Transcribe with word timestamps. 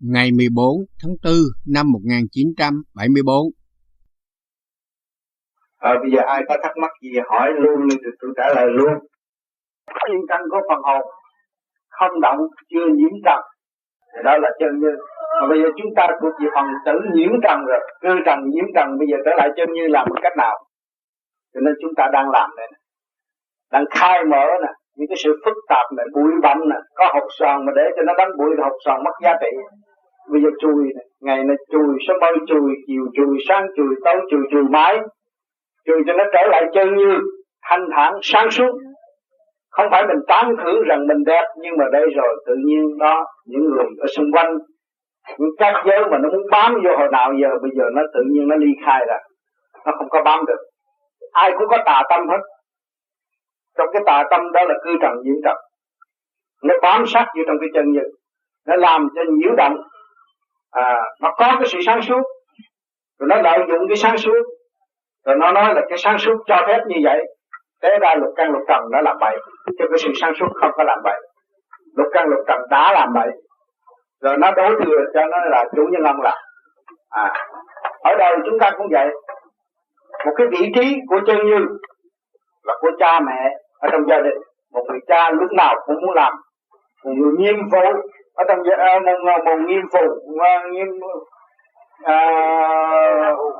ngày 0.00 0.28
14 0.38 0.66
tháng 1.02 1.14
4 1.24 1.32
năm 1.74 1.92
1974. 1.92 3.36
À, 5.78 5.94
bây 6.02 6.10
giờ 6.10 6.20
ai 6.26 6.42
có 6.48 6.56
thắc 6.62 6.72
mắc 6.76 6.90
gì 7.02 7.10
hỏi 7.28 7.52
luôn 7.62 7.88
thì 7.90 8.10
tôi 8.20 8.30
trả 8.36 8.48
lời 8.54 8.66
luôn. 8.70 8.92
Thiên 9.88 10.20
căn 10.28 10.40
có 10.50 10.60
phần 10.68 10.80
hồn, 10.82 11.02
không 11.88 12.20
động, 12.20 12.38
chưa 12.70 12.86
nhiễm 12.94 13.14
trần. 13.24 13.40
Thì 14.12 14.20
đó 14.24 14.38
là 14.38 14.50
chân 14.60 14.80
như. 14.80 14.92
Mà 15.40 15.46
bây 15.48 15.58
giờ 15.62 15.68
chúng 15.78 15.94
ta 15.96 16.06
thuộc 16.20 16.32
về 16.40 16.48
phần 16.54 16.66
tử 16.86 16.92
nhiễm 17.14 17.30
trần 17.44 17.58
rồi, 17.68 17.80
cư 18.02 18.08
trần 18.26 18.38
nhiễm 18.50 18.64
trần, 18.74 18.98
bây 18.98 19.08
giờ 19.10 19.16
trở 19.24 19.32
lại 19.36 19.48
chân 19.56 19.68
như 19.72 19.86
làm 19.88 20.06
một 20.08 20.18
cách 20.22 20.36
nào? 20.36 20.56
Cho 21.54 21.60
nên 21.60 21.74
chúng 21.82 21.94
ta 21.96 22.08
đang 22.12 22.30
làm 22.30 22.50
đây 22.56 22.66
này. 22.72 22.80
Đang 23.72 23.84
khai 23.90 24.24
mở 24.24 24.46
nè, 24.62 24.72
những 24.96 25.08
cái 25.08 25.16
sự 25.24 25.30
phức 25.44 25.56
tạp 25.68 25.86
này, 25.96 26.06
bụi 26.14 26.32
bặm 26.42 26.58
nè, 26.70 26.76
có 26.94 27.04
hột 27.14 27.28
xoàn 27.38 27.66
mà 27.66 27.72
để 27.76 27.82
cho 27.96 28.02
nó 28.06 28.12
đánh 28.18 28.28
bụi 28.38 28.50
hột 28.62 28.76
xoàn 28.84 29.04
mất 29.04 29.12
giá 29.22 29.32
trị 29.40 29.50
bây 30.32 30.42
giờ 30.42 30.48
chùi 30.60 30.82
này. 30.94 31.04
ngày 31.20 31.44
này 31.44 31.56
chùi 31.72 31.96
sớm 32.08 32.16
bao 32.20 32.32
chùi, 32.48 32.70
chiều 32.86 33.04
chùi, 33.16 33.36
sáng 33.48 33.66
chùi, 33.76 33.94
tối 34.04 34.16
chùi 34.30 34.40
chùi 34.50 34.62
mãi. 34.62 34.98
Chùi 35.86 36.02
cho 36.06 36.12
nó 36.12 36.24
trở 36.32 36.48
lại 36.50 36.62
chân 36.74 36.96
như 36.96 37.18
thanh 37.62 37.86
thản, 37.96 38.14
sáng 38.22 38.50
suốt. 38.50 38.72
Không 39.70 39.86
phải 39.90 40.06
mình 40.06 40.18
tán 40.28 40.54
thưởng 40.64 40.82
rằng 40.88 41.06
mình 41.06 41.24
đẹp, 41.26 41.44
nhưng 41.62 41.76
mà 41.78 41.84
đây 41.92 42.06
rồi, 42.16 42.44
tự 42.46 42.54
nhiên 42.64 42.98
đó, 42.98 43.24
những 43.46 43.64
người 43.64 43.84
ở 43.98 44.06
xung 44.16 44.32
quanh, 44.32 44.58
những 45.38 45.50
các 45.58 45.74
giới 45.86 46.00
mà 46.10 46.18
nó 46.18 46.28
muốn 46.30 46.46
bám 46.50 46.74
vô 46.84 46.90
hồi 46.98 47.08
nào 47.12 47.32
giờ, 47.42 47.48
bây 47.62 47.70
giờ 47.76 47.84
nó 47.94 48.02
tự 48.14 48.20
nhiên 48.30 48.48
nó 48.48 48.56
ly 48.56 48.70
khai 48.86 49.04
ra. 49.08 49.16
Nó 49.86 49.92
không 49.98 50.08
có 50.08 50.22
bám 50.24 50.44
được. 50.46 50.60
Ai 51.32 51.50
cũng 51.58 51.68
có 51.68 51.78
tà 51.86 52.02
tâm 52.10 52.28
hết. 52.28 52.40
Trong 53.78 53.88
cái 53.92 54.02
tà 54.06 54.24
tâm 54.30 54.52
đó 54.52 54.64
là 54.64 54.74
cư 54.84 54.90
trần 55.02 55.12
diễn 55.24 55.40
trần 55.44 55.56
nó 56.62 56.74
bám 56.82 57.06
sát 57.06 57.26
vô 57.36 57.42
trong 57.46 57.56
cái 57.60 57.68
chân 57.74 57.92
như. 57.92 58.00
Nó 58.66 58.76
làm 58.76 59.08
cho 59.14 59.22
nhiễu 59.28 59.54
động 59.56 59.76
à, 60.78 61.00
nó 61.22 61.34
có 61.38 61.46
cái 61.58 61.66
sự 61.66 61.78
sáng 61.86 62.02
suốt. 62.02 62.22
Rồi 63.18 63.28
nó 63.28 63.36
lợi 63.42 63.58
dụng 63.68 63.88
cái 63.88 63.96
sáng 63.96 64.18
suốt. 64.18 64.42
Rồi 65.26 65.36
nó 65.40 65.52
nói 65.52 65.74
là 65.74 65.82
cái 65.88 65.98
sáng 65.98 66.18
suốt 66.18 66.36
cho 66.46 66.56
phép 66.66 66.80
như 66.86 66.96
vậy. 67.04 67.20
Thế 67.82 67.98
ra 68.00 68.14
lục 68.14 68.32
căn 68.36 68.52
lục 68.52 68.62
trần 68.68 68.82
nó 68.92 69.00
làm 69.00 69.16
bậy. 69.20 69.36
Chứ 69.78 69.84
cái 69.90 69.98
sự 69.98 70.08
sáng 70.20 70.32
suốt 70.38 70.48
không 70.54 70.70
có 70.76 70.84
làm 70.84 70.98
bậy. 71.04 71.20
Lục 71.96 72.06
căn 72.12 72.28
lục 72.28 72.40
trần 72.48 72.60
đã 72.70 72.92
làm 72.92 73.08
bậy. 73.14 73.28
Rồi 74.22 74.36
nó 74.38 74.50
đối 74.50 74.70
thừa 74.84 75.00
cho 75.14 75.20
nó 75.26 75.38
là 75.50 75.64
chủ 75.76 75.82
nhân 75.92 76.02
ông 76.02 76.20
là. 76.22 76.34
À 77.10 77.32
ở 78.02 78.14
đây 78.18 78.34
chúng 78.46 78.58
ta 78.58 78.70
cũng 78.78 78.86
vậy. 78.90 79.08
Một 80.26 80.32
cái 80.36 80.46
vị 80.50 80.72
trí 80.74 80.96
của 81.08 81.20
chân 81.26 81.36
như 81.36 81.58
là 82.62 82.74
của 82.80 82.90
cha 82.98 83.20
mẹ 83.20 83.56
ở 83.78 83.88
trong 83.92 84.08
gia 84.08 84.20
đình. 84.20 84.38
Một 84.72 84.84
người 84.88 85.00
cha 85.08 85.30
lúc 85.30 85.52
nào 85.52 85.74
cũng 85.86 85.96
muốn 86.02 86.14
làm. 86.14 86.32
Một 87.04 87.12
người 87.16 87.32
nghiêm 87.38 87.56
vụ 87.72 88.00
ở 88.38 88.44
trong 88.48 88.60
uh, 88.60 89.02
một, 89.24 89.44
một 89.44 89.58
nghiêm 89.66 89.82
phù 89.92 90.04
uh, 90.06 90.72
nghiêm 90.72 90.88
à, 92.04 92.18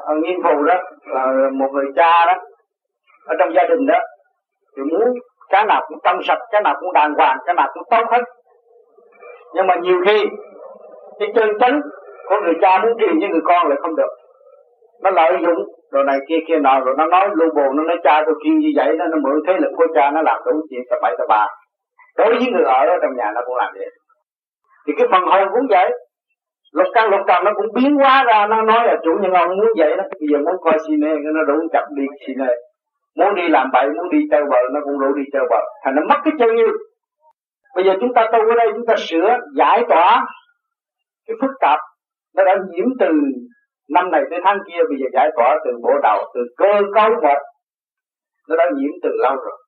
à 0.07 0.15
nghiêm 0.23 0.39
phù 0.45 0.63
đó 0.63 0.75
là 1.07 1.51
một 1.53 1.69
người 1.73 1.87
cha 1.97 2.27
đó 2.27 2.35
ở 3.27 3.35
trong 3.39 3.55
gia 3.55 3.63
đình 3.69 3.87
đó. 3.87 3.99
Thì 4.77 4.83
muốn 4.83 5.15
cái 5.51 5.65
nào 5.67 5.85
cũng 5.89 5.99
trong 6.05 6.23
sạch 6.23 6.39
cái 6.53 6.61
nào 6.63 6.75
cũng 6.81 6.93
đàng 6.93 7.15
hoàng 7.15 7.37
cái 7.47 7.55
nào 7.55 7.69
cũng 7.75 7.83
tốt 7.91 8.05
hết. 8.11 8.23
Nhưng 9.55 9.67
mà 9.67 9.75
nhiều 9.75 9.97
khi 10.07 10.25
cái 11.19 11.29
chân 11.35 11.49
chánh 11.61 11.81
của 12.29 12.37
người 12.45 12.55
cha 12.61 12.79
muốn 12.79 12.93
truyền 12.99 13.19
với 13.21 13.29
người 13.29 13.43
con 13.45 13.69
lại 13.69 13.79
không 13.83 13.97
được. 13.97 14.11
Nó 15.03 15.11
lợi 15.11 15.33
dụng 15.41 15.65
rồi 15.93 16.05
này 16.05 16.19
kia 16.29 16.39
kia 16.49 16.59
nọ 16.59 16.81
rồi 16.81 16.95
nó 16.99 17.07
nói 17.07 17.29
lu 17.35 17.47
bồ 17.55 17.73
nó 17.73 17.83
nói 17.83 17.97
cha 18.05 18.23
tôi 18.27 18.35
kêu 18.45 18.55
như 18.55 18.69
vậy 18.77 18.97
nó 18.99 19.07
nó 19.07 19.17
mượn 19.23 19.43
thế 19.47 19.53
lực 19.59 19.71
của 19.77 19.87
cha 19.95 20.11
nó 20.11 20.23
làm 20.23 20.43
đủ 20.47 20.53
chuyện 20.71 20.81
tập 20.91 20.99
bảy 21.03 21.15
tập 21.19 21.27
ba. 21.29 21.47
Đối 22.17 22.35
với 22.35 22.53
người 22.53 22.65
ở 22.65 22.87
trong 23.03 23.17
nhà 23.17 23.33
nó 23.35 23.41
cũng 23.47 23.57
làm 23.57 23.73
vậy 23.75 23.91
thì 24.89 24.95
cái 24.99 25.07
phần 25.11 25.23
hồn 25.23 25.49
cũng 25.53 25.67
vậy. 25.71 25.91
Lục 26.73 26.87
căn 26.95 27.11
lục 27.11 27.21
trần 27.29 27.45
nó 27.45 27.53
cũng 27.55 27.67
biến 27.75 27.97
hóa 27.97 28.25
ra, 28.27 28.47
nó 28.47 28.63
nói 28.63 28.87
là 28.87 28.97
chủ 29.05 29.11
nhân 29.21 29.33
ông 29.33 29.49
muốn 29.49 29.69
vậy 29.79 29.97
đó. 29.97 30.05
Bây 30.21 30.29
giờ 30.33 30.39
muốn 30.39 30.57
coi 30.61 30.79
cine 30.89 31.15
nó 31.35 31.43
đủ 31.43 31.55
chặt 31.73 31.85
đi 31.97 32.07
cine. 32.27 32.47
Muốn 33.17 33.35
đi 33.35 33.49
làm 33.49 33.71
bậy, 33.73 33.87
muốn 33.89 34.11
đi 34.11 34.19
chơi 34.31 34.43
bờ 34.51 34.57
nó 34.73 34.81
cũng 34.85 35.01
đủ 35.01 35.13
đi 35.17 35.23
chơi 35.33 35.43
bờ 35.51 35.61
thành 35.85 35.95
nó 35.97 36.03
mất 36.09 36.21
cái 36.25 36.33
chân 36.39 36.55
như 36.57 36.67
bây 37.75 37.85
giờ 37.85 37.93
chúng 38.01 38.15
ta 38.15 38.29
tu 38.33 38.39
ở 38.39 38.55
đây, 38.57 38.69
chúng 38.75 38.87
ta 38.87 38.95
sửa, 38.99 39.39
giải 39.57 39.85
tỏa 39.89 40.27
cái 41.27 41.37
phức 41.41 41.51
tạp 41.61 41.79
nó 42.37 42.45
đã 42.45 42.55
nhiễm 42.71 42.87
từ 43.01 43.09
năm 43.91 44.11
này 44.11 44.23
tới 44.31 44.41
tháng 44.45 44.59
kia. 44.69 44.81
Bây 44.89 44.99
giờ 45.01 45.07
giải 45.13 45.31
tỏa 45.37 45.59
từ 45.65 45.71
bộ 45.83 45.91
đầu, 46.03 46.19
từ 46.35 46.41
cơ 46.57 46.73
cấu 46.95 47.11
một 47.23 47.39
nó 48.49 48.57
đã 48.57 48.65
nhiễm 48.77 48.91
từ 49.03 49.11
lâu 49.23 49.37
rồi. 49.37 49.59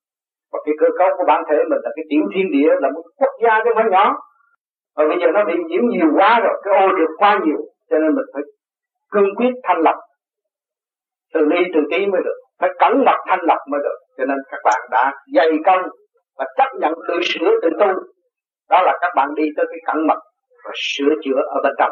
Và 0.53 0.59
cái 0.64 0.75
cơ 0.80 0.86
cấu 0.98 1.09
của 1.16 1.25
bản 1.26 1.42
thể 1.50 1.56
mình 1.56 1.80
là 1.84 1.91
cái 1.97 2.04
tiểu 2.10 2.22
thiên 2.34 2.47
địa, 2.53 2.70
là 2.80 2.91
một 2.94 3.03
quốc 3.19 3.32
gia 3.42 3.59
chứ 3.64 3.64
không 3.64 3.76
phải 3.76 3.91
nhỏ 3.91 4.16
và 4.97 5.05
bây 5.09 5.19
giờ 5.21 5.27
nó 5.34 5.45
bị 5.45 5.55
nhiễm 5.67 5.83
nhiều 5.89 6.09
quá 6.17 6.41
rồi, 6.41 6.55
cái 6.65 6.81
ô 6.81 6.89
được 6.97 7.11
quá 7.19 7.39
nhiều, 7.45 7.56
cho 7.91 7.99
nên 7.99 8.15
mình 8.17 8.25
phải 8.34 8.43
cương 9.11 9.34
quyết 9.37 9.53
thanh 9.62 9.81
lập 9.81 9.95
từ 11.34 11.41
ly, 11.41 11.61
từ 11.75 11.81
tí 11.91 12.06
mới 12.06 12.21
được, 12.25 12.39
phải 12.61 12.71
cẩn 12.78 13.05
mật 13.05 13.17
thanh 13.27 13.41
lập 13.43 13.59
mới 13.71 13.81
được. 13.84 13.99
Cho 14.19 14.25
nên 14.25 14.39
các 14.51 14.61
bạn 14.65 14.81
đã 14.91 15.12
dày 15.34 15.51
công 15.67 15.83
và 16.39 16.47
chấp 16.56 16.69
nhận 16.81 16.93
tự 17.09 17.15
sửa 17.23 17.51
tự 17.62 17.71
tu. 17.81 17.87
Đó 18.71 18.83
là 18.83 18.99
các 19.01 19.12
bạn 19.17 19.28
đi 19.34 19.45
tới 19.56 19.67
cái 19.69 19.78
cẩn 19.87 20.06
mật 20.06 20.19
và 20.65 20.71
sửa 20.75 21.15
chữa 21.25 21.41
ở 21.47 21.61
bên 21.65 21.72
trong. 21.78 21.91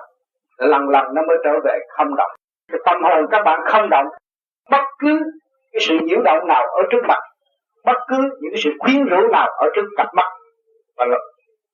Lần 0.59 0.89
lần 0.89 1.05
nó 1.15 1.23
mới 1.29 1.37
trở 1.45 1.53
về 1.65 1.79
không 1.97 2.15
động. 2.17 2.31
Cái 2.73 2.81
tâm 2.85 3.03
hồn 3.03 3.27
các 3.31 3.43
bạn 3.45 3.61
không 3.67 3.91
động, 3.91 4.07
bất 4.71 4.85
cứ 4.99 5.19
cái 5.73 5.81
sự 5.81 5.99
nhiễu 6.03 6.21
động 6.25 6.47
nào 6.47 6.63
ở 6.63 6.83
trước 6.91 7.03
mặt, 7.09 7.19
bất 7.85 7.97
cứ 8.09 8.17
những 8.41 8.55
sự 8.57 8.71
khuyến 8.79 9.05
rũ 9.05 9.29
nào 9.33 9.49
ở 9.49 9.69
trước 9.75 9.85
cặp 9.97 10.07
mắt. 10.15 10.29
Và 10.97 11.07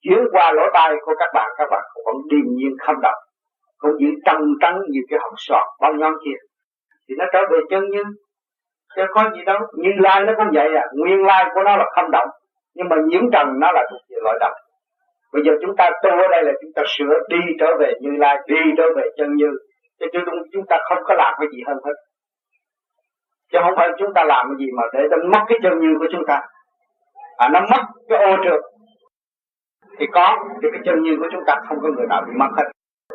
chuyển 0.05 0.19
qua 0.33 0.53
lỗ 0.53 0.63
tai 0.75 0.95
của 1.05 1.15
các 1.19 1.29
bạn 1.35 1.51
các 1.59 1.69
bạn 1.71 1.83
vẫn 2.07 2.17
điềm 2.31 2.47
nhiên 2.57 2.77
không 2.87 3.01
động 3.03 3.21
cũng 3.85 4.01
giữ 4.01 4.07
trần 4.27 4.41
trắng 4.61 4.81
như 4.89 5.01
cái 5.09 5.19
hồng 5.23 5.35
sọt 5.37 5.67
bao 5.81 5.93
nhon 5.93 6.13
kia. 6.25 6.39
Thì 7.09 7.15
nó 7.19 7.25
trở 7.33 7.39
về 7.51 7.59
chân 7.71 7.91
như 7.91 8.03
chứ 8.97 9.03
có 9.15 9.31
gì 9.35 9.45
đâu. 9.47 9.59
Như 9.77 9.91
lai 9.97 10.21
nó 10.27 10.33
cũng 10.37 10.51
vậy 10.55 10.69
à. 10.77 10.85
Nguyên 10.95 11.25
lai 11.27 11.45
của 11.55 11.63
nó 11.65 11.77
là 11.77 11.85
không 11.95 12.11
động 12.11 12.29
nhưng 12.75 12.89
mà 12.89 12.97
nhiễm 13.07 13.31
trần 13.33 13.49
nó 13.61 13.73
là 13.73 13.83
thuộc 13.91 14.01
về 14.11 14.17
loại 14.25 14.37
động. 14.41 14.53
Bây 15.33 15.43
giờ 15.45 15.53
chúng 15.63 15.77
ta 15.77 15.91
tu 16.03 16.11
ở 16.11 16.29
đây 16.31 16.43
là 16.43 16.53
chúng 16.63 16.73
ta 16.75 16.83
sửa 16.87 17.15
đi 17.29 17.39
trở 17.61 17.77
về 17.79 17.93
như 18.01 18.11
lai 18.19 18.39
đi 18.47 18.61
trở 18.79 18.85
về 18.97 19.03
chân 19.17 19.35
như. 19.35 19.51
Chứ 20.01 20.07
chúng, 20.13 20.25
chúng 20.53 20.67
ta 20.67 20.77
không 20.89 20.99
có 21.05 21.15
làm 21.15 21.35
cái 21.39 21.49
gì 21.53 21.63
hơn 21.67 21.77
hết. 21.85 21.95
Chứ 23.53 23.59
không 23.63 23.75
phải 23.77 23.89
chúng 23.99 24.15
ta 24.15 24.25
làm 24.25 24.47
cái 24.49 24.67
gì 24.67 24.73
mà 24.77 24.83
để 24.93 25.01
nó 25.11 25.17
mất 25.33 25.45
cái 25.49 25.59
chân 25.63 25.79
như 25.81 25.95
của 25.99 26.07
chúng 26.13 26.23
ta. 26.27 26.41
À 27.37 27.49
nó 27.53 27.61
mất 27.61 27.83
cái 28.09 28.19
ô 28.19 28.37
trượt 28.45 28.61
thì 29.99 30.07
có, 30.13 30.37
thì 30.63 30.69
cái 30.73 30.81
chân 30.85 31.03
như 31.03 31.17
của 31.21 31.29
chúng 31.33 31.45
ta 31.47 31.55
không 31.69 31.79
có 31.83 31.89
người 31.89 32.07
nào 32.09 32.23
bị 32.27 32.33
mất 32.37 32.49
hết. 32.57 32.65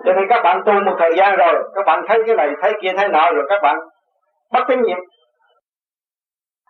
Cho 0.05 0.13
nên 0.13 0.25
các 0.29 0.41
bạn 0.43 0.61
tu 0.65 0.73
một 0.73 0.95
thời 0.99 1.11
gian 1.17 1.35
rồi, 1.37 1.63
các 1.75 1.85
bạn 1.85 2.03
thấy 2.07 2.23
cái 2.27 2.35
này, 2.35 2.49
thấy 2.61 2.73
kia, 2.81 2.91
thấy 2.97 3.07
nọ 3.09 3.31
rồi, 3.31 3.45
các 3.49 3.59
bạn 3.63 3.77
bất 4.53 4.63
tín 4.67 4.81
nhiệm. 4.81 4.97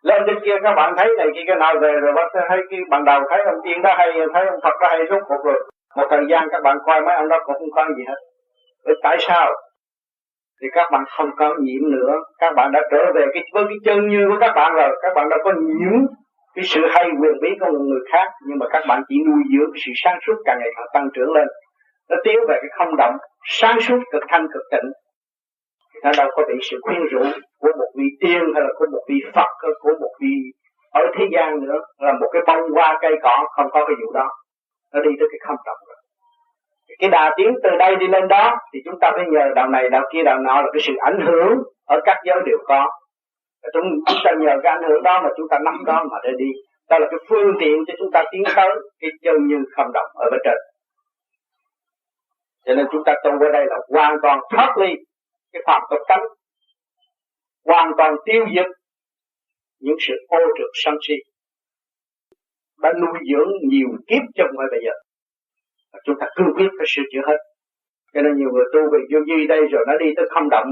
Lên 0.04 0.24
trên 0.28 0.40
kia, 0.44 0.56
các 0.64 0.74
bạn 0.76 0.94
thấy 0.98 1.08
này 1.18 1.28
kia, 1.36 1.44
cái 1.48 1.56
nào 1.56 1.74
về 1.82 1.92
rồi 1.92 2.14
bắt 2.14 2.28
thấy 2.50 2.60
cái 2.70 2.80
ban 2.90 3.06
đầu 3.06 3.22
thấy 3.30 3.44
ông 3.44 3.60
tiên 3.64 3.82
đó 3.82 3.94
hay, 3.98 4.12
thấy 4.34 4.46
ông 4.46 4.60
phật 4.64 4.74
đó 4.82 4.88
hay, 4.90 5.00
rốt 5.10 5.24
cuộc 5.28 5.44
rồi. 5.46 5.72
Một 5.96 6.08
thời 6.10 6.26
gian 6.30 6.48
các 6.52 6.64
bạn 6.64 6.78
coi 6.86 7.02
mấy 7.02 7.16
ông 7.16 7.30
đó 7.30 7.38
cũng 7.46 7.56
không 7.60 7.72
có 7.76 7.86
gì 7.98 8.04
hết. 8.08 8.18
Vậy 8.86 8.96
tại 9.04 9.18
sao? 9.20 9.52
Thì 10.62 10.68
các 10.74 10.92
bạn 10.92 11.04
không 11.18 11.30
có 11.38 11.56
nhiễm 11.60 11.92
nữa. 11.92 12.14
Các 12.40 12.54
bạn 12.56 12.72
đã 12.72 12.82
trở 12.92 13.12
về 13.16 13.26
cái, 13.34 13.44
với 13.54 13.64
cái 13.66 13.78
chân 13.86 14.08
như 14.10 14.28
của 14.30 14.38
các 14.40 14.54
bạn 14.56 14.74
rồi. 14.74 14.90
Các 15.02 15.14
bạn 15.16 15.30
đã 15.30 15.38
có 15.44 15.52
nhiễm 15.52 16.06
cái 16.56 16.66
sự 16.66 16.82
hay 16.90 17.06
quyền 17.22 17.36
bí 17.42 17.50
của 17.60 17.66
một 17.66 17.86
người 17.90 18.04
khác, 18.12 18.28
nhưng 18.48 18.60
mà 18.60 18.66
các 18.74 18.84
bạn 18.88 19.02
chỉ 19.10 19.16
nuôi 19.28 19.44
dưỡng 19.52 19.70
cái 19.74 19.82
sự 19.86 19.92
sáng 20.04 20.18
suốt 20.28 20.38
càng 20.46 20.58
ngày 20.60 20.70
càng 20.76 20.88
tăng 20.94 21.08
trưởng 21.14 21.32
lên. 21.32 21.48
Nó 22.10 22.16
tiến 22.24 22.38
về 22.50 22.56
cái 22.62 22.70
không 22.78 22.96
động 22.98 23.16
sáng 23.60 23.80
suốt, 23.82 24.00
cực 24.12 24.24
thanh, 24.28 24.48
cực 24.54 24.64
tịnh. 24.72 24.90
Nó 26.04 26.12
đâu 26.18 26.28
có 26.36 26.44
bị 26.48 26.56
sự 26.72 26.78
khuyên 26.82 27.02
rũ 27.12 27.24
của 27.62 27.72
một 27.80 27.92
vị 27.98 28.08
tiên 28.22 28.42
hay 28.54 28.64
là 28.64 28.70
của 28.78 28.86
một 28.92 29.04
vị 29.10 29.20
phật 29.36 29.50
hay 29.64 29.72
của 29.80 29.92
một 30.02 30.12
vị 30.22 30.36
ở 30.92 31.02
thế 31.18 31.26
gian 31.34 31.60
nữa, 31.66 31.80
là 32.00 32.14
một 32.14 32.28
cái 32.34 32.42
bông 32.48 32.72
hoa 32.76 32.98
cây 33.02 33.12
cỏ 33.24 33.48
không 33.56 33.70
có 33.72 33.86
cái 33.88 33.96
vụ 34.02 34.14
đó. 34.14 34.30
Nó 34.94 35.02
đi 35.02 35.10
tới 35.20 35.28
cái 35.32 35.40
không 35.48 35.56
động 35.66 35.78
rồi. 35.88 35.96
Cái 37.00 37.10
đà 37.10 37.34
tiến 37.38 37.54
từ 37.64 37.70
đây 37.80 37.96
đi 37.96 38.08
lên 38.08 38.28
đó, 38.28 38.58
thì 38.74 38.80
chúng 38.86 39.00
ta 39.00 39.12
phải 39.16 39.26
nhờ 39.32 39.50
đạo 39.56 39.68
này, 39.68 39.90
đạo 39.90 40.04
kia, 40.14 40.24
đạo 40.24 40.38
nọ 40.40 40.62
là 40.62 40.68
cái 40.74 40.82
sự 40.82 40.94
ảnh 41.00 41.20
hưởng 41.28 41.54
ở 41.88 42.00
các 42.06 42.18
giới 42.26 42.38
đều 42.46 42.58
có 42.66 42.90
chúng 43.74 43.84
ta 44.26 44.32
nhờ 44.40 44.54
cái 44.64 44.72
ảnh 44.72 44.90
hưởng 44.90 45.04
đó 45.04 45.22
mà 45.24 45.30
chúng 45.38 45.48
ta 45.52 45.58
nắm 45.66 45.84
đó 45.86 46.04
mà 46.12 46.18
để 46.24 46.30
đi. 46.38 46.52
Đó 46.90 47.00
là 47.00 47.08
cái 47.12 47.20
phương 47.30 47.52
tiện 47.60 47.78
cho 47.88 47.94
chúng 48.00 48.12
ta 48.12 48.24
tiến 48.32 48.44
tới 48.56 48.70
cái 49.00 49.12
chân 49.24 49.48
như 49.48 49.56
không 49.76 49.92
động 49.94 50.12
ở 50.14 50.30
bên 50.32 50.40
trên. 50.46 50.58
Cho 52.66 52.76
nên 52.76 52.86
chúng 52.92 53.04
ta 53.06 53.14
tu 53.24 53.32
ở 53.32 53.52
đây 53.54 53.66
là 53.68 53.78
hoàn 53.90 54.18
toàn 54.24 54.40
thoát 54.52 54.78
ly 54.78 54.96
cái 55.54 55.62
phạm 55.68 55.82
tục 55.90 56.00
tánh, 56.08 56.24
hoàn 57.66 57.92
toàn 57.98 58.16
tiêu 58.26 58.46
diệt 58.56 58.68
những 59.80 59.98
sự 60.00 60.14
ô 60.28 60.40
trượt 60.58 60.70
sân 60.74 60.96
si. 61.08 61.16
Đã 62.82 62.94
nuôi 62.94 63.20
dưỡng 63.32 63.52
nhiều 63.70 63.88
kiếp 64.08 64.22
trong 64.36 64.48
ngoài 64.54 64.68
bây 64.72 64.80
giờ. 64.86 64.92
Chúng 66.06 66.16
ta 66.20 66.28
cương 66.36 66.54
quyết 66.56 66.70
phải 66.78 66.88
sửa 66.88 67.04
chữa 67.12 67.22
hết. 67.28 67.38
Cho 68.14 68.22
nên 68.22 68.38
nhiều 68.38 68.50
người 68.54 68.66
tu 68.74 68.80
về 68.94 69.00
vô 69.12 69.20
vi 69.28 69.48
đây 69.48 69.62
rồi 69.72 69.86
nó 69.88 69.98
đi 69.98 70.06
tới 70.18 70.26
không 70.30 70.50
động 70.50 70.68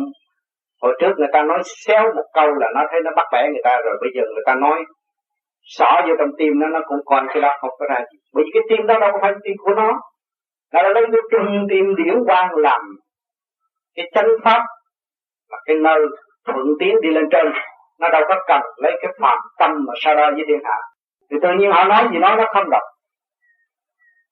hồi 0.82 0.98
trước 1.00 1.14
người 1.18 1.28
ta 1.34 1.44
nói 1.44 1.62
xéo 1.86 2.04
một 2.16 2.26
câu 2.34 2.48
là 2.48 2.68
nó 2.76 2.82
thấy 2.92 3.00
nó 3.04 3.12
bắt 3.16 3.28
bẻ 3.34 3.50
người 3.50 3.62
ta 3.64 3.78
rồi, 3.86 3.98
bây 4.02 4.10
giờ 4.16 4.22
người 4.34 4.44
ta 4.46 4.56
nói 4.56 4.84
xỏ 5.62 6.02
vô 6.08 6.14
trong 6.20 6.30
tim 6.38 6.60
nó 6.60 6.68
nó 6.68 6.80
cũng 6.88 7.00
còn 7.06 7.28
cái 7.34 7.42
đó 7.42 7.58
không 7.62 7.72
có 7.80 7.86
ra 7.90 8.00
gì. 8.12 8.18
Bởi 8.34 8.44
vì 8.44 8.52
cái 8.54 8.64
tim 8.70 8.88
đó 8.88 9.00
đâu 9.00 9.10
có 9.14 9.20
phải 9.22 9.34
tim 9.44 9.56
của 9.58 9.74
nó. 9.76 10.00
Nó 10.74 10.82
lấy 10.82 11.06
cái 11.12 11.22
trung 11.32 11.68
tim 11.70 11.96
điển 11.96 12.24
quang 12.26 12.56
làm 12.56 12.82
cái 13.96 14.12
chánh 14.16 14.30
pháp 14.44 14.62
là 15.50 15.58
cái 15.66 15.76
nơi 15.76 16.00
thuận 16.46 16.66
tiến 16.80 16.96
đi 17.02 17.10
lên 17.10 17.26
trên. 17.32 17.46
Nó 18.00 18.10
đâu 18.10 18.22
có 18.28 18.36
cần 18.48 18.62
lấy 18.78 18.92
cái 19.02 19.12
phạm 19.22 19.38
tâm 19.60 19.72
mà 19.88 19.94
sau 20.02 20.16
đó 20.16 20.32
với 20.36 20.44
thiên 20.48 20.60
hạ. 20.64 20.78
Thì 21.32 21.38
tự 21.42 21.50
nhiên 21.58 21.72
họ 21.72 21.84
nói 21.84 22.08
gì 22.12 22.18
nói 22.18 22.36
nó 22.38 22.44
không 22.54 22.70
đọc 22.70 22.82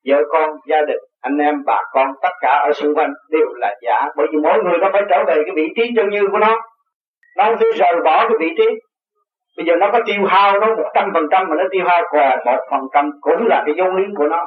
vợ 0.07 0.17
con, 0.31 0.49
gia 0.67 0.81
đình, 0.81 0.99
anh 1.21 1.37
em, 1.37 1.63
bà 1.65 1.81
con, 1.91 2.07
tất 2.21 2.29
cả 2.41 2.61
ở 2.67 2.73
xung 2.73 2.95
quanh 2.95 3.13
đều 3.29 3.47
là 3.53 3.75
giả. 3.81 4.07
Bởi 4.15 4.27
vì 4.31 4.37
mỗi 4.43 4.63
người 4.63 4.77
nó 4.77 4.89
phải 4.93 5.01
trở 5.09 5.23
về 5.27 5.35
cái 5.35 5.55
vị 5.55 5.67
trí 5.75 5.91
chân 5.95 6.09
như 6.09 6.27
của 6.31 6.37
nó. 6.37 6.61
Nó 7.37 7.45
không 7.45 7.57
thể 7.57 7.67
rời 7.75 7.95
bỏ 8.03 8.17
cái 8.29 8.37
vị 8.39 8.49
trí. 8.57 8.65
Bây 9.57 9.65
giờ 9.65 9.75
nó 9.75 9.89
có 9.91 9.99
tiêu 10.05 10.25
hao 10.27 10.59
nó 10.59 10.67
một 10.67 10.89
trăm 10.93 11.11
phần 11.13 11.23
trăm 11.31 11.49
mà 11.49 11.55
nó 11.55 11.63
tiêu 11.71 11.83
hao 11.85 12.01
còn 12.11 12.39
một 12.45 12.59
phần 12.71 12.81
trăm 12.93 13.11
cũng 13.21 13.47
là 13.47 13.63
cái 13.65 13.75
dấu 13.77 13.87
lý 13.87 14.03
của 14.17 14.27
nó. 14.27 14.45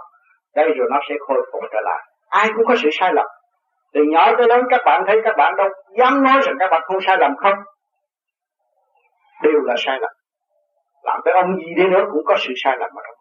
Đây 0.57 0.69
rồi 0.77 0.89
nó 0.91 1.01
sẽ 1.09 1.15
khôi 1.27 1.37
phục 1.53 1.63
trở 1.73 1.81
lại. 1.81 2.03
Ai 2.29 2.49
cũng 2.57 2.67
có 2.67 2.75
sự 2.83 2.89
sai 2.93 3.13
lầm. 3.15 3.27
Từ 3.95 4.01
nhỏ 4.09 4.37
tới 4.39 4.47
lớn, 4.49 4.65
các 4.71 4.81
bạn 4.85 5.05
thấy 5.07 5.21
các 5.25 5.37
bạn 5.37 5.57
đâu 5.57 5.69
dám 5.99 6.23
nói 6.23 6.41
rằng 6.43 6.57
các 6.59 6.71
bạn 6.71 6.83
không 6.85 7.01
sai 7.07 7.17
lầm 7.21 7.37
không? 7.37 7.55
Đều 9.43 9.61
là 9.65 9.75
sai 9.79 9.99
lầm. 10.01 10.11
Làm 11.05 11.21
cái 11.25 11.35
ông 11.35 11.57
gì 11.57 11.75
đi 11.77 11.85
nữa 11.89 12.05
cũng 12.13 12.23
có 12.27 12.35
sự 12.39 12.53
sai 12.65 12.77
lầm 12.79 12.91
ở 12.91 13.03
trong 13.07 13.18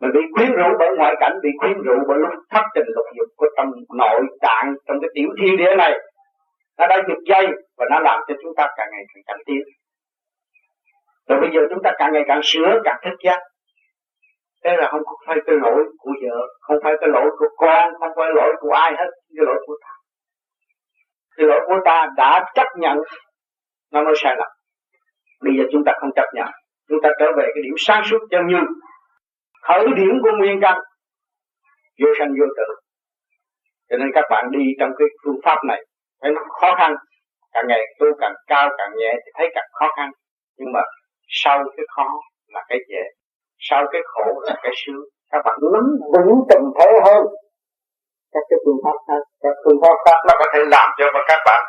mà 0.00 0.08
mình 0.08 0.12
bị 0.14 0.20
khuyến 0.34 0.52
rũ 0.52 0.68
bởi 0.78 0.88
ngoại 0.96 1.14
cảnh, 1.20 1.32
bị 1.42 1.48
khuyến 1.60 1.72
rũ 1.72 1.94
bởi 2.08 2.18
lúc 2.18 2.30
thất 2.50 2.62
tình 2.74 2.86
lục 2.86 3.06
dục 3.16 3.28
của 3.36 3.46
trong 3.56 3.70
nội 3.98 4.20
tạng, 4.40 4.74
trong 4.86 4.96
cái 5.00 5.10
tiểu 5.14 5.28
thiên 5.40 5.56
địa 5.56 5.74
này. 5.78 5.98
Nó 6.78 6.86
đã 6.86 6.96
giật 7.08 7.18
dây 7.26 7.46
và 7.78 7.86
nó 7.90 8.00
làm 8.00 8.20
cho 8.28 8.34
chúng 8.42 8.52
ta 8.56 8.68
càng 8.76 8.88
ngày 8.92 9.04
càng 9.14 9.22
cảnh 9.26 9.42
tiến. 9.46 9.62
Rồi 11.28 11.40
bây 11.40 11.50
giờ 11.54 11.60
chúng 11.70 11.82
ta 11.82 11.90
càng 11.98 12.12
ngày 12.12 12.22
càng 12.28 12.40
sửa 12.44 12.80
càng 12.84 12.96
thức 13.04 13.16
giác. 13.24 13.38
Thế 14.64 14.76
là 14.76 14.88
không 14.90 15.02
phải 15.26 15.36
cái 15.46 15.56
lỗi 15.62 15.84
của 15.98 16.12
vợ, 16.22 16.36
không 16.60 16.76
phải 16.82 16.94
cái 17.00 17.08
lỗi 17.08 17.30
của 17.38 17.48
con, 17.56 17.92
không 18.00 18.12
phải 18.16 18.28
lỗi 18.34 18.52
của 18.60 18.70
ai 18.70 18.92
hết 18.98 19.10
cái 19.36 19.46
lỗi 19.46 19.56
của 19.66 19.76
ta. 19.82 19.92
Cái 21.36 21.46
lỗi 21.46 21.60
của 21.66 21.78
ta 21.84 22.06
đã 22.16 22.44
chấp 22.54 22.66
nhận, 22.76 22.98
nó 23.92 24.02
mới 24.04 24.14
sai 24.16 24.36
lầm. 24.36 24.48
Bây 25.44 25.52
giờ 25.58 25.64
chúng 25.72 25.84
ta 25.86 25.92
không 26.00 26.10
chấp 26.16 26.26
nhận. 26.34 26.48
Chúng 26.88 26.98
ta 27.02 27.08
trở 27.18 27.26
về 27.36 27.44
cái 27.54 27.62
điểm 27.62 27.74
sáng 27.78 28.02
suốt 28.04 28.18
chân 28.30 28.46
như 28.46 28.56
khởi 29.68 29.84
điểm 29.96 30.14
của 30.22 30.30
nguyên 30.38 30.58
căn. 30.62 30.78
Vô 32.00 32.10
sanh, 32.18 32.28
vô 32.38 32.46
tử. 32.56 32.68
Cho 33.90 33.96
nên 33.96 34.08
các 34.14 34.24
bạn 34.30 34.44
đi 34.50 34.64
trong 34.80 34.90
cái 34.98 35.08
phương 35.24 35.40
pháp 35.44 35.58
này, 35.68 35.80
thấy 36.22 36.32
nó 36.32 36.40
khó 36.60 36.74
khăn. 36.78 36.94
Càng 37.52 37.64
ngày 37.68 37.80
tu 37.98 38.06
càng 38.20 38.34
cao, 38.46 38.68
càng 38.78 38.92
nhẹ 38.96 39.12
thì 39.22 39.30
thấy 39.38 39.48
càng 39.54 39.68
khó 39.72 39.86
khăn. 39.96 40.10
Nhưng 40.58 40.72
mà 40.72 40.80
sau 41.28 41.58
cái 41.76 41.86
khó 41.96 42.08
là 42.54 42.62
cái 42.68 42.78
dễ. 42.88 43.02
Sau 43.58 43.84
cái 43.92 44.02
khổ 44.04 44.40
là 44.46 44.54
cái 44.62 44.72
sướng. 44.86 45.04
Các 45.32 45.40
bạn 45.44 45.56
nắm 45.74 45.84
vững 46.26 46.40
tình 46.50 46.64
thế 46.78 46.90
hơn. 47.06 47.22
Các 48.32 48.44
cái 48.50 48.58
phương 48.64 48.80
pháp 48.84 48.96
khác, 49.08 49.22
các 49.42 49.54
phương 49.64 49.80
pháp 49.82 49.96
khác 50.04 50.18
nó 50.28 50.34
có 50.38 50.46
thể 50.52 50.60
làm 50.74 50.88
cho 50.98 51.06
các 51.28 51.40
bạn 51.46 51.62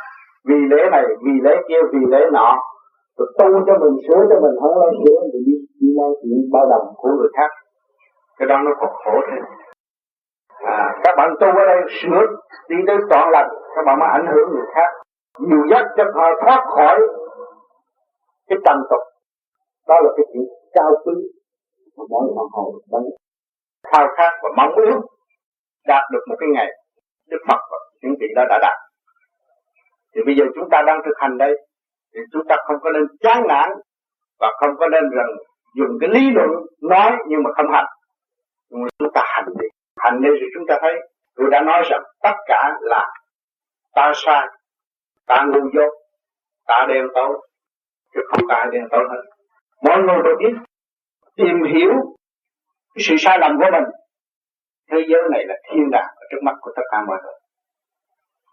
vì 0.50 0.60
lễ 0.72 0.82
này, 0.92 1.04
vì 1.26 1.36
lễ 1.46 1.56
kia, 1.68 1.82
vì 1.94 2.02
lễ 2.14 2.22
nọ, 2.38 2.50
rồi 3.18 3.28
tu 3.40 3.48
cho 3.68 3.76
mình, 3.84 3.96
sửa 4.06 4.22
cho 4.30 4.38
mình, 4.44 4.56
không 4.62 4.76
lo 4.82 4.90
sửa 5.02 5.20
thì 5.32 5.40
đi 5.48 5.56
đi 5.80 5.90
lo 5.98 6.08
chuyện 6.20 6.40
bao 6.54 6.66
đồng 6.72 6.86
của 7.00 7.10
người 7.18 7.32
khác 7.38 7.52
cái 8.42 8.48
đó 8.48 8.58
nó 8.66 8.72
còn 8.80 8.90
khổ 8.94 9.22
thêm. 9.28 9.44
À, 10.48 10.90
các 11.04 11.14
bạn 11.18 11.30
tu 11.40 11.48
ở 11.48 11.66
đây 11.66 11.82
sửa 12.02 12.22
đi 12.70 12.76
tới 12.88 12.98
toàn 13.10 13.30
lành 13.30 13.50
các 13.76 13.82
bạn 13.86 14.00
mới 14.00 14.10
ảnh 14.14 14.26
hưởng 14.36 14.50
người 14.50 14.66
khác. 14.76 14.90
Nhiều 15.40 15.64
nhất 15.70 15.86
cho 15.98 16.04
họ 16.16 16.28
thoát 16.42 16.64
khỏi 16.76 17.00
cái 18.50 18.58
tâm 18.66 18.78
tục. 18.90 19.04
Đó 19.88 19.96
là 20.04 20.10
cái 20.18 20.26
chuyện 20.34 20.44
cao 20.74 20.92
quý 21.06 21.14
mà 21.98 22.04
mỗi 22.10 22.24
phần 22.36 22.48
hồn 22.52 22.76
đang 22.92 23.04
khao 23.92 24.08
khát 24.18 24.32
và 24.44 24.50
mong 24.58 24.76
ước 24.76 25.00
đạt 25.88 26.04
được 26.12 26.24
một 26.30 26.36
cái 26.40 26.50
ngày 26.54 26.68
Đức 27.30 27.40
Phật 27.48 27.60
và 27.72 27.78
những 28.02 28.16
vị 28.20 28.28
đó 28.36 28.44
đã 28.50 28.60
đạt. 28.62 28.78
Thì 30.16 30.22
bây 30.26 30.36
giờ 30.36 30.46
chúng 30.56 30.70
ta 30.70 30.82
đang 30.88 31.00
thực 31.06 31.18
hành 31.18 31.38
đây 31.38 31.54
thì 32.14 32.20
chúng 32.34 32.48
ta 32.50 32.56
không 32.68 32.78
có 32.82 32.90
nên 32.92 33.04
chán 33.20 33.44
nản 33.48 33.70
và 34.40 34.48
không 34.60 34.76
có 34.80 34.88
nên 34.88 35.04
rằng 35.10 35.28
dùng 35.76 35.98
cái 36.02 36.10
lý 36.10 36.32
luận 36.36 36.50
nói 36.82 37.12
nhưng 37.28 37.44
mà 37.44 37.50
không 37.56 37.72
hành 37.72 37.86
nhưng 38.72 38.88
chúng 39.00 39.14
ta 39.14 39.22
hành 39.26 39.46
đi. 39.60 39.68
Hành 39.98 40.22
đi 40.22 40.30
thì 40.40 40.46
chúng 40.54 40.64
ta 40.68 40.78
thấy 40.82 40.94
tôi 41.36 41.48
đã 41.52 41.62
nói 41.62 41.82
rằng 41.90 42.04
tất 42.24 42.36
cả 42.46 42.72
là 42.82 43.08
ta 43.96 44.12
sai, 44.16 44.48
ta 45.28 45.46
ngu 45.46 45.70
dốt, 45.74 45.92
ta 46.68 46.86
đen 46.90 47.06
tối, 47.14 47.42
chứ 48.14 48.22
không 48.30 48.42
ta 48.50 48.66
đen 48.72 48.84
tối 48.92 49.04
hết. 49.12 49.22
Mọi 49.84 49.98
người 50.02 50.18
đều 50.24 50.36
biết, 50.40 50.60
tìm 51.36 51.64
hiểu 51.74 51.94
cái 52.96 53.04
sự 53.08 53.16
sai 53.20 53.40
lầm 53.40 53.52
của 53.60 53.70
mình. 53.72 53.84
Thế 54.92 54.98
giới 55.10 55.22
này 55.32 55.46
là 55.46 55.56
thiên 55.70 55.90
đàng 55.92 56.12
ở 56.16 56.24
trước 56.32 56.42
mắt 56.44 56.56
của 56.62 56.72
tất 56.76 56.84
cả 56.92 56.98
mọi 57.08 57.18
người. 57.24 57.34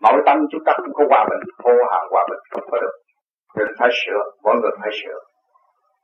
Mỗi 0.03 0.23
tâm 0.26 0.38
chúng 0.50 0.64
ta 0.67 0.73
không 0.76 0.93
có 0.93 1.05
hòa 1.09 1.26
bình, 1.31 1.41
hô 1.64 1.73
hào 1.91 2.09
hòa 2.11 2.26
bình, 2.31 2.38
không 2.50 2.71
có 2.71 2.79
được. 2.81 2.93
Nên 3.56 3.69
phải 3.79 3.88
sửa, 3.93 4.23
mọi 4.43 4.56
người 4.56 4.71
phải 4.81 4.91
sửa. 5.03 5.19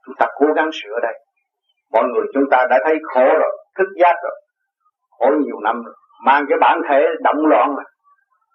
Chúng 0.06 0.14
ta 0.18 0.26
cố 0.34 0.46
gắng 0.56 0.70
sửa 0.72 1.00
đây. 1.02 1.14
Mọi 1.92 2.04
người, 2.04 2.26
chúng 2.34 2.44
ta 2.50 2.66
đã 2.70 2.78
thấy 2.84 2.98
khổ 3.02 3.24
rồi 3.24 3.63
thức 3.78 3.88
giác 4.00 4.14
rồi. 4.22 4.40
Khổ 5.10 5.30
nhiều 5.44 5.60
năm 5.60 5.82
rồi. 5.82 5.94
Mang 6.24 6.44
cái 6.48 6.58
bản 6.60 6.80
thể 6.88 7.06
động 7.22 7.46
loạn 7.46 7.74
rồi 7.74 7.84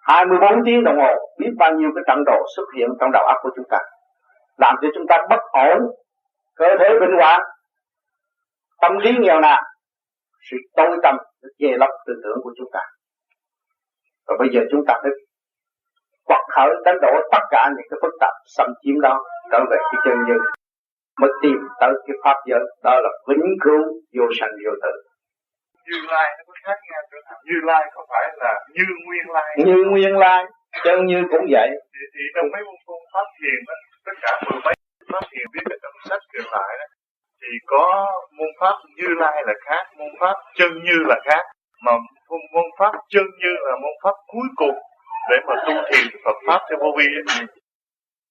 24 0.02 0.64
tiếng 0.64 0.84
đồng 0.84 0.96
hồ, 0.96 1.14
biết 1.38 1.50
bao 1.58 1.72
nhiêu 1.72 1.90
cái 1.94 2.04
trận 2.06 2.24
đồ 2.26 2.42
xuất 2.56 2.64
hiện 2.76 2.88
trong 3.00 3.10
đầu 3.12 3.24
óc 3.26 3.36
của 3.42 3.50
chúng 3.56 3.66
ta. 3.70 3.78
Làm 4.56 4.74
cho 4.82 4.88
chúng 4.94 5.06
ta 5.08 5.18
bất 5.30 5.40
ổn, 5.52 5.78
cơ 6.56 6.66
thể 6.78 6.88
bệnh 7.00 7.16
hoạn, 7.18 7.40
tâm 8.80 8.98
lý 8.98 9.12
nghèo 9.18 9.40
nàn, 9.40 9.62
sự 10.50 10.56
tối 10.76 10.98
tâm 11.02 11.16
che 11.58 11.68
lấp 11.78 11.88
tư 12.06 12.12
tưởng 12.24 12.38
của 12.42 12.52
chúng 12.58 12.68
ta. 12.72 12.80
Và 14.26 14.34
bây 14.38 14.48
giờ 14.52 14.60
chúng 14.70 14.84
ta 14.86 14.94
phải 15.02 15.10
quật 16.24 16.40
khởi 16.54 16.68
đánh 16.84 16.96
đổ 17.02 17.12
tất 17.32 17.44
cả 17.50 17.68
những 17.76 17.86
cái 17.90 17.98
phức 18.02 18.14
tạp 18.20 18.32
xâm 18.56 18.66
chiếm 18.82 19.00
đó, 19.00 19.18
trở 19.52 19.58
về 19.70 19.76
cái 19.92 20.00
chân 20.04 20.18
như 20.26 20.38
mới 21.20 21.30
tìm 21.42 21.58
tới 21.80 21.92
cái 22.06 22.16
pháp 22.24 22.36
giới, 22.46 22.60
đó 22.84 23.00
là 23.00 23.10
vĩnh 23.28 23.56
cửu 23.60 23.82
vô 24.18 24.24
sanh 24.40 24.50
vô 24.64 24.72
tử 24.82 25.09
như 25.88 25.98
lai 26.12 26.28
nó 26.36 26.42
có 26.48 26.54
khác 26.64 26.78
nhau 26.90 27.00
chỗ 27.10 27.18
nào? 27.26 27.38
Như 27.48 27.56
lai 27.70 27.82
không 27.94 28.06
phải 28.12 28.24
là 28.42 28.52
như 28.76 28.84
nguyên 29.06 29.26
lai? 29.36 29.50
Như 29.66 29.76
nguyên 29.90 30.14
lai 30.24 30.44
chân 30.84 31.06
như 31.06 31.18
cũng 31.30 31.46
vậy. 31.50 31.68
Thì, 31.92 32.02
thì 32.14 32.22
trong 32.34 32.46
mấy 32.52 32.62
môn 32.66 32.78
phương 32.86 33.04
pháp 33.12 33.26
thiền 33.38 33.58
đó, 33.68 33.74
tất 34.06 34.16
cả 34.22 34.32
mười 34.46 34.60
mấy 34.64 34.74
pháp 35.12 35.24
thiền 35.30 35.46
viết 35.54 35.64
ở 35.74 35.76
trong 35.82 35.94
sách 36.08 36.22
truyền 36.32 36.46
lại 36.56 36.70
đó 36.80 36.86
thì 37.42 37.52
có 37.66 37.84
môn 38.38 38.48
pháp 38.60 38.76
như 38.96 39.08
lai 39.22 39.42
là 39.46 39.54
khác 39.66 39.84
môn 39.98 40.12
pháp 40.20 40.34
chân 40.58 40.72
như 40.84 40.96
là 41.08 41.16
khác. 41.24 41.44
Mà 41.84 41.92
môn 42.52 42.64
pháp 42.78 42.92
chân 43.08 43.26
như 43.42 43.52
là 43.68 43.76
môn 43.82 43.94
pháp 44.04 44.14
cuối 44.26 44.48
cùng 44.56 44.76
để 45.30 45.36
mà 45.46 45.54
tu 45.66 45.74
thiền 45.90 46.20
Phật 46.24 46.36
pháp 46.46 46.60
theo 46.68 46.78
vô 46.80 46.90
vi 46.98 47.06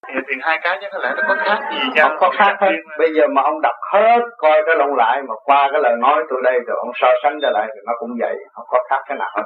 thì, 0.08 0.14
thì 0.28 0.36
hai 0.42 0.60
cái 0.64 0.78
chứ 0.82 0.88
lẽ 1.04 1.14
nó 1.18 1.24
có 1.28 1.36
khác 1.46 1.60
gì 1.72 1.80
nhau 1.96 2.10
không 2.10 2.18
có 2.20 2.30
khác 2.38 2.56
hết 2.62 2.72
bây 2.98 3.14
giờ 3.14 3.28
mà 3.28 3.42
ông 3.42 3.62
đọc 3.62 3.76
hết 3.94 4.20
coi 4.38 4.62
cái 4.66 4.76
lộn 4.76 4.98
lại 4.98 5.22
mà 5.28 5.36
qua 5.46 5.70
cái 5.72 5.82
lời 5.82 5.96
nói 6.00 6.24
tôi 6.30 6.42
đây 6.44 6.60
rồi 6.68 6.78
ông 6.80 6.92
so 6.96 7.08
sánh 7.24 7.40
trở 7.42 7.50
lại 7.50 7.68
thì 7.74 7.80
nó 7.86 7.94
cũng 8.00 8.10
vậy 8.20 8.36
không 8.54 8.66
có 8.70 8.78
khác 8.90 9.02
cái 9.08 9.18
nào 9.18 9.30
hết. 9.36 9.44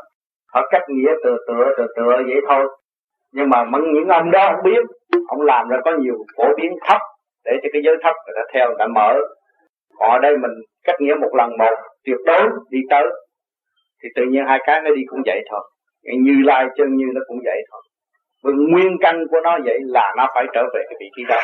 Họ 0.53 0.67
cách 0.71 0.81
nghĩa 0.87 1.11
từ 1.23 1.37
tựa 1.47 1.65
từ 1.77 1.87
tựa 1.95 2.21
vậy 2.27 2.41
thôi. 2.49 2.67
Nhưng 3.33 3.49
mà 3.49 3.65
những 3.93 4.07
ông 4.07 4.31
đó 4.31 4.51
không 4.51 4.63
biết 4.63 4.83
ông 5.27 5.41
làm 5.41 5.69
ra 5.69 5.77
có 5.85 5.91
nhiều 5.91 6.15
phổ 6.37 6.43
biến 6.57 6.71
thấp 6.87 7.01
để 7.45 7.51
cho 7.63 7.69
cái 7.73 7.81
giới 7.85 7.95
thấp 8.03 8.15
người 8.25 8.35
ta 8.35 8.41
theo 8.53 8.67
người 8.67 8.77
ta 8.79 8.87
mở. 8.87 9.13
Còn 9.99 10.09
ở 10.09 10.19
đây 10.19 10.37
mình 10.37 10.51
cách 10.83 10.95
nghĩa 10.99 11.15
một 11.15 11.35
lần 11.37 11.57
một 11.57 11.75
tuyệt 12.05 12.17
đối 12.25 12.49
đi 12.69 12.79
tới. 12.89 13.03
Thì 14.03 14.09
tự 14.15 14.23
nhiên 14.29 14.45
hai 14.47 14.59
cái 14.65 14.81
nó 14.81 14.89
đi 14.95 15.01
cũng 15.07 15.21
vậy 15.25 15.41
thôi. 15.51 15.61
Như 16.03 16.33
lai 16.45 16.65
chân 16.77 16.95
như 16.95 17.05
nó 17.13 17.21
cũng 17.27 17.37
vậy 17.45 17.61
thôi 17.71 17.81
vì 18.43 18.53
nguyên 18.71 18.97
căn 19.01 19.15
của 19.31 19.41
nó 19.43 19.57
vậy 19.65 19.77
là 19.81 20.13
nó 20.17 20.27
phải 20.35 20.45
trở 20.53 20.63
về 20.73 20.81
cái 20.89 20.95
vị 20.99 21.05
trí 21.15 21.23
đó. 21.29 21.39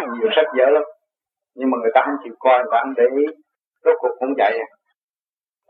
Nhiều 0.00 0.30
sách 0.36 0.46
dở 0.58 0.66
lắm. 0.70 0.82
Nhưng 1.54 1.70
mà 1.70 1.78
người 1.82 1.90
ta 1.94 2.02
không 2.04 2.14
chịu 2.24 2.34
coi, 2.38 2.58
người 2.58 2.68
ta 2.72 2.78
không 2.82 2.94
để 2.96 3.04
ý. 3.16 3.24
Rốt 3.84 3.94
cuộc 3.98 4.14
cũng 4.18 4.34
vậy. 4.38 4.58
À. 4.58 4.66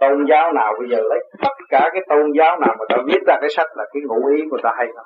tôn 0.00 0.24
giáo 0.30 0.52
nào 0.52 0.74
bây 0.78 0.88
giờ 0.90 1.02
lấy 1.10 1.18
tất 1.42 1.54
cả 1.68 1.90
cái 1.92 2.02
tôn 2.08 2.32
giáo 2.38 2.60
nào 2.60 2.74
mà 2.78 2.84
ta 2.88 2.96
viết 3.06 3.20
ra 3.26 3.36
cái 3.40 3.50
sách 3.56 3.66
là 3.74 3.84
cái 3.92 4.02
ngụ 4.06 4.28
ý 4.36 4.42
của 4.50 4.58
ta 4.62 4.72
hay 4.76 4.86
lắm. 4.94 5.04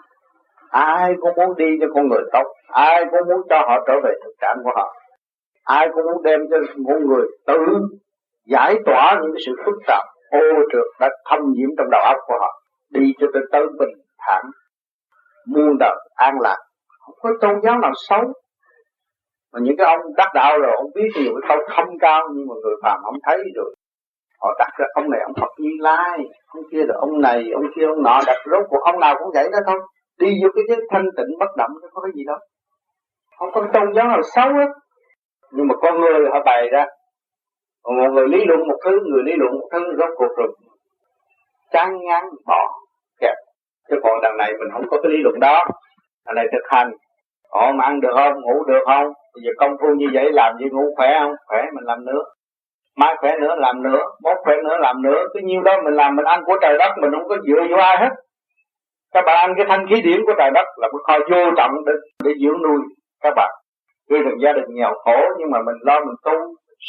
Ai 0.71 1.15
cũng 1.21 1.35
muốn 1.37 1.57
đi 1.57 1.79
cho 1.81 1.87
con 1.95 2.09
người 2.09 2.23
tốt. 2.33 2.47
Ai 2.69 3.05
cũng 3.11 3.29
muốn 3.29 3.41
cho 3.51 3.57
họ 3.57 3.85
trở 3.87 3.95
về 4.05 4.13
thực 4.25 4.33
trạng 4.41 4.57
của 4.65 4.71
họ. 4.77 4.95
Ai 5.65 5.89
cũng 5.93 6.05
muốn 6.05 6.23
đem 6.23 6.41
cho 6.51 6.57
mọi 6.77 7.01
người 7.01 7.27
tự 7.47 7.59
giải 8.47 8.75
tỏa 8.87 9.19
những 9.23 9.33
cái 9.35 9.43
sự 9.47 9.53
phức 9.65 9.75
tạp, 9.87 10.03
ô 10.31 10.41
trượt 10.73 10.87
đã 11.01 11.09
thâm 11.31 11.41
nhiễm 11.53 11.69
trong 11.79 11.91
đầu 11.91 12.01
óc 12.01 12.17
của 12.27 12.35
họ. 12.41 12.63
Đi 12.91 13.13
cho 13.21 13.27
tới 13.35 13.43
tới 13.53 13.67
bình 13.79 13.95
thản 14.19 14.45
muôn 15.47 15.79
đời 15.81 15.97
an 16.15 16.35
lạc. 16.41 16.59
Không 17.01 17.15
có 17.21 17.31
tôn 17.41 17.61
giáo 17.63 17.79
nào 17.79 17.93
xấu. 18.09 18.21
Mà 19.53 19.61
những 19.63 19.77
cái 19.79 19.87
ông 19.87 20.15
đắc 20.17 20.29
đạo 20.35 20.59
rồi, 20.59 20.73
ông 20.77 20.91
biết 20.95 21.09
nhiều 21.17 21.33
cái 21.35 21.49
câu 21.49 21.59
không 21.77 21.99
cao, 21.99 22.29
nhưng 22.35 22.47
mà 22.49 22.55
người 22.63 22.75
phàm 22.83 23.01
không 23.05 23.17
thấy 23.27 23.39
rồi 23.55 23.75
họ 24.41 24.55
đặt 24.59 24.71
ra 24.79 24.87
ông 24.95 25.11
này, 25.11 25.21
ông 25.25 25.33
Phật 25.41 25.53
Như 25.59 25.71
Lai, 25.81 26.19
ông 26.47 26.65
kia 26.71 26.83
là 26.89 26.95
ông 26.99 27.21
này, 27.21 27.51
ông 27.55 27.65
kia 27.77 27.87
ông 27.87 28.03
nọ, 28.03 28.21
đặt 28.27 28.37
rốt 28.51 28.67
cuộc 28.69 28.81
ông 28.81 29.01
nào 29.01 29.15
cũng 29.19 29.31
vậy 29.35 29.49
đó 29.53 29.59
thôi. 29.67 29.81
Đi 30.19 30.39
vô 30.43 30.49
cái 30.55 30.65
giới 30.69 30.87
thanh 30.91 31.07
tịnh 31.17 31.39
bất 31.39 31.57
động 31.57 31.71
không 31.81 31.91
có 31.93 32.01
cái 32.03 32.13
gì 32.15 32.25
đâu. 32.27 32.39
Không 33.39 33.49
có 33.53 33.67
tôn 33.75 33.95
giáo 33.95 34.07
nào 34.09 34.21
xấu 34.35 34.55
hết. 34.55 34.69
Nhưng 35.53 35.69
mà 35.69 35.75
con 35.83 36.01
người 36.01 36.21
họ 36.33 36.43
bày 36.45 36.69
ra. 36.73 36.87
Còn 37.83 37.99
một 37.99 38.09
người 38.15 38.29
lý 38.29 38.45
luận 38.45 38.69
một 38.69 38.79
thứ, 38.85 38.91
người 39.13 39.23
lý 39.23 39.33
luận 39.37 39.53
một 39.53 39.69
thứ, 39.73 39.81
rốt 39.99 40.11
cuộc 40.17 40.37
rồi 40.37 40.49
chán 41.73 41.99
ngán, 42.07 42.25
bỏ 42.47 42.79
chứ 43.91 43.97
còn 44.03 44.21
đằng 44.23 44.37
này 44.37 44.53
mình 44.59 44.69
không 44.73 44.89
có 44.91 44.97
cái 45.03 45.13
lý 45.13 45.19
luận 45.19 45.41
đó. 45.41 45.65
Đằng 46.27 46.35
này 46.35 46.47
thực 46.53 46.63
hành 46.71 46.91
họ 47.53 47.73
mà 47.73 47.85
ăn 47.85 48.01
được 48.01 48.13
không 48.15 48.41
ngủ 48.41 48.65
được 48.65 48.83
không? 48.87 49.07
Bây 49.35 49.43
giờ 49.45 49.51
công 49.59 49.77
phu 49.81 49.89
như 49.95 50.07
vậy 50.13 50.33
làm 50.33 50.59
gì 50.59 50.67
ngủ 50.71 50.95
khỏe 50.97 51.17
không? 51.21 51.33
Khỏe 51.47 51.63
mình 51.75 51.85
làm 51.85 52.05
nữa. 52.05 52.23
Mai 52.97 53.15
khỏe 53.21 53.37
nữa 53.41 53.55
làm 53.59 53.83
nữa. 53.83 54.01
Mốt 54.23 54.37
khỏe 54.45 54.57
nữa 54.65 54.77
làm 54.81 55.03
nữa. 55.03 55.25
Cứ 55.35 55.41
nhiêu 55.43 55.63
đó 55.63 55.73
mình 55.85 55.95
làm 55.95 56.17
mình 56.17 56.25
ăn 56.25 56.45
của 56.45 56.57
trời 56.63 56.79
đất 56.79 56.93
mình 57.01 57.11
không 57.11 57.29
có 57.29 57.37
dựa 57.47 57.63
vô 57.71 57.77
ai 57.77 57.97
hết. 57.99 58.11
Các 59.15 59.25
bạn 59.27 59.37
ăn 59.37 59.55
cái 59.57 59.67
thanh 59.69 59.87
khí 59.91 60.03
điển 60.03 60.21
của 60.27 60.33
trời 60.39 60.51
đất 60.55 60.67
là 60.77 60.89
một 60.93 60.99
kho 61.07 61.19
vô 61.31 61.51
trọng 61.57 61.73
để, 61.87 61.93
để 62.25 62.33
dưỡng 62.43 62.63
nuôi 62.63 62.81
các 63.23 63.33
bạn. 63.37 63.51
Tuy 64.09 64.19
rằng 64.23 64.35
gia 64.43 64.53
đình 64.53 64.65
nghèo 64.69 64.95
khổ 65.05 65.19
nhưng 65.39 65.51
mà 65.51 65.59
mình 65.67 65.77
lo 65.81 66.01
mình 66.01 66.15
tu 66.25 66.33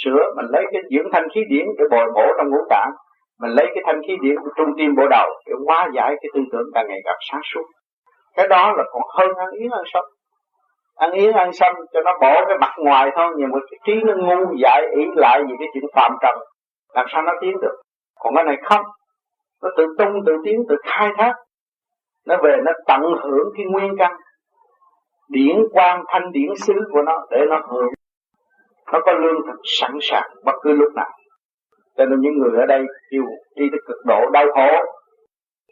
sửa 0.03 0.24
mình 0.36 0.46
lấy 0.50 0.65
cái 0.72 0.82
dưỡng 0.91 1.12
thanh 1.13 1.27
khí 1.36 1.41
điển 1.50 1.65
để 1.77 1.84
bồi 1.91 2.12
bổ 2.15 2.27
trong 2.38 2.50
ngũ 2.50 2.58
tạng 2.70 2.91
mình 3.39 3.51
lấy 3.51 3.65
cái 3.74 3.84
thanh 3.86 4.01
khí 4.08 4.17
điển 4.22 4.36
của 4.43 4.50
trung 4.58 4.69
tim 4.77 4.96
bộ 4.96 5.08
đầu 5.10 5.29
để 5.46 5.53
hóa 5.67 5.89
giải 5.96 6.15
cái 6.22 6.29
tư 6.34 6.41
tưởng 6.51 6.67
càng 6.74 6.86
ngày 6.88 7.00
càng 7.05 7.17
sáng 7.31 7.41
suốt. 7.53 7.63
Cái 8.36 8.48
đó 8.48 8.74
là 8.77 8.84
còn 8.91 9.01
hơn 9.17 9.36
ăn 9.38 9.50
yến 9.60 9.69
ăn 9.72 9.84
sâm. 9.93 10.03
Ăn 10.96 11.12
yến 11.12 11.31
ăn 11.31 11.53
sâm 11.53 11.75
cho 11.93 12.01
nó 12.01 12.12
bỏ 12.22 12.46
cái 12.48 12.58
mặt 12.62 12.72
ngoài 12.77 13.10
thôi, 13.15 13.34
nhưng 13.38 13.50
mà 13.51 13.60
cái 13.72 13.79
trí 13.86 14.03
nó 14.05 14.13
ngu 14.15 14.55
dại 14.63 14.81
ý 14.96 15.03
lại 15.15 15.41
vì 15.48 15.53
cái 15.60 15.67
chuyện 15.74 15.84
phạm 15.96 16.12
trần, 16.22 16.36
làm 16.93 17.05
sao 17.10 17.22
nó 17.22 17.34
tiến 17.41 17.51
được? 17.62 17.81
Còn 18.19 18.36
cái 18.36 18.43
này 18.43 18.58
không. 18.63 18.86
Nó 19.63 19.69
tự 19.77 19.86
tung, 19.98 20.13
tự 20.25 20.34
tiến, 20.46 20.63
tự 20.69 20.75
khai 20.84 21.10
thác. 21.17 21.34
Nó 22.27 22.38
về, 22.43 22.58
nó 22.65 22.72
tận 22.88 23.01
hưởng 23.01 23.50
cái 23.58 23.65
nguyên 23.65 23.96
căn. 23.98 24.12
Điển 25.29 25.55
quang 25.72 26.03
thanh 26.08 26.31
điển 26.31 26.55
xứ 26.55 26.74
của 26.91 27.01
nó 27.01 27.25
để 27.31 27.46
nó 27.50 27.62
hưởng. 27.69 27.89
Nó 28.93 29.00
có 29.05 29.12
lương 29.12 29.41
thực 29.48 29.60
sẵn 29.63 29.91
sàng 30.01 30.29
bất 30.46 30.55
cứ 30.62 30.74
lúc 30.74 30.93
nào 30.96 31.10
cho 32.00 32.06
nên 32.06 32.22
những 32.22 32.38
người 32.39 32.60
ở 32.60 32.65
đây 32.65 32.82
chịu 33.12 33.25
đi 33.56 33.65
tới 33.72 33.79
cực 33.88 33.98
độ 34.06 34.29
đau 34.29 34.46
khổ. 34.56 34.70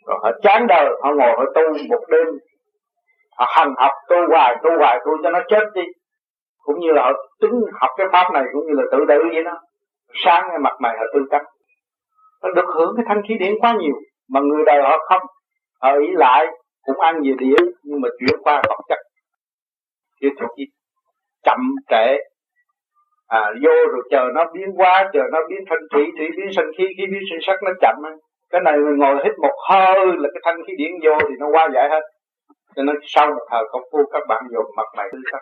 Rồi 0.08 0.18
họ 0.24 0.32
chán 0.42 0.68
đời, 0.68 0.86
họ 1.04 1.14
ngồi, 1.14 1.32
họ 1.38 1.46
tu 1.56 1.62
một 1.90 2.04
đêm. 2.10 2.28
Họ 3.38 3.46
hành 3.50 3.74
học, 3.78 3.92
tu 4.10 4.16
hoài 4.30 4.56
tu 4.64 4.70
hoài, 4.78 5.00
tu 5.06 5.12
cho 5.24 5.30
nó 5.30 5.40
chết 5.50 5.64
đi. 5.74 5.82
Cũng 6.64 6.80
như 6.80 6.92
là 6.92 7.04
họ 7.04 7.12
tính 7.42 7.52
học 7.82 7.90
cái 7.98 8.08
pháp 8.12 8.34
này, 8.34 8.44
cũng 8.54 8.68
như 8.68 8.74
là 8.74 8.84
tự 8.92 8.98
tử 9.08 9.24
vậy 9.34 9.44
đó. 9.44 9.62
Sáng 10.26 10.44
cái 10.50 10.60
mặt 10.60 10.74
mày 10.80 10.98
họ 10.98 11.04
tư 11.14 11.20
cách. 11.30 11.44
Nó 12.44 12.50
được 12.56 12.66
hưởng 12.76 12.94
cái 12.98 13.06
thanh 13.10 13.22
khí 13.28 13.36
điển 13.40 13.54
quá 13.62 13.76
nhiều, 13.80 13.96
mà 14.30 14.40
người 14.40 14.64
đời 14.66 14.82
họ 14.82 14.98
không. 15.10 15.22
Họ 15.82 15.92
ý 16.00 16.08
lại 16.14 16.46
cũng 16.86 17.00
ăn 17.00 17.16
về 17.24 17.32
điển 17.38 17.72
nhưng 17.84 18.02
mà 18.02 18.10
chuyển 18.20 18.42
qua 18.44 18.62
vật 18.70 18.80
chất. 18.90 19.00
Chứ 20.22 20.28
thuộc 20.40 20.50
gì 20.58 20.66
chậm 21.44 21.60
trễ 21.90 22.18
à 23.28 23.52
vô 23.64 23.76
rồi 23.92 24.02
chờ 24.12 24.24
nó 24.36 24.46
biến 24.54 24.70
hóa, 24.78 25.10
chờ 25.14 25.22
nó 25.32 25.40
biến 25.50 25.60
thành 25.70 25.84
thủy 25.94 26.06
thủy 26.18 26.28
biến 26.38 26.50
sinh 26.56 26.66
khí 26.78 26.86
khí 26.98 27.04
biến 27.12 27.22
sinh 27.30 27.40
sắc 27.42 27.64
nó 27.64 27.72
chậm 27.82 27.96
cái 28.52 28.62
này 28.62 28.74
mình 28.78 28.98
ngồi 28.98 29.16
hít 29.24 29.34
một 29.42 29.56
hơi 29.70 30.06
là 30.06 30.30
cái 30.34 30.42
thanh 30.46 30.64
khí 30.68 30.74
điển 30.78 30.92
vô 31.04 31.18
thì 31.30 31.36
nó 31.40 31.48
qua 31.52 31.68
giải 31.74 31.90
hết. 31.90 32.02
Cho 32.76 32.84
nên 32.84 32.96
sau 33.04 33.28
một 33.28 33.46
thời 33.52 33.64
công 33.72 33.82
phu, 33.92 34.00
các 34.14 34.24
bạn 34.28 34.44
dùng 34.54 34.66
mặt 34.78 34.88
mày 34.98 35.08
tư 35.12 35.20
sắc. 35.32 35.40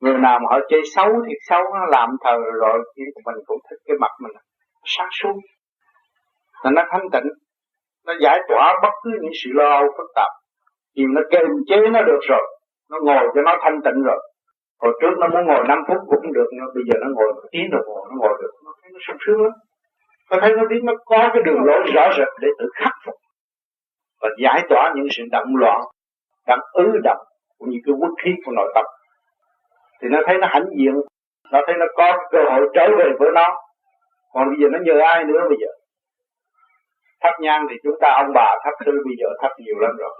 Người 0.00 0.18
nào 0.18 0.38
mà 0.38 0.46
họ 0.50 0.58
chơi 0.68 0.80
xấu 0.94 1.08
thì 1.26 1.34
xấu, 1.48 1.62
nó 1.62 1.86
làm 1.88 2.08
thời 2.24 2.38
rồi 2.60 2.78
thì 2.96 3.02
mình 3.26 3.36
cũng 3.46 3.58
thích 3.70 3.78
cái 3.86 3.96
mặt 4.00 4.10
mình. 4.22 4.32
Sáng 4.84 5.08
suốt. 5.12 5.32
Là 6.62 6.70
nó 6.70 6.82
thanh 6.90 7.10
tịnh. 7.12 7.30
Nó 8.06 8.12
giải 8.20 8.38
tỏa 8.48 8.74
bất 8.82 8.92
cứ 9.04 9.10
những 9.22 9.32
sự 9.44 9.50
lo 9.54 9.70
âu 9.70 9.86
phức 9.96 10.10
tạp. 10.14 10.30
Thì 10.96 11.02
nó 11.08 11.22
kiềm 11.30 11.48
chế 11.68 11.76
nó 11.92 12.02
được 12.02 12.20
rồi, 12.28 12.58
nó 12.90 12.98
ngồi 13.02 13.28
cho 13.34 13.42
nó 13.42 13.56
thanh 13.60 13.80
tịnh 13.84 14.02
rồi 14.02 14.18
hồi 14.82 14.92
trước 15.00 15.14
nó 15.20 15.26
muốn 15.28 15.46
ngồi 15.46 15.64
5 15.68 15.78
phút 15.88 15.96
cũng 16.06 16.32
được, 16.32 16.48
nhưng 16.52 16.64
bây 16.74 16.84
giờ 16.88 16.98
nó 17.00 17.06
ngồi 17.14 17.32
một 17.34 17.42
tiếng 17.52 17.70
đồng 17.70 17.86
hồ 17.86 18.06
nó 18.10 18.16
ngồi 18.20 18.38
được. 18.42 18.52
Nó 18.64 18.70
thấy 18.82 18.90
nó 18.94 18.98
sung 19.06 19.16
sướng 19.26 19.42
lắm. 19.42 19.52
Nó 20.30 20.38
thấy 20.40 20.52
nó 20.56 20.64
biết 20.70 20.80
nó 20.84 20.92
có 21.04 21.30
cái 21.34 21.42
đường 21.42 21.62
lối 21.64 21.82
rõ 21.94 22.04
rệt 22.18 22.28
để 22.40 22.48
tự 22.58 22.66
khắc 22.74 22.92
phục 23.04 23.14
và 24.20 24.28
giải 24.42 24.66
tỏa 24.68 24.92
những 24.94 25.06
sự 25.10 25.22
động 25.32 25.56
loạn 25.56 25.80
đang 26.46 26.58
ứ 26.72 26.86
động 27.04 27.22
cũng 27.58 27.70
như 27.70 27.78
cái 27.86 27.94
quốc 28.00 28.14
khí 28.24 28.30
của 28.44 28.52
nội 28.52 28.72
tâm. 28.74 28.84
Thì 30.02 30.08
nó 30.08 30.18
thấy 30.26 30.38
nó 30.38 30.46
hãnh 30.50 30.66
diện, 30.78 30.94
nó 31.52 31.60
thấy 31.66 31.76
nó 31.78 31.86
có 31.96 32.18
cơ 32.30 32.38
hội 32.50 32.68
trở 32.74 32.88
về 32.98 33.04
với 33.18 33.30
nó. 33.34 33.46
Còn 34.32 34.48
bây 34.48 34.56
giờ 34.60 34.68
nó 34.72 34.78
nhờ 34.82 35.00
ai 35.00 35.24
nữa 35.24 35.40
bây 35.48 35.58
giờ? 35.60 35.68
Thắp 37.22 37.32
nhang 37.40 37.66
thì 37.70 37.76
chúng 37.82 37.94
ta, 38.00 38.08
ông 38.16 38.32
bà 38.34 38.54
thắp 38.64 38.84
thư 38.84 38.92
bây 38.92 39.14
giờ 39.20 39.26
thắp 39.42 39.48
nhiều 39.58 39.78
lắm 39.78 39.90
rồi. 39.98 40.10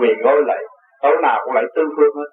Quỳ 0.00 0.08
gối 0.24 0.42
lại, 0.46 0.64
tối 1.02 1.16
nào 1.22 1.40
cũng 1.44 1.54
lại 1.54 1.64
tư 1.74 1.82
phương 1.96 2.16
hết 2.16 2.30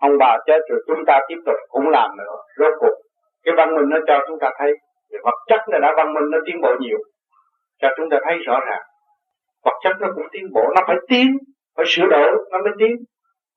ông 0.00 0.18
bà 0.18 0.38
chết 0.46 0.60
rồi 0.68 0.84
chúng 0.86 1.04
ta 1.06 1.20
tiếp 1.28 1.38
tục 1.46 1.54
cũng 1.68 1.88
làm 1.88 2.16
nữa. 2.16 2.34
Rốt 2.58 2.72
cuộc, 2.80 2.94
cái 3.44 3.54
văn 3.56 3.74
minh 3.76 3.88
nó 3.88 3.98
cho 4.06 4.24
chúng 4.28 4.38
ta 4.38 4.50
thấy 4.58 4.72
vật 5.24 5.34
chất 5.46 5.60
nó 5.70 5.78
đã 5.78 5.92
văn 5.96 6.14
minh 6.14 6.30
nó 6.30 6.38
tiến 6.46 6.60
bộ 6.62 6.68
nhiều, 6.80 6.98
cho 7.80 7.88
chúng 7.96 8.10
ta 8.10 8.16
thấy 8.24 8.38
rõ 8.46 8.60
ràng. 8.68 8.82
Vật 9.64 9.78
chất 9.84 9.96
nó 10.00 10.08
cũng 10.14 10.26
tiến 10.32 10.46
bộ, 10.54 10.62
nó 10.76 10.82
phải 10.86 10.96
tiến, 11.08 11.38
phải 11.76 11.86
sửa 11.88 12.06
đổi, 12.06 12.30
nó 12.50 12.58
mới 12.62 12.72
tiến. 12.78 12.96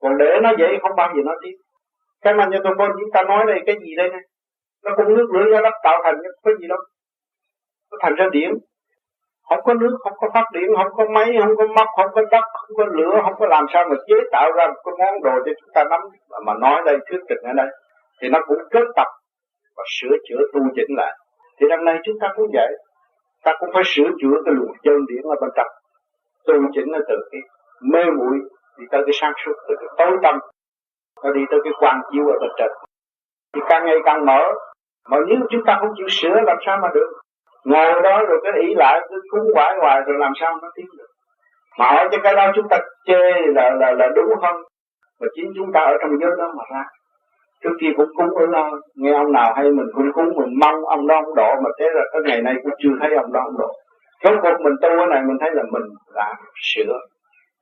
Còn 0.01 0.17
để 0.17 0.39
nó 0.43 0.51
vậy, 0.59 0.77
không 0.81 0.95
bao 0.95 1.13
giờ 1.15 1.21
nó 1.25 1.33
tiến. 1.43 1.55
Cái 2.21 2.33
mà 2.33 2.45
như 2.45 2.57
tôi 2.63 2.73
con 2.77 2.91
chúng 2.91 3.11
ta 3.13 3.23
nói 3.23 3.45
đây 3.47 3.59
cái 3.65 3.75
gì 3.81 3.95
đây 3.97 4.09
này 4.09 4.21
nó 4.83 4.91
cũng 4.95 5.15
nước 5.15 5.27
lửa 5.33 5.61
nó 5.63 5.69
tạo 5.83 6.01
thành 6.03 6.15
cái 6.43 6.53
gì 6.59 6.67
đâu. 6.67 6.77
Nó 7.91 7.97
thành 8.01 8.15
ra 8.15 8.25
điểm 8.31 8.51
không 9.55 9.63
có 9.65 9.73
nước, 9.73 9.97
không 10.03 10.13
có 10.17 10.27
phát 10.33 10.45
điện, 10.53 10.67
không 10.77 10.93
có 10.97 11.05
máy, 11.15 11.35
không 11.39 11.55
có 11.57 11.67
mắt 11.67 11.87
không 11.95 12.11
có 12.15 12.21
đất, 12.31 12.45
không 12.53 12.77
có 12.77 12.85
lửa, 12.85 13.21
không 13.23 13.33
có 13.39 13.45
làm 13.45 13.65
sao 13.73 13.85
mà 13.89 13.95
chế 14.07 14.15
tạo 14.31 14.51
ra 14.57 14.67
một 14.67 14.81
cái 14.85 14.93
món 14.99 15.23
đồ 15.23 15.31
cho 15.45 15.51
chúng 15.61 15.69
ta 15.73 15.83
nắm 15.83 16.01
mà 16.45 16.53
nói 16.53 16.81
đây, 16.85 16.97
thuyết 17.09 17.19
trình 17.29 17.43
ở 17.43 17.53
đây. 17.53 17.67
Thì 18.21 18.29
nó 18.29 18.39
cũng 18.47 18.57
kết 18.71 18.87
tập 18.95 19.07
và 19.77 19.83
sửa 19.95 20.15
chữa 20.29 20.41
tu 20.53 20.59
chỉnh 20.75 20.95
lại. 20.97 21.13
Thì 21.57 21.67
năm 21.69 21.85
nay 21.85 21.99
chúng 22.03 22.15
ta 22.21 22.27
cũng 22.35 22.47
vậy. 22.53 22.71
Ta 23.43 23.51
cũng 23.59 23.69
phải 23.73 23.83
sửa 23.85 24.09
chữa 24.21 24.35
cái 24.45 24.53
luồng 24.53 24.73
chân 24.83 25.05
điển 25.07 25.23
ở 25.23 25.35
bên 25.41 25.49
trong. 25.55 25.67
Tu 26.47 26.53
chỉnh 26.73 26.91
nó 26.91 26.99
từ 27.07 27.15
cái 27.31 27.41
mê 27.81 28.03
muội 28.17 28.37
đi 28.77 28.85
tới 28.91 29.01
cái 29.05 29.13
sáng 29.21 29.33
suốt, 29.45 29.53
từ 29.67 29.75
cái 29.79 29.89
tối 29.97 30.17
tâm. 30.23 30.39
Nó 31.23 31.31
đi 31.31 31.41
tới 31.51 31.59
cái 31.63 31.73
quan 31.79 32.01
chiếu 32.11 32.25
ở 32.27 32.37
bên 32.41 32.51
trên. 32.57 32.71
Thì 33.55 33.61
càng 33.69 33.85
ngày 33.85 33.97
càng 34.05 34.25
mở. 34.25 34.41
Mà 35.09 35.17
nếu 35.27 35.37
chúng 35.49 35.61
ta 35.65 35.77
không 35.79 35.89
chịu 35.97 36.07
sửa, 36.09 36.41
làm 36.45 36.57
sao 36.65 36.77
mà 36.81 36.89
được? 36.93 37.09
Ngồi 37.65 38.01
đó 38.03 38.23
rồi 38.27 38.37
cái 38.43 38.61
ý 38.61 38.73
lại, 38.75 38.99
cứ 39.09 39.21
cúng 39.29 39.53
quải 39.53 39.73
hoài 39.81 40.01
rồi 40.07 40.15
làm 40.19 40.31
sao 40.39 40.59
nó 40.61 40.69
tiến 40.75 40.85
được. 40.97 41.07
Mà 41.79 41.85
hỏi 41.85 42.07
cho 42.11 42.17
cái 42.23 42.35
đó 42.35 42.51
chúng 42.55 42.67
ta 42.69 42.77
chê 43.05 43.41
là 43.55 43.69
là 43.79 43.91
là 43.91 44.07
đúng 44.15 44.29
không 44.41 44.55
mà 45.21 45.27
chính 45.35 45.51
chúng 45.55 45.71
ta 45.73 45.79
ở 45.79 45.97
trong 46.01 46.11
giới 46.21 46.31
đó 46.37 46.53
mà 46.57 46.63
ra. 46.73 46.83
Trước 47.63 47.75
kia 47.81 47.89
cũng 47.97 48.09
cúng 48.15 48.35
ở 48.35 48.45
lo 48.45 48.71
nghe 48.95 49.13
ông 49.13 49.31
nào 49.31 49.53
hay 49.55 49.65
mình 49.71 49.87
cũng 49.93 50.11
cúng, 50.13 50.29
mình 50.35 50.59
mong 50.59 50.85
ông 50.85 51.07
đó 51.07 51.15
ông 51.15 51.35
độ, 51.35 51.55
mà 51.63 51.69
thế 51.79 51.85
là 51.93 52.03
cái 52.11 52.21
ngày 52.25 52.41
nay 52.41 52.55
cũng 52.63 52.71
chưa 52.83 52.89
thấy 52.99 53.15
ông 53.15 53.33
đó 53.33 53.39
ông 53.43 53.57
độ. 53.59 53.71
Rốt 54.23 54.39
cuộc 54.41 54.63
mình 54.63 54.73
tu 54.81 54.89
cái 54.97 55.07
này 55.09 55.21
mình 55.27 55.37
thấy 55.41 55.51
là 55.53 55.63
mình 55.71 55.83
đã 56.15 56.33
sửa 56.73 56.97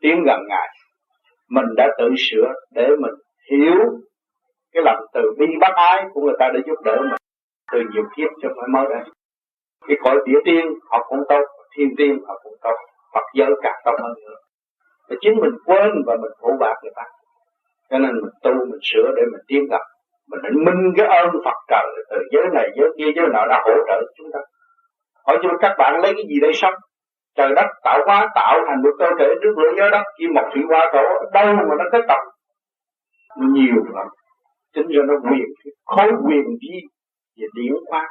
tiến 0.02 0.24
gần 0.26 0.40
ngài. 0.48 0.68
Mình 1.50 1.66
đã 1.78 1.88
tự 1.98 2.10
sửa 2.18 2.54
để 2.76 2.88
mình 3.00 3.14
hiểu 3.52 3.80
cái 4.74 4.84
lòng 4.84 5.00
từ 5.14 5.22
bi 5.40 5.46
bác 5.60 5.74
ái 5.76 6.06
của 6.14 6.22
người 6.22 6.36
ta 6.40 6.50
để 6.54 6.60
giúp 6.66 6.76
đỡ 6.86 6.96
mình. 7.02 7.20
Từ 7.72 7.80
nhiều 7.94 8.04
kiếp 8.16 8.30
cho 8.42 8.50
phải 8.50 8.68
mới 8.70 8.86
đây 8.90 9.04
cái 9.88 9.98
cõi 10.04 10.18
địa 10.26 10.40
tiên, 10.46 10.66
họ 10.90 11.06
cũng 11.10 11.20
tốt 11.30 11.44
thiên 11.78 11.90
tiên, 11.98 12.20
họ 12.28 12.40
cũng 12.44 12.54
tốt 12.64 12.76
Phật 13.14 13.26
giới 13.34 13.52
càng 13.64 13.82
tốt 13.86 13.96
hơn 14.00 14.14
nữa 14.26 14.36
và 15.12 15.18
chính 15.22 15.36
mình 15.42 15.56
quên 15.66 15.92
và 16.08 16.16
mình 16.22 16.32
phổ 16.42 16.50
bạc 16.60 16.76
người 16.84 16.92
ta. 16.96 17.04
Cho 17.90 17.98
nên 17.98 18.12
mình 18.22 18.34
tu, 18.44 18.52
mình 18.52 18.80
sửa 18.84 19.12
để 19.16 19.22
mình 19.32 19.42
tiến 19.48 19.62
gặp. 19.72 19.82
Mình 20.30 20.40
hãy 20.44 20.52
minh 20.52 20.94
cái 20.98 21.08
ơn 21.08 21.30
Phật 21.46 21.58
trời 21.68 21.86
từ 22.10 22.18
giới 22.32 22.46
này, 22.54 22.70
giới 22.78 22.90
kia, 22.98 23.10
giới 23.16 23.28
nào 23.34 23.48
đã 23.48 23.62
hỗ 23.66 23.72
trợ 23.88 24.02
chúng 24.18 24.32
ta. 24.34 24.40
Hỏi 25.28 25.38
cho 25.44 25.50
các 25.60 25.76
bạn 25.78 26.02
lấy 26.02 26.14
cái 26.14 26.24
gì 26.30 26.36
để 26.42 26.52
sống? 26.54 26.74
Trời 27.38 27.50
đất 27.56 27.66
tạo 27.84 28.00
hóa, 28.06 28.28
tạo 28.36 28.60
thành 28.68 28.82
một 28.84 28.90
cơ 29.00 29.06
thể, 29.20 29.28
nước 29.42 29.54
lửa, 29.58 29.72
gió 29.78 29.90
đất, 29.90 30.04
kim 30.18 30.34
một 30.34 30.50
thủy 30.54 30.64
hoa 30.70 30.92
thổ 30.94 31.04
đâu 31.34 31.46
mà 31.56 31.76
nó 31.80 31.86
kết 31.92 32.02
tập 32.08 32.20
nhiều 33.38 33.76
lắm. 33.96 34.08
Chính 34.74 34.88
do 34.90 35.02
nó 35.04 35.14
quyền 35.30 35.46
khối 35.86 36.12
quyền 36.26 36.46
gì 36.62 36.76
về 37.38 37.48
điển 37.56 37.74
khoa 37.90 38.08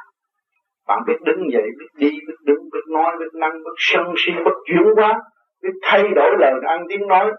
bạn 0.91 1.03
biết 1.07 1.19
đứng 1.21 1.51
dậy, 1.53 1.67
biết 1.79 1.91
đi, 1.95 2.09
biết 2.27 2.39
đứng, 2.45 2.63
biết 2.73 2.85
nói, 2.89 3.11
biết 3.19 3.33
năng, 3.33 3.53
biết 3.53 3.75
sân 3.77 4.13
si 4.17 4.31
biết 4.45 4.57
chuyển 4.65 4.85
hóa, 4.97 5.21
biết 5.63 5.73
thay 5.81 6.03
đổi 6.15 6.31
lời 6.39 6.53
ăn 6.67 6.85
tiếng 6.89 7.07
nói, 7.07 7.31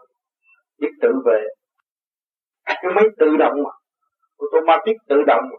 biết 0.81 0.91
tự 1.03 1.13
về 1.27 1.47
cái 2.83 2.93
máy 2.95 3.05
tự 3.19 3.37
động 3.37 3.55
mà, 3.65 3.71
automatic 4.39 4.97
tự 5.09 5.17
động 5.27 5.45
mà. 5.51 5.59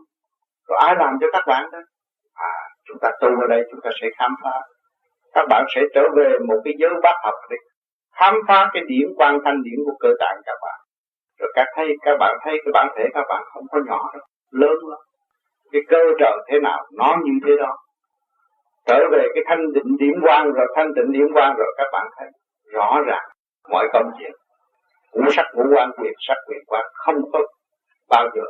rồi 0.67 0.77
ai 0.81 0.95
làm 0.95 1.13
cho 1.21 1.27
các 1.33 1.43
bạn 1.47 1.71
đó? 1.71 1.79
À 2.33 2.53
chúng 2.87 2.97
ta 3.01 3.09
tu 3.21 3.27
ở 3.27 3.47
đây 3.49 3.63
chúng 3.71 3.79
ta 3.83 3.89
sẽ 4.01 4.07
khám 4.17 4.31
phá. 4.43 4.51
Các 5.33 5.45
bạn 5.49 5.65
sẽ 5.75 5.81
trở 5.95 6.01
về 6.17 6.29
một 6.47 6.61
cái 6.65 6.73
giới 6.79 6.93
bác 7.03 7.15
học 7.23 7.33
để 7.49 7.57
khám 8.19 8.35
phá 8.47 8.69
cái 8.73 8.83
điểm 8.87 9.07
quan 9.17 9.39
thanh 9.45 9.63
điểm 9.63 9.79
của 9.85 9.97
cơ 9.99 10.09
tạng 10.19 10.37
các 10.45 10.57
bạn. 10.61 10.79
Rồi 11.39 11.51
các 11.55 11.67
thấy, 11.75 11.87
các 12.01 12.17
bạn 12.19 12.37
thấy 12.43 12.53
cái 12.65 12.71
bản 12.73 12.87
thể 12.97 13.03
các 13.13 13.25
bạn 13.29 13.43
không 13.53 13.63
có 13.71 13.79
nhỏ 13.87 14.09
đâu, 14.13 14.25
lớn 14.51 14.77
lắm. 14.89 14.99
Cái 15.71 15.81
cơ 15.87 15.97
trời 16.19 16.37
thế 16.51 16.59
nào, 16.59 16.85
nó 16.97 17.17
như 17.23 17.33
thế 17.45 17.51
đó 17.59 17.77
trở 18.87 18.99
về 19.11 19.27
cái 19.33 19.43
thanh 19.47 19.73
định 19.73 19.97
điểm 19.99 20.13
quan 20.23 20.51
rồi, 20.51 20.67
thanh 20.75 20.93
định 20.93 21.11
điểm 21.11 21.27
quan 21.33 21.55
rồi, 21.57 21.67
các 21.77 21.87
bạn 21.93 22.07
thấy 22.17 22.27
rõ 22.73 23.01
ràng 23.07 23.27
mọi 23.69 23.87
công 23.93 24.11
chuyện 24.19 24.31
ngũ 25.13 25.31
sắc 25.31 25.45
ngũ 25.53 25.63
quan 25.75 25.91
quyền 25.97 26.13
sắc, 26.27 26.37
quyền 26.47 26.59
quan 26.67 26.85
không 26.93 27.31
có 27.31 27.39
bao 28.09 28.29
giờ 28.35 28.41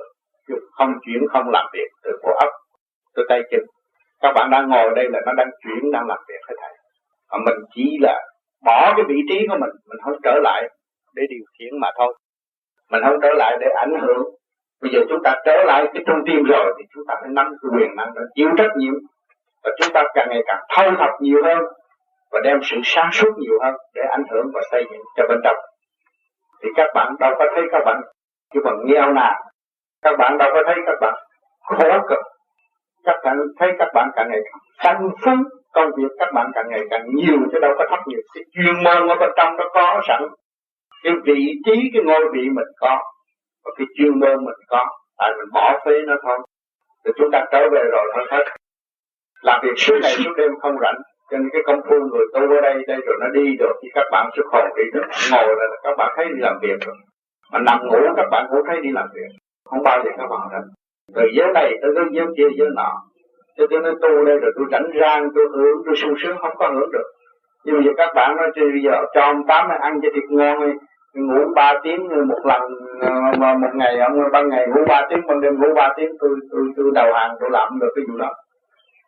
không 0.72 0.94
chuyển, 1.06 1.28
không 1.34 1.50
làm 1.50 1.66
việc 1.74 1.88
từ 2.04 2.12
bộ 2.24 2.34
ấp 2.34 2.50
từ 3.16 3.24
tay 3.30 3.42
chân. 3.52 3.62
Các 4.22 4.32
bạn 4.36 4.50
đang 4.52 4.70
ngồi 4.70 4.90
đây 4.96 5.10
là 5.10 5.20
nó 5.26 5.34
đang 5.34 5.50
chuyển, 5.64 5.92
đang 5.92 6.08
làm 6.08 6.18
việc 6.28 6.40
hết 6.50 6.56
thầy. 6.62 6.72
Mà 7.32 7.38
mình 7.46 7.64
chỉ 7.76 7.98
là 8.02 8.20
bỏ 8.66 8.94
cái 8.96 9.06
vị 9.08 9.16
trí 9.30 9.48
của 9.48 9.58
mình 9.60 9.70
mình 9.90 10.00
không 10.04 10.14
trở 10.24 10.40
lại 10.44 10.70
để 11.16 11.24
điều 11.30 11.44
khiển 11.60 11.80
mà 11.80 11.90
thôi. 11.98 12.14
Mình 12.92 13.02
không 13.04 13.20
trở 13.22 13.34
lại 13.34 13.58
để 13.60 13.68
ảnh 13.76 13.94
hưởng. 14.02 14.24
Bây 14.82 14.92
giờ 14.94 15.00
chúng 15.10 15.24
ta 15.24 15.36
trở 15.46 15.64
lại 15.64 15.86
cái 15.94 16.04
trung 16.08 16.20
tim 16.26 16.44
rồi 16.44 16.74
thì 16.78 16.84
chúng 16.94 17.04
ta 17.08 17.16
phải 17.22 17.30
nắm 17.30 17.54
quyền 17.74 17.96
năng 17.96 18.14
đó 18.16 18.22
chịu 18.36 18.50
trách 18.58 18.72
nhiệm 18.78 18.94
và 19.64 19.72
chúng 19.82 19.94
ta 19.94 20.04
càng 20.14 20.28
ngày 20.30 20.42
càng 20.48 20.62
thâu 20.76 20.92
thập 21.00 21.10
nhiều 21.20 21.42
hơn 21.44 21.60
và 22.32 22.40
đem 22.44 22.60
sự 22.64 22.78
sáng 22.84 23.10
suốt 23.12 23.30
nhiều 23.38 23.60
hơn 23.64 23.76
để 23.96 24.02
ảnh 24.12 24.24
hưởng 24.32 24.46
và 24.54 24.62
xây 24.72 24.86
dựng 24.92 25.02
cho 25.18 25.24
bên 25.30 25.40
trong. 25.44 25.56
Thì 26.64 26.70
các 26.76 26.88
bạn 26.96 27.16
đâu 27.20 27.32
có 27.40 27.46
thấy 27.56 27.64
các 27.72 27.82
bạn 27.86 28.02
chứ 28.54 28.60
mà 28.64 28.72
nghèo 28.86 29.14
nàn 29.14 29.34
các 30.04 30.16
bạn 30.20 30.38
đâu 30.38 30.50
có 30.54 30.64
thấy 30.66 30.76
các 30.86 30.96
bạn 31.02 31.14
khổ 31.64 32.00
cực. 32.10 32.20
Các 33.04 33.16
bạn 33.24 33.38
thấy 33.60 33.72
các 33.80 33.88
bạn 33.94 34.10
càng 34.16 34.28
ngày 34.30 34.40
càng 34.44 34.60
tăng 34.84 35.10
phú 35.26 35.32
công 35.74 35.90
việc, 35.98 36.12
các 36.20 36.34
bạn 36.34 36.52
càng 36.56 36.66
ngày 36.70 36.82
càng 36.90 37.06
nhiều 37.16 37.38
chứ 37.52 37.60
đâu 37.62 37.72
có 37.78 37.86
thấp 37.90 38.00
nhiều. 38.08 38.20
Cái 38.34 38.44
chuyên 38.54 38.84
môn 38.84 39.08
ở 39.08 39.16
bên 39.16 39.30
trong 39.38 39.56
nó 39.58 39.66
có 39.74 40.02
sẵn. 40.08 40.22
Cái 41.04 41.14
vị 41.26 41.40
trí, 41.66 41.90
cái 41.94 42.04
ngôi 42.06 42.26
vị 42.34 42.42
mình 42.42 42.72
có 42.80 42.98
và 43.66 43.72
cái 43.78 43.88
chuyên 43.98 44.20
môn 44.20 44.46
mình 44.46 44.60
có. 44.68 44.86
Tại 45.18 45.30
mình 45.38 45.50
bỏ 45.54 45.80
phế 45.86 45.92
nó 46.08 46.16
thôi. 46.24 46.38
Thì 47.06 47.12
chúng 47.18 47.32
ta 47.32 47.46
trở 47.52 47.70
về 47.72 47.82
rồi 47.92 48.04
thôi 48.14 48.26
hết 48.32 48.44
làm 49.44 49.60
việc 49.64 49.76
suốt 49.78 49.96
ngày 50.02 50.12
suốt 50.12 50.34
đêm 50.38 50.52
không 50.62 50.76
rảnh, 50.82 51.00
cho 51.32 51.38
nên 51.38 51.50
cái 51.54 51.62
công 51.66 51.82
phu 51.90 51.96
người 51.96 52.26
tu 52.34 52.42
ở 52.56 52.62
đây 52.62 52.76
đây 52.88 53.00
rồi 53.06 53.16
nó 53.22 53.28
đi 53.28 53.56
được 53.60 53.74
thì 53.82 53.90
các 53.96 54.08
bạn 54.12 54.30
xuất 54.36 54.46
hồn 54.52 54.66
đi 54.78 54.84
được 54.94 55.08
ngồi 55.32 55.56
là 55.60 55.78
các 55.84 55.96
bạn 55.98 56.14
thấy 56.16 56.26
đi 56.26 56.40
làm 56.40 56.56
việc 56.62 56.78
rồi. 56.86 56.96
Mà 57.52 57.60
nằm 57.60 57.80
ngủ, 57.88 58.00
các 58.18 58.28
bạn 58.32 58.46
cũng 58.50 58.62
thấy 58.68 58.82
đi 58.82 58.90
làm 58.92 59.08
việc. 59.14 59.30
Không 59.70 59.84
bao 59.84 59.98
giờ 60.04 60.12
các 60.18 60.28
bạn 60.30 60.40
rảnh. 60.52 60.68
Từ 61.16 61.22
giới 61.34 61.54
này 61.54 61.74
tới 61.82 61.92
giới 61.96 62.06
giới 62.12 62.26
kia, 62.38 62.48
giới 62.58 62.70
nọ. 62.76 62.92
Cho 63.58 63.66
tôi 63.70 63.80
nói 63.80 63.94
tu 64.02 64.26
đây 64.26 64.38
rồi 64.40 64.52
tôi 64.56 64.66
rảnh 64.72 64.88
rang, 65.02 65.30
tôi 65.36 65.46
hưởng, 65.54 65.78
tôi 65.86 65.96
sung 65.96 66.14
sướng, 66.24 66.38
không 66.42 66.56
có 66.58 66.70
hưởng 66.74 66.92
được. 66.92 67.08
Nhưng 67.66 67.76
mà 67.76 67.82
giờ 67.86 67.92
các 67.98 68.10
bạn 68.16 68.38
nói 68.38 68.52
bây 68.56 68.82
giờ 68.84 68.92
cho 69.14 69.22
ông 69.22 69.48
tám 69.48 69.68
này 69.68 69.78
ăn 69.82 70.00
cho 70.02 70.10
thịt 70.14 70.24
ngon 70.30 70.68
đi. 70.68 70.74
Ngủ 71.16 71.54
ba 71.56 71.74
tiếng 71.84 72.28
một 72.28 72.40
lần 72.44 72.62
ờ, 73.02 73.12
mà 73.40 73.54
một 73.54 73.70
ngày, 73.74 74.00
ông 74.00 74.14
ban 74.32 74.50
ngày 74.50 74.68
ngủ 74.68 74.86
ba 74.88 75.08
tiếng, 75.10 75.28
ban 75.28 75.42
đêm 75.42 75.60
ngủ 75.60 75.74
ba 75.76 75.94
tiếng, 75.98 76.10
tôi 76.20 76.30
tôi 76.52 76.62
tôi 76.78 76.92
đầu 76.96 77.14
hàng, 77.14 77.32
tôi 77.40 77.50
làm 77.52 77.80
được 77.80 77.92
cái 77.96 78.06
vụ 78.10 78.18
đó 78.18 78.32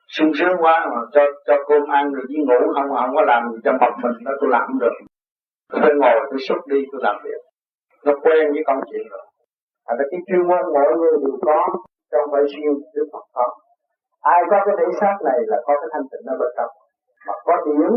sung 0.07 0.31
sướng 0.37 0.55
quá, 0.61 0.87
mà 0.91 1.01
cho 1.13 1.21
cho 1.47 1.55
cơm 1.67 1.83
ăn 1.89 2.13
rồi 2.13 2.25
đi 2.29 2.35
ngủ, 2.47 2.59
không 2.75 2.89
không 2.99 3.15
có 3.15 3.21
làm 3.31 3.41
gì 3.51 3.57
cho 3.63 3.71
mập 3.71 3.93
mình 4.03 4.17
đó, 4.25 4.31
tôi 4.39 4.49
làm 4.49 4.67
được. 4.81 4.95
Tôi 5.83 5.93
ngồi, 6.01 6.19
tôi 6.29 6.39
xúc 6.47 6.57
đi, 6.67 6.79
tôi 6.91 7.01
làm 7.03 7.15
việc. 7.23 7.41
Nó 8.05 8.13
quen 8.23 8.43
với 8.53 8.63
công 8.67 8.81
chuyện 8.89 9.07
rồi. 9.11 9.25
Thành 9.87 9.97
ra 9.99 10.05
cái 10.11 10.19
chuyên 10.27 10.41
môn 10.49 10.63
mỗi 10.75 10.91
người 10.99 11.15
đều 11.23 11.37
có 11.47 11.59
trong 12.11 12.25
phải 12.31 12.43
siêu 12.51 12.71
Đức 12.95 13.07
Phật 13.13 13.25
có. 13.33 13.47
Ai 14.21 14.41
có 14.49 14.57
cái 14.65 14.75
thể 14.79 14.87
xác 14.99 15.15
này 15.27 15.39
là 15.51 15.57
có 15.65 15.73
cái 15.81 15.89
thanh 15.93 16.05
tịnh 16.11 16.25
ở 16.33 16.35
bên 16.41 16.51
trong 16.57 16.71
mà 17.27 17.33
có 17.45 17.55
điển 17.65 17.91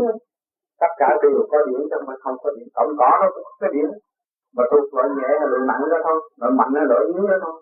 tất 0.81 0.91
cả 1.01 1.09
đều 1.21 1.31
có 1.51 1.57
điển 1.67 1.81
trong 1.91 2.03
mà 2.07 2.13
không 2.23 2.37
có 2.43 2.49
điển 2.55 2.67
tổng 2.75 2.91
có 2.99 3.09
nó 3.21 3.27
cũng 3.33 3.43
có 3.47 3.53
cái 3.61 3.69
điển 3.73 3.89
mà 4.55 4.63
tôi 4.71 4.81
loại 4.93 5.07
nhẹ 5.17 5.29
là 5.41 5.47
loại 5.51 5.63
nặng 5.69 5.83
đó 5.91 5.97
thôi. 6.07 6.19
Loại 6.39 6.51
mạnh 6.59 6.71
là 6.73 6.83
loại 6.89 7.01
yếu 7.13 7.23
đó 7.31 7.37
thôi. 7.43 7.55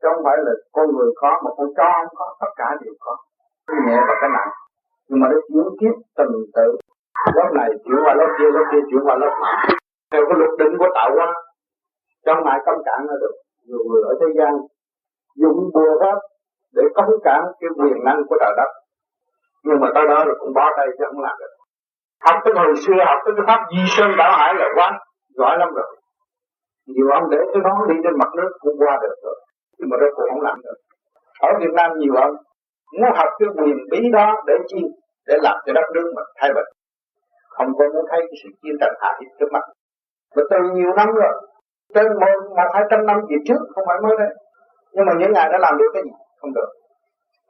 Chứ 0.00 0.06
không 0.10 0.24
phải 0.26 0.36
là 0.46 0.52
con 0.74 0.86
người 0.94 1.10
có, 1.20 1.30
mà 1.44 1.50
con 1.56 1.68
chó 1.76 1.88
không 1.98 2.14
có, 2.18 2.26
tất 2.40 2.52
cả 2.60 2.68
đều 2.82 2.94
có 3.04 3.12
cái 3.66 3.76
nhẹ 3.86 3.98
và 4.08 4.14
cái 4.20 4.30
nặng. 4.36 4.50
Nhưng 5.08 5.20
mà 5.20 5.28
nó 5.32 5.38
chuyển 5.48 5.68
kiếp 5.80 5.94
từng 6.16 6.34
tự 6.56 6.68
lớp 7.36 7.48
này 7.58 7.68
chuyển 7.84 7.98
qua 8.04 8.14
lớp 8.14 8.30
kia 8.38 8.50
lớp 8.56 8.64
kia 8.72 8.82
chuyển 8.90 9.02
qua 9.06 9.14
lớp 9.22 9.32
nọ. 9.42 9.52
Theo 10.12 10.22
cái 10.28 10.36
luật 10.38 10.50
định 10.58 10.78
của 10.78 10.88
tạo 10.94 11.10
hóa, 11.16 11.28
trong 12.26 12.44
mọi 12.44 12.58
công 12.66 12.80
cản 12.84 13.00
là 13.08 13.14
được 13.20 13.34
nhiều 13.66 13.82
người 13.88 14.02
ở 14.10 14.12
thế 14.20 14.26
gian 14.38 14.52
dùng 15.36 15.70
bùa 15.74 15.92
pháp 16.00 16.18
để 16.76 16.82
cấm 16.94 17.06
cản 17.24 17.44
cái 17.60 17.70
quyền 17.78 18.04
năng 18.04 18.20
của 18.28 18.36
trời 18.40 18.52
đất. 18.56 18.70
Nhưng 19.64 19.80
mà 19.80 19.88
tới 19.94 20.04
đó 20.08 20.24
rồi 20.26 20.36
cũng 20.40 20.52
bó 20.54 20.64
tay 20.76 20.86
chứ 20.98 21.04
không 21.06 21.22
làm 21.22 21.36
được. 21.40 21.52
Học 22.26 22.36
tới 22.44 22.54
hồi 22.56 22.74
xưa, 22.76 23.00
học 23.06 23.18
tới 23.24 23.34
cái 23.36 23.44
pháp 23.46 23.60
di 23.70 23.82
sơn 23.96 24.10
đảo 24.18 24.32
hải 24.38 24.54
là 24.54 24.66
quá 24.74 24.98
giỏi 25.38 25.58
lắm 25.58 25.68
rồi. 25.74 25.96
Nhiều 26.86 27.08
ông 27.10 27.30
để 27.30 27.38
cái 27.52 27.62
nón 27.64 27.88
đi 27.88 27.94
trên 28.04 28.18
mặt 28.18 28.28
nước 28.36 28.50
cũng 28.60 28.76
qua 28.78 28.98
được 29.02 29.14
rồi. 29.24 29.36
Nhưng 29.78 29.88
mà 29.90 29.96
đó 30.00 30.06
cũng 30.14 30.24
không 30.30 30.42
làm 30.42 30.56
được. 30.64 30.78
Ở 31.40 31.48
Việt 31.60 31.72
Nam 31.76 31.90
nhiều 31.98 32.14
ông 32.14 32.36
muốn 32.92 33.10
học 33.16 33.28
cái 33.38 33.48
quyền 33.56 33.76
bí 33.90 34.10
đó 34.12 34.42
để 34.46 34.54
chi? 34.66 34.82
Để 35.26 35.34
làm 35.42 35.56
cho 35.66 35.72
đất 35.72 35.86
nước 35.94 36.12
mình 36.16 36.28
thay 36.40 36.50
bình. 36.54 36.68
Không 37.48 37.68
có 37.78 37.84
muốn 37.94 38.04
thấy 38.10 38.20
cái 38.20 38.36
sự 38.42 38.48
chiến 38.62 38.76
tranh 38.80 38.94
hạ 39.00 39.10
hiếp 39.20 39.30
trước 39.38 39.52
mặt. 39.52 39.64
Và 40.36 40.42
từ 40.50 40.58
nhiều 40.74 40.92
năm 40.96 41.08
rồi, 41.20 41.34
trên 41.94 42.06
một 42.20 42.34
một 42.56 42.68
hai 42.74 42.84
trăm 42.90 43.06
năm 43.06 43.16
về 43.28 43.36
trước 43.46 43.60
không 43.74 43.84
phải 43.88 43.98
mới 44.02 44.16
đây. 44.18 44.28
Nhưng 44.92 45.06
mà 45.06 45.12
những 45.18 45.32
ngày 45.32 45.48
đã 45.52 45.58
làm 45.58 45.78
được 45.78 45.90
cái 45.94 46.02
gì? 46.02 46.10
Không 46.40 46.54
được. 46.54 46.68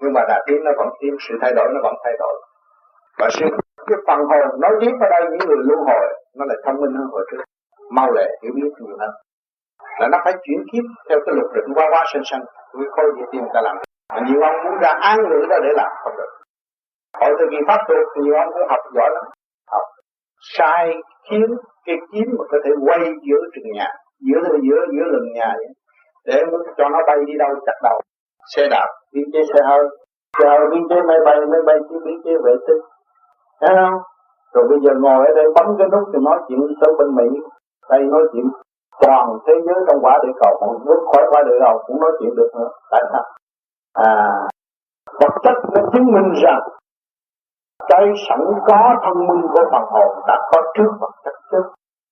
Nhưng 0.01 0.13
mà 0.13 0.21
đã 0.29 0.43
tiến, 0.47 0.65
nó 0.65 0.71
vẫn 0.79 0.89
tiến, 1.01 1.17
sự 1.29 1.35
thay 1.43 1.53
đổi 1.57 1.69
nó 1.75 1.81
vẫn 1.83 1.95
thay 2.05 2.15
đổi. 2.19 2.35
Và 3.19 3.29
sự 3.31 3.47
cái 3.87 3.99
phần 4.07 4.19
hồn 4.31 4.61
nói 4.61 4.73
tiếp 4.81 4.93
ở 5.01 5.09
đây, 5.11 5.23
những 5.31 5.49
người 5.49 5.63
lưu 5.69 5.79
hồi, 5.89 6.07
nó 6.37 6.45
lại 6.49 6.59
thông 6.65 6.81
minh 6.81 6.95
hơn 6.99 7.07
hồi 7.13 7.25
trước. 7.31 7.43
Mau 7.91 8.11
lẹ, 8.13 8.27
hiểu 8.43 8.53
biết 8.57 8.71
nhiều 8.81 8.97
hơn. 9.01 9.11
Là 10.01 10.09
nó 10.09 10.19
phải 10.25 10.33
chuyển 10.43 10.61
kiếp 10.73 10.85
theo 11.09 11.19
cái 11.27 11.35
luật 11.35 11.49
định 11.55 11.75
qua 11.75 11.87
qua 11.91 12.05
sinh 12.13 12.23
sanh. 12.25 12.45
Với 12.73 12.87
khôi 12.91 13.13
địa 13.17 13.25
tiên 13.33 13.43
ta 13.55 13.61
làm 13.61 13.77
mà 14.13 14.21
nhiều 14.27 14.41
ông 14.51 14.59
muốn 14.65 14.77
ra 14.83 14.93
an 15.11 15.19
ngữ 15.29 15.41
đó 15.51 15.57
để 15.65 15.71
làm 15.81 15.91
không 16.03 16.17
được. 16.17 16.31
Hồi 17.21 17.33
thời 17.39 17.49
kỳ 17.51 17.59
pháp 17.69 17.81
thuật 17.87 18.07
nhiều 18.23 18.35
ông 18.43 18.51
cũng 18.55 18.69
học 18.69 18.83
giỏi 18.97 19.11
lắm. 19.15 19.25
Học 19.73 19.87
sai 20.57 20.95
kiếm 21.31 21.49
cái 21.87 21.97
kiếm 22.13 22.27
mà 22.39 22.45
có 22.51 22.59
thể 22.65 22.71
quay 22.87 23.01
giữa 23.27 23.41
trường 23.53 23.71
nhà, 23.77 23.89
giữa 24.27 24.41
giữa 24.67 24.81
giữa 24.95 25.05
lần 25.15 25.25
nhà 25.35 25.49
vậy. 25.61 25.71
Để 26.29 26.45
muốn 26.51 26.61
cho 26.79 26.89
nó 26.89 26.99
bay 27.07 27.17
đi 27.27 27.35
đâu, 27.39 27.51
chặt 27.67 27.79
đầu. 27.83 27.99
Xe 28.57 28.63
đạp, 28.71 28.89
biên 29.13 29.25
chế 29.33 29.41
xe 29.53 29.61
hơi. 29.71 29.85
Xe 30.39 30.49
hơi 30.49 30.67
biên 30.73 30.83
chế 30.89 30.97
máy 31.09 31.19
bay 31.27 31.37
máy 31.53 31.63
bay 31.67 31.77
chứ 31.89 31.97
biên 32.05 32.17
chế 32.25 32.33
vệ 32.45 32.53
tinh. 32.67 32.83
Thấy 33.61 33.77
không? 33.81 33.99
Rồi 34.55 34.65
bây 34.71 34.79
giờ 34.85 34.93
ngồi 35.03 35.27
ở 35.27 35.33
đây 35.35 35.47
bấm 35.57 35.67
cái 35.79 35.89
nút 35.93 36.05
thì 36.13 36.19
nói 36.27 36.39
chuyện 36.49 36.61
tới 36.81 36.93
bên 36.99 37.09
mỹ. 37.19 37.29
Đây 37.91 38.01
nói 38.13 38.23
chuyện 38.33 38.47
toàn 39.03 39.27
thế 39.47 39.55
giới 39.67 39.79
trong 39.87 39.99
quả 40.05 40.15
địa 40.23 40.35
cầu 40.43 40.53
còn 40.61 40.71
nước 40.87 41.01
khỏi 41.13 41.25
quả 41.31 41.43
địa 41.47 41.59
cầu 41.65 41.83
cũng 41.87 42.01
nói 42.01 42.13
chuyện 42.19 42.35
được 42.39 42.51
nữa. 42.59 42.69
Tại 42.91 43.03
sao? 43.13 43.25
À 43.95 44.13
vật 45.21 45.35
chất 45.43 45.57
nó 45.75 45.83
chứng 45.93 46.07
minh 46.07 46.33
rằng 46.43 46.61
cái 47.89 48.07
sẵn 48.29 48.41
có 48.67 48.95
thông 49.05 49.27
minh 49.27 49.43
của 49.53 49.65
phần 49.73 49.83
hồn 49.91 50.25
đã 50.27 50.37
có 50.53 50.63
trước 50.75 50.91
vật 51.01 51.11
chất 51.25 51.35
trước. 51.51 51.63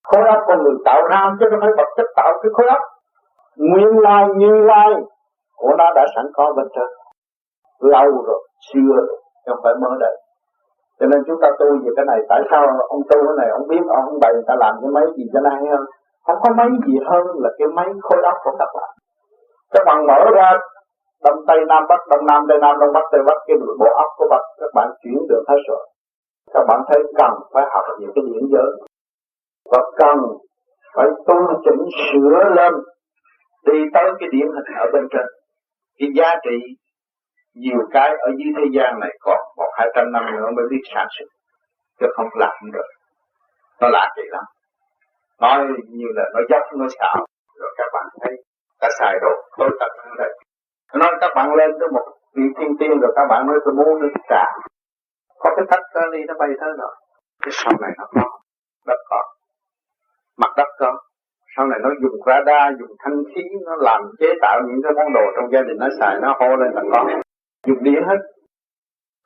Khối 0.05 0.29
óc 0.29 0.39
con 0.47 0.63
người 0.63 0.75
tạo 0.85 1.03
ra 1.11 1.31
chứ 1.41 1.47
không 1.51 1.61
phải 1.61 1.71
vật 1.77 1.89
chất 1.97 2.07
tạo 2.17 2.29
cái 2.43 2.51
khối 2.53 2.67
óc. 2.67 2.83
Nguyên 3.57 3.99
lai, 3.99 4.25
như 4.37 4.53
lai 4.61 4.91
của 5.57 5.75
nó 5.79 5.93
đã 5.95 6.07
sẵn 6.17 6.27
có 6.35 6.53
bên 6.57 6.67
trên. 6.75 6.89
Lâu 7.81 8.11
rồi, 8.27 8.49
xưa 8.73 8.95
rồi 8.97 9.21
không 9.47 9.61
phải 9.65 9.75
mới 9.81 9.99
đây. 10.01 10.17
Cho 11.01 11.07
nên 11.07 11.23
chúng 11.27 11.41
ta 11.43 11.49
tu 11.59 11.67
về 11.67 11.91
cái 11.97 12.05
này, 12.05 12.21
tại 12.29 12.41
sao 12.51 12.67
ông 12.89 13.03
tu 13.11 13.19
cái 13.27 13.37
này, 13.39 13.49
ông 13.51 13.69
biết, 13.69 13.83
ông 13.89 14.19
bày, 14.21 14.33
người 14.33 14.45
ta 14.47 14.55
làm 14.59 14.75
cái 14.83 14.91
máy 14.95 15.05
gì 15.17 15.25
cho 15.33 15.41
nó 15.41 15.51
hay 15.51 15.65
hơn? 15.71 15.85
Không 16.27 16.39
có 16.43 16.51
máy 16.57 16.69
gì 16.87 16.95
hơn 17.11 17.23
là 17.43 17.51
cái 17.59 17.69
máy 17.69 17.89
khối 18.03 18.23
óc 18.23 18.35
của 18.45 18.57
các 18.59 18.69
bạn 18.75 18.91
các 19.73 19.83
bạn 19.87 20.07
mở 20.07 20.31
ra 20.35 20.51
đông 21.25 21.39
tây 21.49 21.59
nam 21.69 21.83
bắc, 21.89 22.01
đông 22.11 22.27
nam 22.27 22.43
tây 22.49 22.59
nam, 22.61 22.75
đông 22.81 22.93
bắc 22.95 23.05
tây 23.13 23.21
bắc, 23.27 23.39
cái 23.47 23.57
bộ 23.79 23.91
óc 24.05 24.11
của 24.17 24.27
bạn 24.31 24.43
các 24.61 24.71
bạn 24.75 24.89
chuyển 25.03 25.19
được 25.29 25.43
hết 25.49 25.61
rồi. 25.69 25.83
Các 26.55 26.65
bạn 26.69 26.81
thấy 26.89 27.01
cần 27.19 27.33
phải 27.53 27.65
học 27.73 27.85
những 28.01 28.11
cái 28.15 28.25
điển 28.27 28.43
giới. 28.53 28.71
Và 29.71 29.81
cần 29.97 30.17
phải 30.97 31.07
tu 31.27 31.37
chỉnh 31.65 31.83
sửa 32.07 32.55
lên, 32.57 32.73
đi 33.67 33.79
tới 33.95 34.05
cái 34.21 34.29
điểm 34.33 34.47
hình 34.55 34.77
ở 34.79 34.87
bên 34.93 35.05
trên. 35.13 35.27
Cái 35.99 36.09
giá 36.17 36.35
trị 36.45 36.59
nhiều 37.55 37.79
cái 37.91 38.11
ở 38.11 38.31
dưới 38.39 38.53
thế 38.57 38.65
gian 38.77 39.01
này 39.01 39.11
còn 39.21 39.39
một 39.57 39.71
hai 39.79 39.89
trăm 39.95 40.13
năm 40.13 40.25
nữa 40.37 40.47
mới 40.57 40.65
biết 40.71 40.83
sản 40.95 41.07
xuất 41.19 41.27
chứ 42.01 42.07
không 42.17 42.27
làm 42.35 42.55
được. 42.73 42.89
Nó 43.81 43.89
lạ 43.89 44.09
kỳ 44.17 44.23
lắm. 44.31 44.45
Nói 45.41 45.59
như 45.89 46.07
là 46.15 46.25
nó 46.35 46.41
dốc, 46.51 46.63
nó 46.79 46.87
xạo. 47.01 47.27
Rồi 47.61 47.71
các 47.79 47.87
bạn 47.93 48.05
thấy 48.21 48.33
đã 48.81 48.89
xài 48.99 49.19
đồ 49.23 49.31
tôi 49.59 49.71
tập 49.81 49.91
như 50.05 50.15
đây 50.19 50.31
nói 50.99 51.13
các 51.21 51.31
bạn 51.37 51.55
lên 51.55 51.71
tới 51.81 51.89
một 51.93 52.07
vị 52.37 52.43
thiên 52.59 52.77
tiên 52.79 53.01
rồi 53.01 53.13
các 53.17 53.27
bạn 53.29 53.47
nói 53.47 53.59
tôi 53.65 53.75
muốn 53.75 54.01
nước 54.01 54.09
trà. 54.29 54.45
Có 55.39 55.51
cái 55.57 55.65
thách 55.71 55.85
cơ 55.95 56.01
ly 56.13 56.19
nó 56.27 56.35
bay 56.39 56.49
tới 56.61 56.71
rồi. 56.79 56.95
Cái 57.43 57.51
sau 57.53 57.73
này 57.81 57.91
nó 57.99 58.05
có 58.15 58.39
đất 58.87 58.99
có 59.11 59.23
mặt 60.39 60.53
đất 60.57 60.69
có. 60.79 60.99
Sau 61.57 61.67
này 61.67 61.79
nó 61.83 61.89
dùng 62.03 62.21
radar, 62.27 62.79
dùng 62.81 62.97
thanh 62.99 63.23
khí, 63.35 63.43
nó 63.67 63.77
làm 63.77 64.03
chế 64.19 64.27
tạo 64.43 64.61
những 64.67 64.81
cái 64.85 64.93
món 64.97 65.13
đồ 65.13 65.21
trong 65.37 65.51
gia 65.53 65.63
đình 65.63 65.77
nó 65.81 65.89
xài, 66.01 66.17
nó 66.23 66.37
hô 66.41 66.57
lên 66.57 66.71
là 66.75 66.83
con 66.93 67.07
dùng 67.67 67.83
điện 67.83 68.03
hết. 68.09 68.19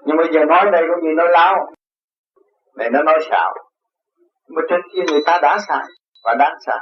Nhưng 0.05 0.17
bây 0.17 0.27
giờ 0.33 0.45
nói 0.45 0.71
đây 0.73 0.83
cũng 0.89 1.05
như 1.05 1.15
nói 1.17 1.29
láo. 1.31 1.67
Này 2.77 2.91
nó 2.91 3.03
nói 3.03 3.19
xạo. 3.31 3.55
Mà 4.49 4.63
trên 4.69 4.81
kia 4.93 5.03
người 5.11 5.21
ta 5.27 5.39
đã 5.43 5.59
xài 5.69 5.85
và 6.25 6.35
đang 6.39 6.57
xài 6.67 6.79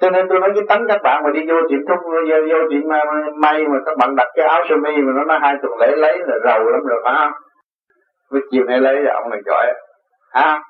cho 0.00 0.10
nên 0.10 0.26
tôi 0.28 0.40
nói 0.40 0.50
cái 0.54 0.64
tánh 0.68 0.84
các 0.88 1.00
bạn 1.02 1.22
mà 1.24 1.30
đi 1.30 1.40
vô 1.48 1.54
chuyện 1.68 1.80
trung 1.88 2.02
vô, 2.04 2.36
vô 2.50 2.58
chuyện 2.70 2.88
à, 2.88 3.04
may 3.36 3.64
mà 3.68 3.78
các 3.86 3.96
bạn 3.98 4.16
đặt 4.16 4.28
cái 4.34 4.46
áo 4.46 4.62
sơ 4.68 4.76
mi 4.76 4.96
mà 4.96 5.12
nó 5.16 5.24
nói 5.24 5.38
hai 5.42 5.54
tuần 5.62 5.78
lễ 5.80 5.96
lấy 5.96 6.18
là 6.26 6.36
giàu 6.44 6.64
lắm 6.64 6.80
rồi 6.88 7.00
phải 7.04 7.14
không? 7.18 7.32
Với 8.30 8.40
chiều 8.50 8.64
nay 8.64 8.80
lấy 8.80 9.02
là 9.02 9.14
ông 9.14 9.30
này 9.30 9.40
giỏi. 9.46 9.66
Ha? 10.32 10.62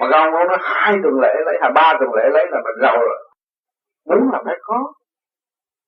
Mà 0.00 0.06
các 0.10 0.18
ông 0.18 0.30
nói 0.32 0.58
hai 0.60 0.94
tuần 1.02 1.14
lễ 1.22 1.34
lấy 1.46 1.58
hay 1.60 1.70
ba 1.74 1.94
tuần 2.00 2.14
lễ 2.14 2.24
lấy 2.32 2.46
là 2.50 2.58
mình 2.64 2.82
giàu 2.82 2.96
rồi. 2.96 3.18
Đúng 4.10 4.32
là 4.32 4.42
phải 4.44 4.56
có. 4.62 4.92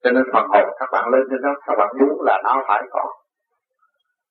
Cho 0.05 0.11
nên 0.11 0.23
phần 0.33 0.47
hồn 0.49 0.69
các 0.79 0.89
bạn 0.93 1.09
lên 1.09 1.23
trên 1.31 1.43
đó 1.43 1.55
các 1.67 1.75
bạn 1.79 1.89
muốn 2.01 2.23
là 2.23 2.41
nó 2.45 2.63
phải 2.69 2.83
có. 2.91 3.13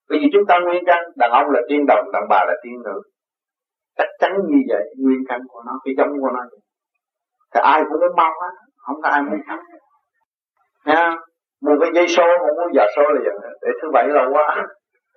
Bởi 0.09 0.19
vì 0.21 0.27
chúng 0.33 0.45
ta 0.45 0.59
nguyên 0.59 0.83
căn 0.85 1.03
đàn 1.15 1.31
ông 1.31 1.51
là 1.51 1.61
tiên 1.69 1.85
đồng 1.87 2.11
đàn 2.13 2.23
bà 2.29 2.45
là 2.47 2.53
tiên 2.63 2.81
nữ. 2.85 3.01
Chắc 3.97 4.07
chắn 4.19 4.31
như 4.47 4.57
vậy 4.69 4.83
nguyên 5.03 5.19
căn 5.27 5.41
của 5.47 5.61
nó 5.65 5.71
cái 5.83 5.93
giống 5.97 6.09
của 6.21 6.29
nó 6.33 6.41
thì 7.53 7.59
ai 7.63 7.83
cũng 7.89 7.99
muốn 7.99 8.15
mau 8.15 8.31
hết 8.41 8.49
không 8.77 9.01
có 9.01 9.09
ai 9.09 9.21
muốn 9.21 9.39
thắng. 9.47 9.59
Nha 10.85 11.15
mua 11.61 11.75
cái 11.81 11.91
dây 11.93 12.07
số 12.07 12.23
không 12.39 12.55
muốn 12.57 12.73
giờ 12.73 12.85
số 12.95 13.01
là 13.01 13.21
giờ 13.25 13.49
để 13.61 13.69
thứ 13.81 13.87
bảy 13.93 14.07
lâu 14.07 14.25
quá. 14.33 14.65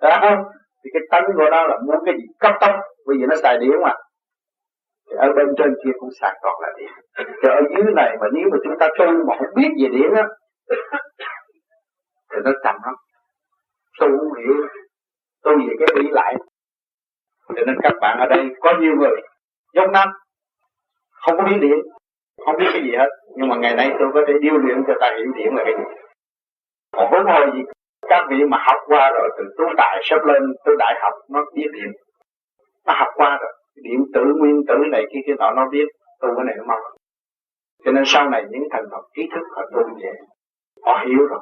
Đó. 0.01 0.43
Thì 0.83 0.89
cái 0.93 1.01
tánh 1.11 1.23
của 1.37 1.49
nó 1.51 1.67
là 1.67 1.77
muốn 1.85 1.95
cái 2.05 2.15
gì? 2.17 2.23
Cấp 2.39 2.53
tốc, 2.61 2.75
bởi 3.05 3.17
vì 3.19 3.25
nó 3.25 3.35
xài 3.35 3.57
điện 3.57 3.71
mà. 3.81 3.93
Thì 5.09 5.15
ở 5.17 5.33
bên 5.35 5.47
trên 5.57 5.75
kia 5.83 5.91
cũng 5.99 6.09
xài 6.21 6.39
còn 6.41 6.61
là 6.61 6.69
điện 6.77 6.89
thì 7.17 7.49
ở 7.49 7.61
dưới 7.69 7.93
này 7.95 8.17
mà 8.21 8.27
nếu 8.33 8.43
mà 8.51 8.57
chúng 8.63 8.73
ta 8.79 8.87
tu 8.99 9.05
mà 9.27 9.35
không 9.37 9.53
biết 9.55 9.69
về 9.81 9.89
điện 9.91 10.13
á, 10.15 10.23
thì 12.31 12.37
nó 12.43 12.51
chậm 12.63 12.75
lắm. 12.85 12.95
Tu 13.99 14.07
không 14.07 14.33
hiểu. 14.39 14.67
Tu 15.43 15.51
về 15.57 15.73
cái 15.79 15.87
bị 15.95 16.09
lại. 16.11 16.35
Cho 17.47 17.65
nên 17.65 17.75
các 17.83 17.93
bạn 18.01 18.19
ở 18.19 18.25
đây, 18.25 18.49
có 18.59 18.73
nhiều 18.79 18.95
người, 18.95 19.21
giống 19.73 19.91
năm, 19.91 20.09
không 21.25 21.37
có 21.37 21.43
biết 21.43 21.57
điện 21.61 21.79
không 22.45 22.55
biết 22.57 22.69
cái 22.73 22.81
gì 22.83 22.91
hết. 22.97 23.09
Nhưng 23.35 23.49
mà 23.49 23.55
ngày 23.55 23.75
nay 23.75 23.89
tôi 23.99 24.07
có 24.13 24.21
thể 24.27 24.33
điêu 24.41 24.57
luyện 24.57 24.83
cho 24.87 24.93
ta 25.01 25.07
hiểu 25.17 25.31
điểm 25.37 25.55
là 25.55 25.63
cái 25.65 25.73
gì. 25.77 25.83
Còn 26.91 27.11
vấn 27.11 27.25
hồi 27.25 27.51
gì? 27.53 27.61
Các 28.09 28.25
vị 28.29 28.37
mà 28.49 28.57
học 28.67 28.77
qua 28.87 29.11
rồi, 29.15 29.29
từ 29.37 29.43
tu 29.57 29.73
đại 29.77 30.01
sắp 30.03 30.25
lên 30.25 30.41
tu 30.65 30.75
đại 30.75 30.93
học, 31.01 31.13
nó 31.29 31.45
biết 31.55 31.67
điểm 31.73 31.91
nó 32.87 32.93
học 32.95 33.07
qua 33.15 33.37
rồi. 33.41 33.53
Điện 33.83 34.05
tử, 34.13 34.21
nguyên 34.39 34.61
tử 34.67 34.75
này 34.91 35.05
kia 35.13 35.19
kia 35.27 35.33
nọ, 35.39 35.51
nó 35.51 35.69
biết. 35.71 35.85
Tu 36.21 36.29
cái 36.35 36.45
này 36.45 36.55
nó 36.57 36.63
mong. 36.67 36.79
Cho 37.85 37.91
nên 37.91 38.03
sau 38.05 38.29
này 38.29 38.45
những 38.49 38.63
thành 38.71 38.85
phần 38.91 39.01
trí 39.15 39.29
thức, 39.33 39.43
họ 39.55 39.61
tu 39.73 39.81
về. 40.01 40.11
Họ 40.85 41.03
hiểu 41.07 41.27
rồi. 41.27 41.39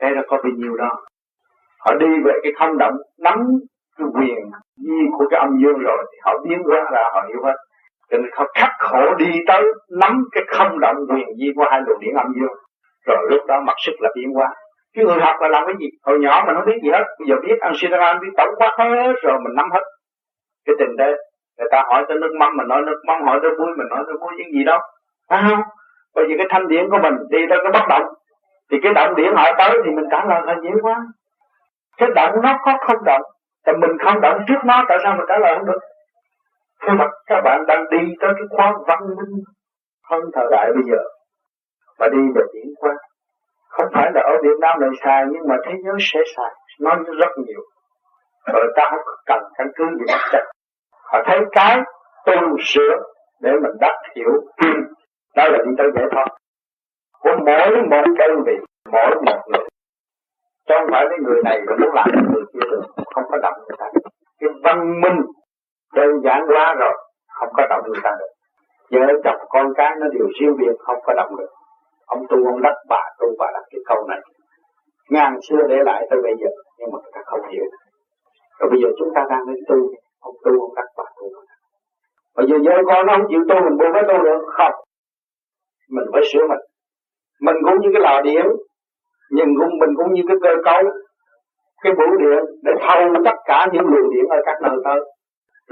Thế 0.00 0.10
là 0.10 0.22
có 0.28 0.36
bao 0.36 0.52
nhiêu 0.56 0.76
đó. 0.76 0.90
Họ 1.78 1.94
đi 1.94 2.06
về 2.24 2.32
cái 2.42 2.52
không 2.58 2.78
động, 2.78 2.94
nắm 3.18 3.38
cái 3.98 4.06
quyền 4.14 4.38
di 4.76 4.98
của 5.18 5.26
cái 5.30 5.40
âm 5.40 5.50
dương 5.62 5.78
rồi, 5.78 6.06
thì 6.12 6.18
họ 6.22 6.32
biến 6.44 6.62
hóa 6.64 6.90
ra, 6.92 7.02
họ 7.12 7.24
hiểu 7.28 7.44
hết 7.44 7.56
cho 8.10 8.18
nên 8.18 8.30
họ 8.36 8.46
khắc 8.54 8.70
khổ 8.78 9.14
đi 9.14 9.40
tới 9.46 9.62
nắm 10.00 10.24
cái 10.32 10.44
không 10.48 10.80
động 10.80 10.96
quyền 11.08 11.26
di 11.38 11.52
của 11.56 11.64
hai 11.70 11.80
luồng 11.86 12.00
điện 12.00 12.14
âm 12.14 12.26
dương. 12.36 12.54
Rồi 13.06 13.18
lúc 13.30 13.46
đó 13.46 13.60
mặc 13.60 13.76
sức 13.78 13.92
là 13.98 14.10
biến 14.16 14.32
hóa. 14.34 14.54
Chứ 14.96 15.02
người 15.04 15.20
học 15.20 15.36
là 15.40 15.48
làm 15.48 15.66
cái 15.66 15.74
gì? 15.78 15.88
Hồi 16.02 16.18
nhỏ 16.18 16.44
mình 16.46 16.56
không 16.56 16.66
biết 16.66 16.78
gì 16.82 16.90
hết. 16.90 17.04
Bây 17.18 17.28
giờ 17.28 17.34
biết 17.46 17.60
ăn 17.60 17.72
sideran 17.76 18.20
biết 18.20 18.32
tổng 18.36 18.54
quát 18.56 18.74
hết, 18.78 19.12
rồi 19.22 19.38
mình 19.44 19.54
nắm 19.56 19.70
hết. 19.70 19.82
Cái 20.66 20.74
tình 20.78 20.96
đấy 20.96 21.14
người 21.58 21.68
ta 21.70 21.82
hỏi 21.86 22.04
tới 22.08 22.18
nước 22.20 22.32
mắm 22.38 22.56
mình 22.56 22.68
nói 22.68 22.82
nước 22.86 23.02
mắm, 23.06 23.22
hỏi 23.22 23.38
tới 23.42 23.50
muối 23.58 23.68
mình 23.76 23.88
nói 23.90 24.04
tới 24.06 24.14
muối 24.20 24.32
những 24.36 24.52
gì 24.52 24.64
đâu 24.64 24.78
phải 25.30 25.42
không? 25.50 25.62
Bởi 26.14 26.24
vì 26.28 26.34
cái 26.38 26.46
thanh 26.50 26.68
điển 26.68 26.90
của 26.90 26.98
mình 27.02 27.14
đi 27.30 27.38
tới 27.50 27.58
cái 27.62 27.72
bất 27.72 27.88
động. 27.88 28.02
Thì 28.70 28.78
cái 28.82 28.94
động 28.94 29.14
điển 29.14 29.34
hỏi 29.34 29.52
tới 29.58 29.70
thì 29.84 29.90
mình 29.90 30.04
trả 30.10 30.24
lời 30.24 30.40
là 30.46 30.54
dễ 30.62 30.70
quá. 30.82 30.96
Cái 31.96 32.08
động 32.14 32.30
nó 32.42 32.58
có 32.64 32.78
không 32.86 33.04
động 33.04 33.22
thì 33.66 33.72
mình 33.72 33.90
không 34.04 34.20
động 34.20 34.44
trước 34.48 34.60
nó, 34.64 34.84
tại 34.88 34.98
sao 35.02 35.14
mình 35.16 35.26
trả 35.28 35.38
lời 35.38 35.54
không 35.54 35.66
được? 35.66 35.78
Thế 36.86 36.92
mà 36.98 37.06
các 37.26 37.40
bạn 37.44 37.66
đang 37.66 37.84
đi 37.90 38.14
tới 38.20 38.30
cái 38.36 38.46
khoa 38.50 38.72
văn 38.86 39.00
minh 39.06 39.42
hơn 40.10 40.22
thời 40.34 40.46
đại 40.50 40.72
bây 40.74 40.82
giờ 40.90 41.02
mà 41.98 42.08
đi 42.08 42.18
về 42.34 42.42
điển 42.52 42.66
qua 42.78 42.94
không 43.76 43.86
phải 43.94 44.10
là 44.14 44.20
ở 44.20 44.34
Việt 44.42 44.58
Nam 44.60 44.80
này 44.80 44.90
xài, 45.04 45.24
nhưng 45.32 45.48
mà 45.48 45.56
thế 45.64 45.72
giới 45.84 45.94
sẽ 46.00 46.20
xài. 46.36 46.50
Nó 46.80 46.96
rất 47.20 47.30
nhiều. 47.46 47.60
Rồi 48.52 48.72
ta 48.76 48.84
không 48.90 49.14
cần 49.26 49.42
căn 49.58 49.66
cứ 49.76 49.84
gì 49.98 50.04
bất 50.08 50.18
chặt 50.32 50.44
họ 51.12 51.22
thấy 51.26 51.40
cái 51.52 51.80
tu 52.26 52.56
sửa 52.60 52.96
để 53.40 53.52
mình 53.52 53.72
đắc 53.80 53.96
hiểu. 54.16 54.30
Đó 55.36 55.44
là 55.48 55.58
đi 55.64 55.70
tới 55.78 55.90
giải 55.94 56.04
thoát. 56.12 56.26
Của 57.20 57.36
mỗi 57.46 57.82
một 57.90 58.04
đơn 58.18 58.42
vị, 58.46 58.52
mỗi 58.92 59.14
một 59.26 59.38
người. 59.46 59.66
Chứ 60.68 60.74
không 60.78 60.88
phải 60.92 61.06
cái 61.10 61.18
người 61.22 61.42
này 61.44 61.60
mà 61.66 61.72
muốn 61.80 61.94
làm 61.94 62.08
người 62.32 62.44
kia 62.52 62.66
được. 62.70 62.82
Không 63.14 63.24
có 63.30 63.38
động 63.42 63.54
người 63.68 63.76
ta. 63.78 63.86
Cái 64.40 64.50
văn 64.62 65.00
minh 65.00 65.20
đơn 65.94 66.10
giản 66.24 66.40
quá 66.48 66.74
rồi, 66.74 66.94
không 67.34 67.48
có 67.56 67.66
động 67.70 67.82
người 67.86 68.00
ta 68.02 68.10
được. 68.18 68.32
Vợ 68.90 69.06
chồng 69.24 69.46
con 69.48 69.72
cái 69.76 69.90
nó 70.00 70.06
đều 70.08 70.26
siêu 70.40 70.54
việt, 70.58 70.74
không 70.78 70.98
có 71.04 71.14
động 71.16 71.36
được. 71.38 71.52
Ông 72.06 72.22
tu 72.28 72.36
ông 72.52 72.62
đắc 72.62 72.74
bà, 72.88 73.02
tu 73.18 73.26
bà 73.38 73.46
đắc 73.54 73.62
cái 73.70 73.80
câu 73.86 74.06
này. 74.08 74.20
Ngàn 75.10 75.38
xưa 75.48 75.62
để 75.68 75.76
lại 75.84 76.06
tới 76.10 76.18
bây 76.22 76.34
giờ, 76.40 76.50
nhưng 76.78 76.90
mà 76.92 76.98
người 77.02 77.12
ta 77.14 77.20
không 77.24 77.40
hiểu. 77.52 77.64
Rồi 78.58 78.70
bây 78.70 78.80
giờ 78.82 78.88
chúng 78.98 79.14
ta 79.14 79.24
đang 79.30 79.46
đến 79.46 79.56
tu, 79.68 79.76
ông 80.20 80.34
tu 80.44 80.60
ông 80.60 80.74
đắc 80.76 80.86
bà, 80.96 81.04
tu 81.16 81.26
bây 82.36 82.46
giờ 82.46 82.56
vợ 82.64 82.82
con 82.86 83.06
nó 83.06 83.12
không 83.16 83.26
chịu 83.28 83.40
tu, 83.48 83.54
mình 83.54 83.78
buông 83.78 83.92
phải 83.92 84.02
tu 84.02 84.24
được, 84.24 84.40
không. 84.56 84.72
Mình 85.90 86.04
phải 86.12 86.22
sửa 86.32 86.46
mình. 86.48 86.64
Mình 87.40 87.56
cũng 87.64 87.80
như 87.80 87.88
cái 87.92 88.02
lò 88.02 88.20
điện 88.20 88.46
nhưng 89.30 89.48
cũng, 89.58 89.78
mình 89.80 89.90
cũng 89.96 90.12
như 90.12 90.22
cái 90.28 90.36
cơ 90.42 90.62
cấu, 90.64 90.82
cái 91.82 91.92
bộ 91.98 92.16
điện, 92.18 92.44
để 92.62 92.72
thâu 92.80 93.14
tất 93.24 93.36
cả 93.44 93.66
những 93.72 93.86
luồng 93.86 94.10
điện 94.14 94.24
ở 94.30 94.38
các 94.46 94.56
nơi 94.62 94.76
tới 94.84 95.00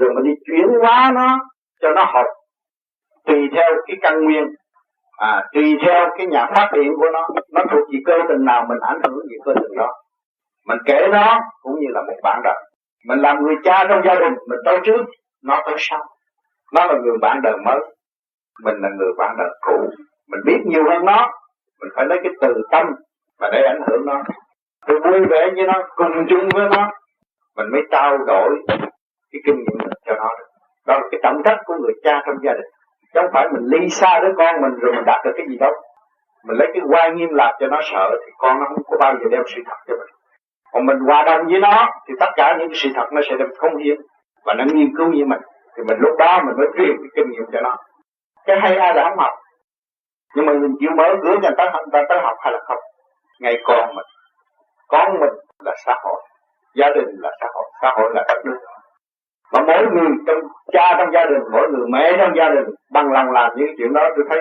rồi 0.03 0.13
mình 0.15 0.23
đi 0.23 0.31
chuyển 0.45 0.67
hóa 0.81 1.11
nó 1.15 1.39
cho 1.81 1.89
nó 1.95 2.03
hợp 2.03 2.25
tùy 3.25 3.49
theo 3.55 3.71
cái 3.87 3.97
căn 4.01 4.23
nguyên. 4.23 4.43
À, 5.17 5.43
tùy 5.53 5.77
theo 5.85 6.09
cái 6.17 6.27
nhà 6.27 6.45
phát 6.55 6.69
điện 6.73 6.91
của 6.99 7.09
nó 7.13 7.27
nó 7.51 7.63
thuộc 7.71 7.89
gì 7.89 7.99
cơ 8.05 8.13
tình 8.29 8.45
nào 8.45 8.65
mình 8.69 8.77
ảnh 8.81 8.99
hưởng 9.03 9.27
gì 9.29 9.35
cơ 9.45 9.53
tình 9.53 9.77
đó. 9.77 9.91
Mình 10.67 10.77
kể 10.85 11.07
nó 11.11 11.39
cũng 11.61 11.79
như 11.79 11.87
là 11.89 12.01
một 12.01 12.17
bạn 12.23 12.41
đời. 12.43 12.63
Mình 13.07 13.19
làm 13.19 13.43
người 13.43 13.55
cha 13.63 13.85
trong 13.89 14.01
gia 14.05 14.15
đình 14.15 14.33
mình 14.47 14.59
tới 14.65 14.77
trước 14.83 15.01
nó 15.43 15.61
tới 15.65 15.75
sau. 15.77 15.99
Nó 16.73 16.85
là 16.85 16.93
người 17.03 17.17
bạn 17.21 17.41
đời 17.43 17.57
mới. 17.65 17.79
Mình 18.63 18.75
là 18.81 18.89
người 18.99 19.13
bạn 19.17 19.35
đời 19.37 19.49
cũ. 19.61 19.89
Mình 20.29 20.39
biết 20.45 20.57
nhiều 20.65 20.83
hơn 20.89 21.05
nó. 21.05 21.31
Mình 21.81 21.91
phải 21.95 22.05
lấy 22.05 22.19
cái 22.23 22.31
từ 22.41 22.53
tâm 22.71 22.87
mà 23.39 23.49
để 23.51 23.61
ảnh 23.67 23.81
hưởng 23.87 24.05
nó. 24.05 24.23
Tôi 24.87 24.99
vui 24.99 25.25
vẻ 25.29 25.47
với 25.55 25.65
nó 25.67 25.83
cùng 25.95 26.25
chung 26.29 26.49
với 26.53 26.69
nó. 26.69 26.91
Mình 27.57 27.71
mới 27.71 27.81
trao 27.91 28.17
đổi 28.17 28.49
cái 29.33 29.41
kinh 29.45 29.57
nghiệm 29.57 29.77
cho 30.05 30.13
nó 30.15 30.29
được 30.37 30.45
đó. 30.87 30.95
Là 30.99 31.07
cái 31.11 31.19
trọng 31.23 31.43
trách 31.45 31.57
của 31.65 31.75
người 31.81 31.93
cha 32.03 32.23
trong 32.25 32.35
gia 32.43 32.53
đình. 32.53 32.69
Chứ 33.13 33.19
không 33.21 33.31
phải 33.33 33.47
mình 33.53 33.65
ly 33.71 33.89
xa 33.89 34.19
đứa 34.19 34.33
con 34.37 34.61
mình 34.61 34.79
rồi 34.81 34.93
mình 34.95 35.05
đạt 35.05 35.25
được 35.25 35.31
cái 35.37 35.45
gì 35.49 35.57
đâu. 35.57 35.73
Mình 36.45 36.57
lấy 36.57 36.67
cái 36.73 36.81
quan 36.91 37.15
nghiêm 37.15 37.29
làm 37.29 37.53
cho 37.59 37.67
nó 37.67 37.79
sợ 37.91 38.09
thì 38.25 38.31
con 38.37 38.59
nó 38.59 38.65
không 38.69 38.83
có 38.89 38.97
bao 38.99 39.13
giờ 39.19 39.25
đem 39.31 39.41
sự 39.55 39.61
thật 39.65 39.77
cho 39.87 39.93
mình. 39.99 40.13
Còn 40.71 40.85
mình 40.85 40.99
hòa 40.99 41.23
đồng 41.23 41.45
với 41.47 41.59
nó 41.59 41.89
thì 42.07 42.13
tất 42.19 42.29
cả 42.35 42.55
những 42.59 42.69
sự 42.73 42.89
thật 42.95 43.07
nó 43.11 43.21
sẽ 43.29 43.35
được 43.35 43.49
không 43.57 43.77
hiến. 43.77 43.97
Và 44.45 44.53
nó 44.53 44.63
nghiên 44.73 44.97
cứu 44.97 45.07
với 45.11 45.25
mình. 45.25 45.41
Thì 45.77 45.83
mình 45.83 45.97
lúc 45.99 46.17
đó 46.19 46.41
mình 46.45 46.55
mới 46.57 46.67
truyền 46.77 46.97
cái 46.97 47.09
kinh 47.15 47.29
nghiệm 47.31 47.45
cho 47.53 47.61
nó. 47.61 47.77
Cái 48.45 48.59
hay 48.59 48.75
ai 48.75 48.93
là 48.93 49.03
không 49.09 49.17
học? 49.17 49.33
Nhưng 50.35 50.45
mà 50.45 50.53
mình 50.53 50.75
chịu 50.79 50.91
mở 50.97 51.15
cửa 51.23 51.35
cho 51.41 51.49
người 51.49 51.57
ta, 51.57 51.63
người 51.63 51.91
ta 51.91 52.01
tới 52.09 52.19
học 52.21 52.37
hay 52.39 52.53
là 52.53 52.59
không? 52.67 52.79
Ngày 53.39 53.61
con 53.63 53.95
mình. 53.95 54.05
Con 54.87 55.19
mình 55.19 55.33
là 55.59 55.73
xã 55.85 55.95
hội. 56.03 56.21
Gia 56.75 56.89
đình 56.89 57.05
là 57.19 57.31
xã 57.41 57.47
hội. 57.53 57.65
Xã 57.81 57.91
hội 57.95 58.11
là 58.15 58.23
đất 58.27 58.41
nước 58.45 58.57
mà 59.53 59.59
mỗi 59.67 59.85
người 59.91 60.09
trong 60.27 60.39
cha 60.73 60.95
trong 60.97 61.11
gia 61.13 61.25
đình, 61.25 61.43
mỗi 61.51 61.67
người 61.71 61.87
mẹ 61.89 62.11
trong 62.17 62.35
gia 62.37 62.49
đình, 62.49 62.65
bằng 62.91 63.11
lòng 63.11 63.31
làm 63.31 63.51
những 63.55 63.67
chuyện 63.77 63.93
đó, 63.93 64.09
tôi 64.15 64.25
thấy 64.29 64.39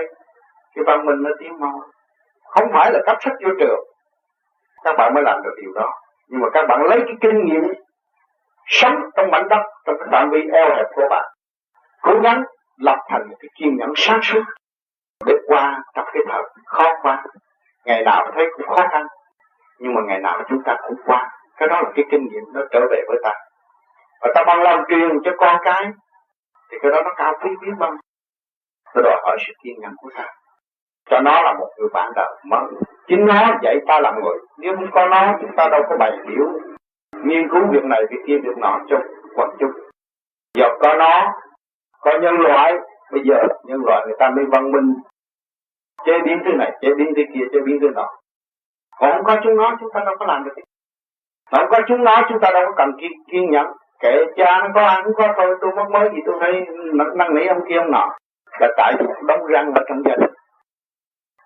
cái 0.74 0.84
văn 0.86 1.06
minh 1.06 1.22
nó 1.22 1.30
tiến 1.38 1.60
mau. 1.60 1.80
Không 2.50 2.68
phải 2.72 2.92
là 2.92 2.98
cấp 3.06 3.16
sách 3.20 3.32
vô 3.44 3.50
trường. 3.58 3.80
Các 4.84 4.94
bạn 4.98 5.14
mới 5.14 5.22
làm 5.22 5.42
được 5.42 5.54
điều 5.62 5.72
đó. 5.72 5.94
Nhưng 6.28 6.40
mà 6.40 6.48
các 6.52 6.66
bạn 6.68 6.82
lấy 6.82 7.00
cái 7.06 7.14
kinh 7.20 7.44
nghiệm 7.44 7.62
sống 8.66 8.94
trong 9.16 9.30
mảnh 9.30 9.48
đất, 9.48 9.62
trong 9.86 9.96
cái 9.98 10.08
phạm 10.12 10.30
vi 10.30 10.40
eo 10.52 10.74
hẹp 10.76 10.86
của 10.94 11.08
bạn, 11.10 11.24
cố 12.02 12.20
gắng 12.22 12.44
lập 12.78 12.98
thành 13.08 13.28
một 13.28 13.36
cái 13.40 13.48
kiên 13.58 13.76
nhẫn 13.76 13.92
sáng 13.96 14.20
suốt 14.22 14.42
để 15.26 15.34
qua 15.46 15.82
trong 15.94 16.04
cái 16.12 16.22
thời 16.28 16.42
khó 16.66 16.94
qua 17.02 17.24
ngày 17.84 18.02
nào 18.02 18.30
thấy 18.34 18.46
cũng 18.56 18.66
khó 18.66 18.88
khăn, 18.90 19.06
nhưng 19.78 19.94
mà 19.94 20.00
ngày 20.06 20.18
nào 20.18 20.42
chúng 20.48 20.62
ta 20.64 20.76
cũng 20.88 20.96
qua. 21.06 21.30
Cái 21.56 21.68
đó 21.68 21.80
là 21.82 21.90
cái 21.94 22.04
kinh 22.10 22.28
nghiệm 22.28 22.42
nó 22.54 22.60
trở 22.70 22.80
về 22.90 23.02
với 23.08 23.18
ta 23.22 23.30
và 24.22 24.32
ta 24.34 24.44
bằng 24.46 24.62
lòng 24.62 24.80
truyền 24.88 25.10
cho 25.24 25.30
con 25.38 25.56
cái 25.64 25.82
thì 26.70 26.78
cái 26.82 26.90
đó 26.92 27.00
nó 27.04 27.10
cao 27.16 27.32
quý 27.42 27.50
biết 27.60 27.72
bao 27.78 27.92
nó 28.94 29.02
đòi 29.02 29.20
hỏi 29.24 29.36
sự 29.46 29.52
kiên 29.62 29.74
nhẫn 29.80 29.92
của 29.96 30.10
ta. 30.14 30.26
Cho 31.10 31.20
nó 31.20 31.42
là 31.42 31.52
một 31.58 31.68
người 31.78 31.88
bạn 31.92 32.12
đời 32.16 32.34
mới. 32.44 32.60
Chính 33.06 33.26
nó 33.26 33.58
dạy 33.62 33.76
ta 33.86 34.00
làm 34.00 34.14
người. 34.14 34.38
Nếu 34.58 34.76
không 34.76 34.90
có 34.92 35.08
nó 35.08 35.38
chúng 35.40 35.50
ta 35.56 35.68
đâu 35.70 35.82
có 35.88 35.96
bày 35.98 36.12
hiểu. 36.28 36.46
Nghiên 37.24 37.48
cứu 37.48 37.62
việc 37.72 37.84
này 37.84 38.02
việc 38.10 38.18
kia 38.26 38.38
việc 38.42 38.58
nọ 38.58 38.78
trong 38.88 39.02
quần 39.36 39.50
chúng 39.58 39.70
giờ 40.54 40.68
có 40.80 40.94
nó 40.94 41.32
có 42.00 42.18
nhân 42.22 42.34
loại 42.40 42.72
bây 43.12 43.22
giờ 43.24 43.36
nhân 43.64 43.80
loại 43.84 44.06
người 44.06 44.16
ta 44.18 44.30
mới 44.30 44.44
văn 44.52 44.72
minh. 44.72 44.94
Chế 46.04 46.12
biến 46.24 46.38
thứ 46.44 46.50
này 46.58 46.78
chế 46.80 46.88
biến 46.96 47.12
thứ 47.16 47.22
kia 47.34 47.44
chế 47.52 47.58
biến 47.66 47.78
thứ 47.80 47.88
nọ. 47.94 48.08
Còn 48.98 49.12
không 49.12 49.24
có 49.24 49.36
chúng 49.44 49.56
nó 49.56 49.76
chúng 49.80 49.88
ta 49.94 50.00
đâu 50.04 50.14
có 50.18 50.26
làm 50.26 50.44
được. 50.44 50.52
Không 51.50 51.66
có 51.70 51.80
chúng 51.88 52.04
nó 52.04 52.22
chúng 52.28 52.40
ta 52.40 52.50
đâu 52.50 52.62
có 52.66 52.72
cần 52.76 52.90
kiên, 53.00 53.10
kiên 53.30 53.50
nhẫn 53.50 53.66
kệ 54.02 54.24
cha 54.36 54.60
nó 54.62 54.68
có 54.74 54.80
ăn 54.80 55.04
có 55.16 55.34
thôi 55.36 55.56
tôi 55.60 55.72
mất 55.76 55.90
mới 55.90 56.08
gì 56.14 56.20
tôi 56.26 56.34
thấy 56.40 56.52
năn 57.14 57.34
nỉ 57.34 57.46
ông 57.46 57.60
kia 57.68 57.76
ông 57.76 57.90
nọ. 57.90 58.08
Là 58.60 58.68
tại 58.76 58.94
tôi 58.98 59.08
đóng 59.28 59.46
răng 59.46 59.72
ở 59.74 59.82
trong 59.88 60.02
gia 60.04 60.16
đình. 60.16 60.34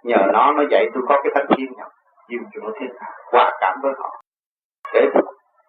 Nhờ 0.05 0.17
nó 0.33 0.53
nó 0.53 0.63
dạy 0.71 0.87
tôi 0.95 1.03
có 1.09 1.21
cái 1.23 1.33
tánh 1.35 1.47
kiên 1.57 1.73
nhầm 1.77 1.89
dìm 2.29 2.41
cho 2.53 2.61
nó 2.63 2.71
thiên 2.81 2.91
hòa 3.33 3.53
cảm 3.61 3.79
với 3.83 3.93
họ. 3.99 4.21
Để 4.95 5.07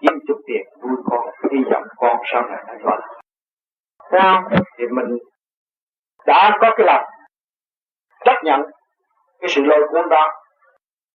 kiếm 0.01 0.19
chút 0.27 0.37
tiền 0.47 0.61
vui 0.81 0.97
con, 1.05 1.29
hy 1.51 1.63
vọng 1.71 1.83
con 1.97 2.17
sau 2.31 2.41
này 2.41 2.63
nó 2.67 2.73
gọi 2.83 3.01
sao? 4.11 4.49
Thì 4.77 4.85
mình 4.91 5.17
đã 6.25 6.57
có 6.61 6.73
cái 6.77 6.87
lòng 6.87 7.03
chấp 8.25 8.35
nhận 8.43 8.61
cái 9.39 9.49
sự 9.49 9.61
lôi 9.65 9.87
cuốn 9.91 10.09
đó. 10.09 10.31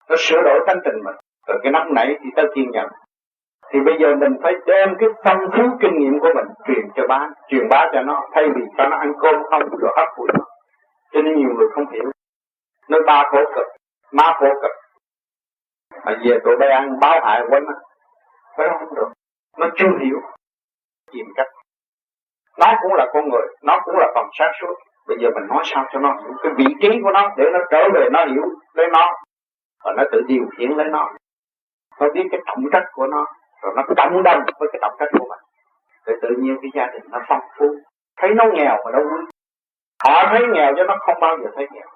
Nó 0.09 0.15
sửa 0.19 0.41
đổi 0.41 0.59
tánh 0.67 0.79
tình 0.85 1.03
mình. 1.03 1.15
Từ 1.47 1.53
cái 1.63 1.71
nóng 1.71 1.93
nảy 1.93 2.17
thì 2.23 2.29
tới 2.35 2.45
kiên 2.55 2.71
nhẫn 2.71 2.87
thì 3.69 3.79
bây 3.79 3.95
giờ 3.99 4.15
mình 4.15 4.33
phải 4.43 4.53
đem 4.65 4.95
cái 4.99 5.09
phong 5.23 5.39
phú 5.57 5.63
kinh 5.81 5.97
nghiệm 5.97 6.19
của 6.19 6.29
mình 6.35 6.45
truyền 6.67 6.85
cho 6.95 7.03
bá 7.07 7.29
truyền 7.47 7.69
bá 7.69 7.85
cho 7.93 8.01
nó, 8.01 8.21
thay 8.33 8.45
vì 8.55 8.61
cho 8.77 8.87
nó 8.87 8.97
ăn 8.97 9.13
cơm 9.21 9.35
không 9.49 9.61
rồi 9.79 9.93
hấp 9.97 10.07
thụ 10.17 10.27
cho 11.13 11.21
nên 11.21 11.35
nhiều 11.37 11.49
người 11.57 11.67
không 11.75 11.91
hiểu. 11.91 12.11
Nói 12.89 13.01
ba 13.07 13.23
khổ 13.31 13.39
cực, 13.55 13.67
má 14.11 14.33
khổ 14.39 14.47
cực. 14.61 14.71
Mà 16.05 16.17
về 16.25 16.39
tụi 16.43 16.55
bay 16.59 16.69
ăn 16.69 16.99
báo 17.01 17.19
hại 17.23 17.41
quá 17.49 17.59
nó, 17.59 17.73
phải 18.57 18.67
không? 18.69 18.95
Được. 18.95 19.07
Nó 19.57 19.67
chưa 19.75 19.89
hiểu. 20.01 20.21
Tìm 21.11 21.25
cách. 21.35 21.47
Nó 22.59 22.73
cũng 22.81 22.93
là 22.93 23.05
con 23.13 23.29
người, 23.29 23.47
nó 23.63 23.79
cũng 23.85 23.95
là 23.97 24.11
phần 24.15 24.25
sáng 24.39 24.51
suốt 24.61 24.75
bây 25.07 25.17
giờ 25.21 25.29
mình 25.35 25.47
nói 25.47 25.63
sao 25.65 25.85
cho 25.93 25.99
nó 25.99 26.15
hiểu? 26.21 26.33
Cái 26.43 26.51
vị 26.57 26.65
trí 26.81 27.01
của 27.03 27.11
nó, 27.11 27.29
để 27.37 27.45
nó 27.53 27.59
trở 27.71 27.89
về 27.93 28.09
nó 28.11 28.25
hiểu 28.25 28.43
lấy 28.73 28.87
nó. 28.93 29.13
Và 29.83 29.93
nó 29.97 30.03
tự 30.11 30.21
điều 30.27 30.43
khiển 30.57 30.71
lấy 30.71 30.87
nó. 30.87 31.11
Nó 31.99 32.07
biết 32.13 32.23
cái 32.31 32.41
trọng 32.45 32.63
trách 32.71 32.83
của 32.91 33.07
nó 33.07 33.25
rồi 33.63 33.73
nó 33.75 33.83
cộng 33.97 34.23
đồng 34.23 34.39
với 34.59 34.69
cái 34.73 34.79
trọng 34.81 34.95
trách 34.99 35.09
của 35.19 35.25
mình. 35.29 35.43
Thì 36.07 36.13
tự 36.21 36.29
nhiên 36.39 36.57
cái 36.61 36.71
gia 36.73 36.85
đình 36.93 37.03
nó 37.11 37.19
phong 37.27 37.41
phú. 37.57 37.65
Thấy 38.17 38.29
nó 38.33 38.45
nghèo 38.53 38.77
mà 38.85 38.91
đâu 38.91 39.03
vui 39.03 39.25
họ 40.03 40.23
thấy 40.29 40.41
nghèo 40.53 40.73
chứ 40.75 40.83
nó 40.87 40.95
không 40.99 41.15
bao 41.21 41.37
giờ 41.37 41.49
thấy 41.55 41.67
nghèo. 41.71 41.87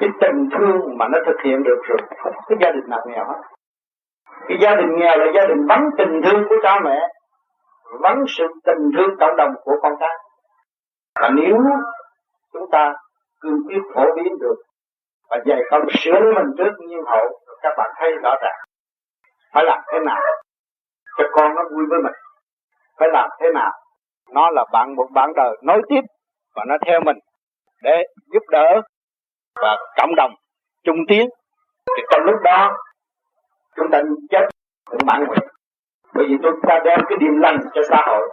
Cái 0.00 0.08
tình 0.20 0.48
thương 0.58 0.98
mà 0.98 1.08
nó 1.08 1.18
thực 1.26 1.36
hiện 1.44 1.62
được 1.62 1.80
rồi, 1.84 1.98
không 2.22 2.32
cái 2.48 2.58
gia 2.60 2.70
đình 2.70 2.84
nào 2.88 3.00
nghèo 3.06 3.24
hết. 3.24 3.40
Cái 4.48 4.58
gia 4.60 4.74
đình 4.74 4.96
nghèo 4.96 5.18
là 5.18 5.26
gia 5.34 5.46
đình 5.46 5.66
vắng 5.68 5.90
tình 5.98 6.20
thương 6.24 6.44
của 6.48 6.56
cha 6.62 6.80
mẹ, 6.84 7.08
vắng 8.00 8.24
sự 8.28 8.44
tình 8.64 8.90
thương 8.96 9.16
cộng 9.20 9.36
đồng 9.36 9.54
của 9.64 9.76
con 9.82 9.92
cái. 10.00 10.16
Và 11.20 11.28
nếu 11.28 11.56
chúng 12.52 12.70
ta 12.70 12.94
cương 13.40 13.58
quyết 13.68 13.82
phổ 13.94 14.04
biến 14.16 14.38
được 14.40 14.56
và 15.30 15.38
dạy 15.44 15.60
con 15.70 15.82
sửa 15.90 16.20
mình 16.34 16.46
trước 16.58 16.72
nhiên 16.78 17.04
hậu 17.06 17.40
các 17.62 17.74
bạn 17.78 17.90
thấy 17.96 18.12
rõ 18.22 18.34
ràng 18.42 18.56
phải 19.52 19.64
làm 19.64 19.80
thế 19.92 19.98
nào 19.98 20.20
cho 21.18 21.24
con 21.32 21.54
nó 21.54 21.62
vui 21.70 21.84
với 21.90 21.98
mình. 22.02 22.12
Phải 22.98 23.08
làm 23.12 23.30
thế 23.40 23.46
nào? 23.54 23.72
Nó 24.32 24.50
là 24.50 24.64
bạn 24.72 24.94
một 24.96 25.06
bạn 25.14 25.32
đời 25.36 25.56
nối 25.62 25.82
tiếp 25.88 26.00
và 26.54 26.64
nó 26.68 26.76
theo 26.86 27.00
mình 27.00 27.16
để 27.82 28.02
giúp 28.32 28.42
đỡ 28.50 28.80
và 29.62 29.76
cộng 29.96 30.14
đồng, 30.14 30.34
chung 30.84 30.98
tiến. 31.08 31.28
Thì 31.96 32.02
trong 32.10 32.22
lúc 32.24 32.34
đó, 32.42 32.76
chúng 33.76 33.90
ta 33.90 34.02
chết 34.30 34.48
cũng 34.90 35.00
mãn 35.06 35.24
nguyện. 35.24 35.48
Bởi 36.14 36.26
vì 36.28 36.36
chúng 36.42 36.60
ta 36.68 36.78
đem 36.84 36.98
cái 37.08 37.18
điềm 37.20 37.36
lành 37.40 37.58
cho 37.74 37.82
xã 37.90 38.02
hội, 38.06 38.28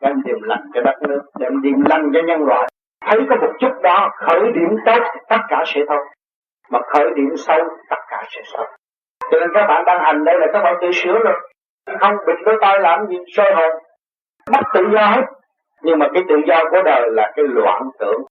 đem 0.00 0.22
điềm 0.24 0.42
lành 0.42 0.62
cho 0.74 0.80
đất 0.80 0.96
nước, 1.08 1.20
đem 1.38 1.62
điềm 1.62 1.84
lành 1.90 2.10
cho 2.14 2.20
nhân 2.26 2.40
loại. 2.46 2.68
Thấy 3.06 3.20
có 3.30 3.36
một 3.36 3.52
chút 3.58 3.72
đó, 3.82 4.10
khởi 4.26 4.40
điểm 4.40 4.76
tốt 4.86 4.98
thì 5.14 5.20
tất 5.28 5.40
cả 5.48 5.64
sẽ 5.66 5.80
thôi. 5.88 5.98
Mà 6.70 6.78
khởi 6.92 7.06
điểm 7.16 7.36
sâu 7.36 7.58
tất 7.90 7.98
cả 8.08 8.22
sẽ 8.30 8.40
sâu 8.44 8.66
cho 9.30 9.38
nên 9.40 9.48
các 9.54 9.66
bạn 9.66 9.84
đang 9.84 10.00
hành 10.02 10.24
đây 10.24 10.34
là 10.40 10.46
các 10.52 10.62
bạn 10.62 10.76
tự 10.80 10.92
sửa 10.92 11.18
rồi 11.18 11.34
không 12.00 12.16
bị 12.26 12.32
đôi 12.44 12.58
tay 12.60 12.80
làm 12.80 13.06
gì 13.06 13.16
sôi 13.36 13.54
hồn. 13.54 13.70
Mất 14.52 14.60
tự 14.74 14.80
do 14.94 15.06
hết. 15.06 15.22
Nhưng 15.82 15.98
mà 15.98 16.06
cái 16.14 16.22
tự 16.28 16.36
do 16.46 16.64
của 16.70 16.82
đời 16.84 17.10
là 17.10 17.32
cái 17.36 17.44
loạn 17.48 17.82
tưởng. 17.98 18.22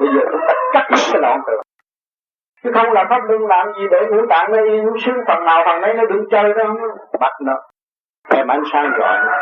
Bây 0.00 0.08
giờ 0.14 0.20
chúng 0.32 0.40
ta 0.48 0.54
cắt 0.72 0.86
đứt 0.90 0.98
cái 1.12 1.20
loạn 1.22 1.40
tưởng. 1.46 1.60
Chứ 2.62 2.70
không 2.74 2.92
là 2.92 3.06
pháp 3.10 3.20
luân 3.28 3.46
làm 3.46 3.66
gì 3.78 3.84
để 3.90 4.06
ngũ 4.10 4.26
tạng 4.28 4.52
nó 4.52 4.62
yên 4.62 4.86
sướng 5.04 5.16
phần 5.26 5.44
nào 5.44 5.62
phần 5.66 5.80
đấy 5.80 5.94
nó 5.94 6.04
đừng 6.04 6.24
chơi 6.30 6.52
đó 6.54 6.74
bắt 7.20 7.32
nó. 7.40 7.60
Em 8.34 8.48
ánh 8.48 8.62
sáng 8.72 8.90
gọi 8.98 9.18
nó 9.26 9.38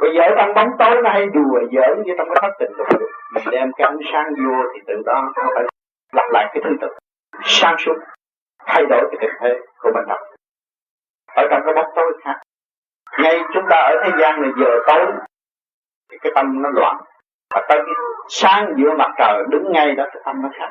bây 0.00 0.10
giờ 0.14 0.22
trong 0.36 0.54
bóng 0.54 0.68
tối 0.78 1.02
nó 1.02 1.10
hay 1.10 1.26
đùa 1.26 1.60
giỡn 1.72 2.02
như 2.04 2.12
trong 2.18 2.28
cái 2.28 2.36
thất 2.42 2.50
tình 2.58 2.72
lục 2.76 2.86
mình 3.34 3.44
đem 3.50 3.72
cái 3.76 3.86
ánh 3.86 3.98
sáng 4.12 4.34
vô 4.34 4.62
thì 4.74 4.80
từ 4.86 4.94
đó 5.06 5.32
nó 5.36 5.42
phải 5.54 5.64
lặp 6.12 6.30
lại 6.30 6.50
cái 6.52 6.62
thứ 6.64 6.70
tự. 6.80 6.88
Sáng 7.42 7.76
suốt. 7.78 7.94
Thay 8.66 8.86
đổi 8.86 9.00
cái 9.10 9.16
tình 9.20 9.30
thế 9.40 9.60
của 9.80 9.90
mình. 9.94 10.04
Đọc 10.08 10.18
ở 11.34 11.46
trong 11.50 11.62
cái 11.64 11.74
bóng 11.74 11.92
tối 11.96 12.12
khác 12.24 12.36
ngay 13.18 13.40
chúng 13.54 13.64
ta 13.70 13.76
ở 13.76 13.94
thế 14.04 14.10
gian 14.18 14.42
này 14.42 14.50
giờ 14.56 14.70
tối 14.86 15.06
thì 16.10 16.18
cái 16.22 16.32
tâm 16.34 16.62
nó 16.62 16.68
loạn. 16.74 16.96
Và 17.54 17.66
tới 17.68 17.78
cái 17.86 17.94
sáng 18.28 18.74
giữa 18.76 18.94
mặt 18.98 19.10
trời, 19.18 19.42
đứng 19.48 19.72
ngay 19.72 19.94
đó, 19.94 20.04
cái 20.12 20.22
tâm 20.24 20.42
nó 20.42 20.48
khác. 20.58 20.68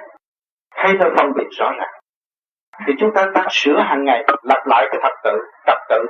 Thấy 0.76 0.94
nó 0.94 1.06
phân 1.18 1.34
biệt 1.34 1.48
rõ 1.60 1.72
ràng. 1.80 1.94
Thì 2.88 2.94
chúng 3.00 3.14
ta 3.16 3.26
đang 3.34 3.48
sửa 3.50 3.80
hàng 3.80 4.04
ngày, 4.04 4.26
lặp 4.44 4.68
lại 4.68 4.88
cái 4.92 5.00
thật 5.04 5.14
tự 5.24 5.40
trật 5.66 5.78
tự. 5.90 6.06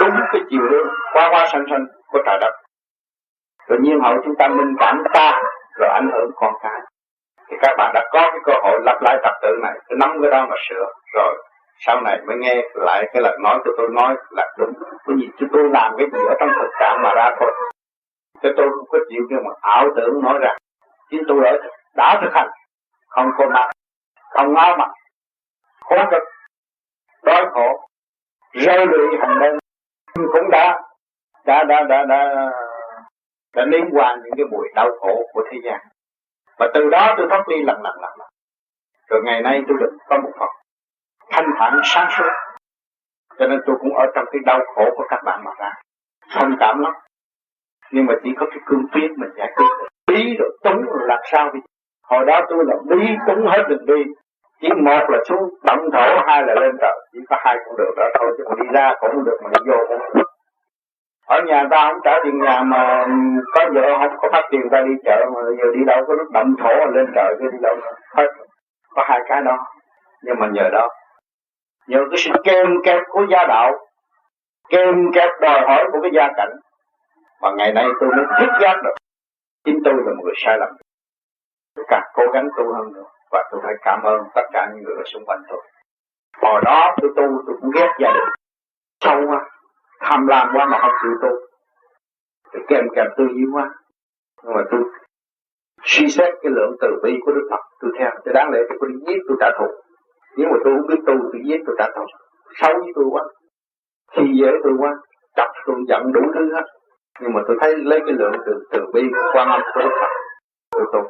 Đúng 0.00 0.14
cái 0.32 0.42
chiều 0.50 0.60
hướng, 0.70 0.88
qua 1.12 1.28
qua 1.30 1.46
sanh 1.52 1.64
sanh 1.70 1.86
của 2.06 2.22
trời 2.26 2.38
đất. 2.40 2.52
Tự 3.68 3.76
nhiên 3.80 4.00
hậu 4.00 4.14
chúng 4.24 4.34
ta 4.38 4.48
minh 4.48 4.74
cảm 4.78 5.02
ta, 5.12 5.42
rồi 5.78 5.88
ảnh 5.88 6.10
hưởng 6.12 6.30
con 6.34 6.54
cái. 6.62 6.80
Thì 7.48 7.56
các 7.62 7.74
bạn 7.78 7.90
đã 7.94 8.08
có 8.12 8.30
cái 8.30 8.40
cơ 8.44 8.52
hội 8.62 8.80
lặp 8.82 9.02
lại 9.02 9.18
trật 9.22 9.32
tự 9.42 9.48
này 9.62 9.74
nắm 9.90 10.18
cái 10.22 10.30
đó 10.30 10.46
mà 10.50 10.56
sửa, 10.68 10.86
rồi 11.14 11.42
sau 11.86 12.00
này 12.00 12.20
mới 12.26 12.36
nghe 12.36 12.54
lại 12.74 13.10
cái 13.12 13.22
lời 13.22 13.38
nói 13.42 13.60
của 13.64 13.70
tôi 13.76 13.88
nói 13.92 14.16
là 14.30 14.52
đúng. 14.58 14.72
Bởi 15.06 15.16
vì 15.20 15.28
chứ 15.38 15.46
tôi 15.52 15.68
làm 15.72 15.94
cái 15.98 16.06
gì 16.12 16.18
ở 16.28 16.34
trong 16.40 16.48
thực 16.60 16.70
trạng 16.80 17.02
mà 17.02 17.14
ra 17.14 17.30
thôi. 17.40 17.52
Cho 18.42 18.48
tôi 18.56 18.68
không 18.70 18.86
có 18.88 18.98
chịu 19.08 19.22
cái 19.30 19.38
mà 19.44 19.50
ảo 19.60 19.88
tưởng 19.96 20.22
nói 20.22 20.38
rằng, 20.40 20.56
chính 21.10 21.22
tôi 21.28 21.46
ở 21.46 21.58
đã 21.94 22.18
thực 22.22 22.30
hành, 22.32 22.50
không 23.08 23.30
có 23.38 23.46
mặt, 23.54 23.70
không 24.30 24.54
ngó 24.54 24.76
mặt, 24.76 24.90
khổ 25.80 25.96
cực, 26.10 26.22
đói 27.22 27.44
khổ 27.50 27.88
rơi 28.52 28.86
lụy 28.86 29.18
hành 29.20 29.38
đơn 29.40 29.58
cũng 30.14 30.50
đã 30.50 30.82
đã 31.44 31.64
đã 31.64 31.82
đã 31.88 32.04
đã 32.08 32.50
đã 33.56 33.64
nếm 33.64 33.84
qua 33.92 34.16
những 34.24 34.34
cái 34.36 34.46
buổi 34.50 34.68
đau 34.74 34.88
khổ 35.00 35.22
của 35.32 35.42
thế 35.50 35.58
gian. 35.64 35.80
Và 36.58 36.70
từ 36.74 36.88
đó 36.90 37.14
tôi 37.16 37.26
thoát 37.30 37.48
ly 37.48 37.62
lần 37.62 37.82
lần 37.82 38.00
lần 38.00 38.10
rồi 39.08 39.20
ngày 39.24 39.42
nay 39.42 39.62
tôi 39.68 39.76
được 39.80 39.96
có 40.08 40.18
một 40.18 40.30
phần 40.38 40.48
thanh 41.30 41.50
thản 41.58 41.80
sáng 41.84 42.06
suốt. 42.10 42.30
Cho 43.38 43.46
nên 43.46 43.60
tôi 43.66 43.76
cũng 43.80 43.96
ở 43.96 44.06
trong 44.14 44.24
cái 44.32 44.40
đau 44.46 44.60
khổ 44.74 44.84
của 44.96 45.04
các 45.08 45.20
bạn 45.24 45.44
mà 45.44 45.50
ra. 45.58 45.72
Thông 46.34 46.56
cảm 46.60 46.80
lắm. 46.80 46.92
Nhưng 47.92 48.06
mà 48.06 48.14
chỉ 48.22 48.30
có 48.38 48.46
cái 48.50 48.58
cương 48.66 48.84
quyết 48.92 49.08
mình 49.16 49.30
giải 49.36 49.52
quyết 49.56 49.66
bí 50.06 50.36
rồi 50.38 50.58
túng 50.64 50.82
rồi 50.82 51.08
làm 51.08 51.20
sao 51.24 51.50
đi. 51.54 51.60
Hồi 52.04 52.24
đó 52.26 52.40
tôi 52.48 52.64
là 52.66 52.74
bí 52.88 53.06
túng 53.26 53.46
hết 53.46 53.62
đường 53.68 53.86
đi. 53.86 54.04
Chỉ 54.60 54.68
một 54.68 55.10
là 55.10 55.18
xuống 55.28 55.54
động 55.64 55.90
thổ, 55.92 56.22
hai 56.26 56.42
là 56.42 56.54
lên 56.54 56.70
trời. 56.80 56.98
Chỉ 57.12 57.18
có 57.28 57.36
hai 57.40 57.56
cũng 57.64 57.76
được 57.78 57.94
đó 57.96 58.04
thôi, 58.18 58.34
chứ 58.38 58.44
mà 58.48 58.54
đi 58.62 58.68
ra 58.74 58.94
cũng 59.00 59.10
không 59.12 59.24
được 59.24 59.38
mà 59.42 59.50
đi 59.52 59.70
vô 59.70 59.76
cũng 59.88 59.98
được. 60.14 60.30
Ở 61.26 61.40
nhà 61.46 61.64
ta 61.70 61.88
không 61.90 62.00
trả 62.04 62.12
tiền 62.24 62.38
nhà 62.40 62.62
mà 62.62 63.06
có 63.54 63.66
vợ 63.74 63.96
không 63.98 64.16
có 64.18 64.28
phát 64.32 64.42
tiền 64.50 64.60
ta 64.72 64.80
đi 64.80 64.92
chợ 65.04 65.24
mà 65.34 65.40
giờ 65.58 65.64
đi 65.74 65.84
đâu 65.86 66.04
có 66.08 66.14
lúc 66.14 66.30
động 66.32 66.54
thổ 66.62 66.74
lên 66.94 67.06
trời 67.14 67.34
cứ 67.38 67.50
đi 67.52 67.58
đâu 67.62 67.76
hết. 68.16 68.26
Có 68.94 69.04
hai 69.08 69.20
cái 69.28 69.42
đó. 69.42 69.58
Nhưng 70.22 70.38
mà 70.38 70.46
nhờ 70.52 70.68
đó 70.72 70.88
nhờ 71.90 72.00
cái 72.10 72.18
sự 72.18 72.30
kèm 72.44 72.66
kẹp 72.84 73.02
của 73.08 73.26
gia 73.30 73.44
đạo 73.48 73.72
kèm 74.68 75.12
kẹp 75.14 75.30
đòi 75.40 75.60
hỏi 75.68 75.84
của 75.92 75.98
cái 76.02 76.10
gia 76.14 76.28
cảnh. 76.36 76.52
Mà 77.42 77.48
ngày 77.56 77.72
nay 77.72 77.86
tôi 78.00 78.08
mới 78.16 78.24
thức 78.40 78.52
giác 78.62 78.76
được, 78.84 78.94
chính 79.64 79.78
tôi 79.84 79.94
là 79.94 80.12
một 80.16 80.22
người 80.24 80.34
sai 80.36 80.58
lầm. 80.58 80.68
Tôi 81.74 81.84
càng 81.88 82.02
cố 82.14 82.22
gắng 82.32 82.48
tu 82.56 82.64
hơn 82.74 82.92
nữa, 82.92 83.04
và 83.30 83.48
tôi 83.50 83.60
phải 83.64 83.74
cảm 83.82 84.02
ơn 84.02 84.20
tất 84.34 84.42
cả 84.52 84.70
những 84.74 84.84
người 84.84 84.94
ở 84.96 85.02
xung 85.04 85.24
quanh 85.26 85.42
tôi. 85.48 85.62
Hồi 86.42 86.60
đó 86.64 86.94
tôi 87.02 87.10
tu, 87.16 87.26
tôi 87.46 87.56
cũng 87.60 87.70
ghét 87.74 87.88
gia 88.00 88.12
đình. 88.12 88.28
Sâu 89.04 89.20
quá, 89.28 89.50
tham 90.00 90.26
lam 90.26 90.48
quá 90.54 90.66
mà 90.66 90.78
không 90.82 90.92
chịu 91.02 91.12
tu. 91.22 91.28
Tôi 92.52 92.62
kèm 92.68 92.84
kèm 92.96 93.06
tư 93.16 93.24
duy 93.34 93.44
quá. 93.52 93.70
Nhưng 94.42 94.54
mà 94.54 94.62
tôi 94.70 94.80
suy 95.82 96.08
xét 96.08 96.34
cái 96.42 96.52
lượng 96.52 96.76
từ 96.80 96.88
bi 97.02 97.18
của 97.24 97.32
Đức 97.32 97.48
Phật, 97.50 97.60
tôi 97.80 97.90
theo. 97.98 98.10
Tôi 98.24 98.34
đáng 98.34 98.50
lẽ 98.50 98.58
tôi 98.68 98.78
có 98.80 98.86
đi 98.86 98.94
giết, 99.06 99.18
tôi 99.28 99.36
trả 99.40 99.50
thù 99.58 99.66
nếu 100.36 100.48
mà 100.52 100.58
tôi 100.64 100.74
không 100.76 100.86
biết 100.86 101.00
tu 101.06 101.14
tôi 101.32 101.40
giết 101.44 101.60
tôi 101.66 101.76
trả 101.78 101.86
thù 101.96 102.04
xấu 102.60 102.72
với 102.78 102.92
tôi 102.94 103.04
quá. 103.10 103.22
Khi 104.12 104.22
dễ 104.40 104.50
tôi 104.62 104.72
quá. 104.78 104.90
Chọc 105.36 105.48
tôi 105.66 105.76
giận 105.88 106.12
đủ 106.12 106.20
thứ 106.34 106.54
hết. 106.54 106.64
Nhưng 107.20 107.32
mà 107.32 107.40
tôi 107.46 107.56
thấy 107.60 107.74
lấy 107.76 108.00
cái 108.06 108.14
lượng 108.18 108.32
từ 108.46 108.52
từ 108.70 108.80
bi 108.92 109.02
quan 109.32 109.48
âm 109.48 109.60
của 109.74 109.80
Đức 109.80 109.90
Phật, 110.00 110.08
tôi 110.70 110.84
tu. 110.92 111.00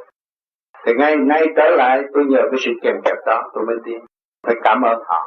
Thì 0.85 0.93
ngay 0.95 1.17
ngay 1.17 1.47
trở 1.57 1.71
lại, 1.77 2.03
tôi 2.15 2.25
nhờ 2.25 2.43
cái 2.51 2.59
sự 2.59 2.71
kèm 2.83 2.95
kẹp 3.05 3.17
đó, 3.27 3.43
tôi 3.55 3.65
mới 3.67 3.77
tin 3.85 4.01
phải 4.47 4.55
cảm 4.63 4.83
ơn 4.83 5.03
họ. 5.07 5.27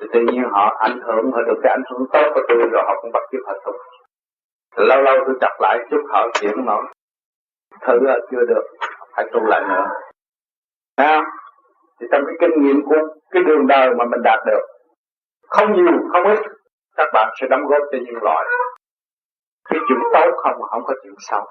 Thì 0.00 0.06
tự 0.12 0.20
nhiên 0.20 0.42
họ 0.50 0.76
ảnh 0.78 1.00
hưởng, 1.00 1.32
họ 1.32 1.42
được 1.42 1.60
cái 1.62 1.72
ảnh 1.72 1.82
hưởng 1.90 2.06
tốt 2.12 2.30
của 2.34 2.40
tôi 2.48 2.58
rồi 2.72 2.82
họ 2.86 2.94
cũng 3.02 3.12
bắt 3.12 3.22
chước 3.32 3.40
họ 3.46 3.52
tu. 3.64 3.72
Lâu 4.76 5.02
lâu 5.02 5.16
tôi 5.26 5.34
chặt 5.40 5.56
lại 5.60 5.78
chút 5.90 6.00
họ 6.08 6.28
chuyển 6.40 6.64
nổi 6.64 6.84
thử 7.80 7.98
chưa 8.30 8.44
được, 8.48 8.62
phải 9.16 9.26
tu 9.32 9.40
lại 9.44 9.62
nữa. 9.68 9.84
Thấy 10.96 11.20
thì 12.00 12.06
trong 12.12 12.22
cái 12.26 12.34
kinh 12.40 12.62
nghiệm 12.62 12.82
của 12.84 13.00
cái 13.30 13.42
đường 13.42 13.66
đời 13.66 13.94
mà 13.98 14.04
mình 14.04 14.22
đạt 14.22 14.38
được, 14.46 14.64
không 15.48 15.72
nhiều, 15.72 15.98
không 16.12 16.24
ít, 16.24 16.38
các 16.96 17.08
bạn 17.14 17.28
sẽ 17.40 17.46
đóng 17.50 17.66
góp 17.66 17.82
cho 17.92 17.98
nhân 17.98 18.22
loại. 18.22 18.44
Cái 19.68 19.78
chuyện 19.88 19.98
tốt 20.12 20.30
không 20.36 20.52
mà 20.60 20.66
không 20.70 20.82
có 20.84 20.94
chuyện 21.02 21.14
xấu. 21.18 21.44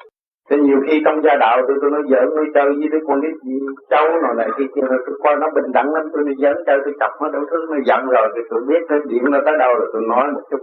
Nên 0.49 0.63
nhiều 0.63 0.79
khi 0.87 1.01
trong 1.05 1.21
gia 1.23 1.35
đạo 1.35 1.61
tôi 1.67 1.77
tôi 1.81 1.91
nói, 1.91 2.01
giỡn 2.11 2.35
nuôi 2.35 2.45
chơi 2.53 2.65
với 2.65 2.87
đứa 2.91 2.99
con 3.07 3.21
nít 3.21 3.33
gì 3.43 3.59
cháu 3.89 4.21
nào 4.21 4.33
này 4.33 4.49
khi 4.57 4.67
kia 4.75 4.81
tôi 4.89 5.19
coi 5.23 5.35
nó 5.35 5.49
bình 5.55 5.71
đẳng 5.73 5.93
lắm, 5.93 6.05
tôi 6.13 6.23
đi 6.27 6.33
giỡn 6.41 6.57
chơi, 6.65 6.79
tôi 6.85 6.93
chọc 6.99 7.11
nó 7.21 7.29
đủ 7.29 7.39
thứ 7.51 7.65
nó 7.69 7.77
giận 7.85 8.05
rồi, 8.05 8.27
thì 8.35 8.41
tôi 8.49 8.61
biết 8.67 8.81
nó 8.89 8.97
điện 9.05 9.23
nó 9.31 9.39
tới 9.45 9.57
đâu 9.59 9.73
rồi 9.79 9.89
tôi 9.93 10.01
nói 10.09 10.31
một 10.33 10.41
chút. 10.51 10.59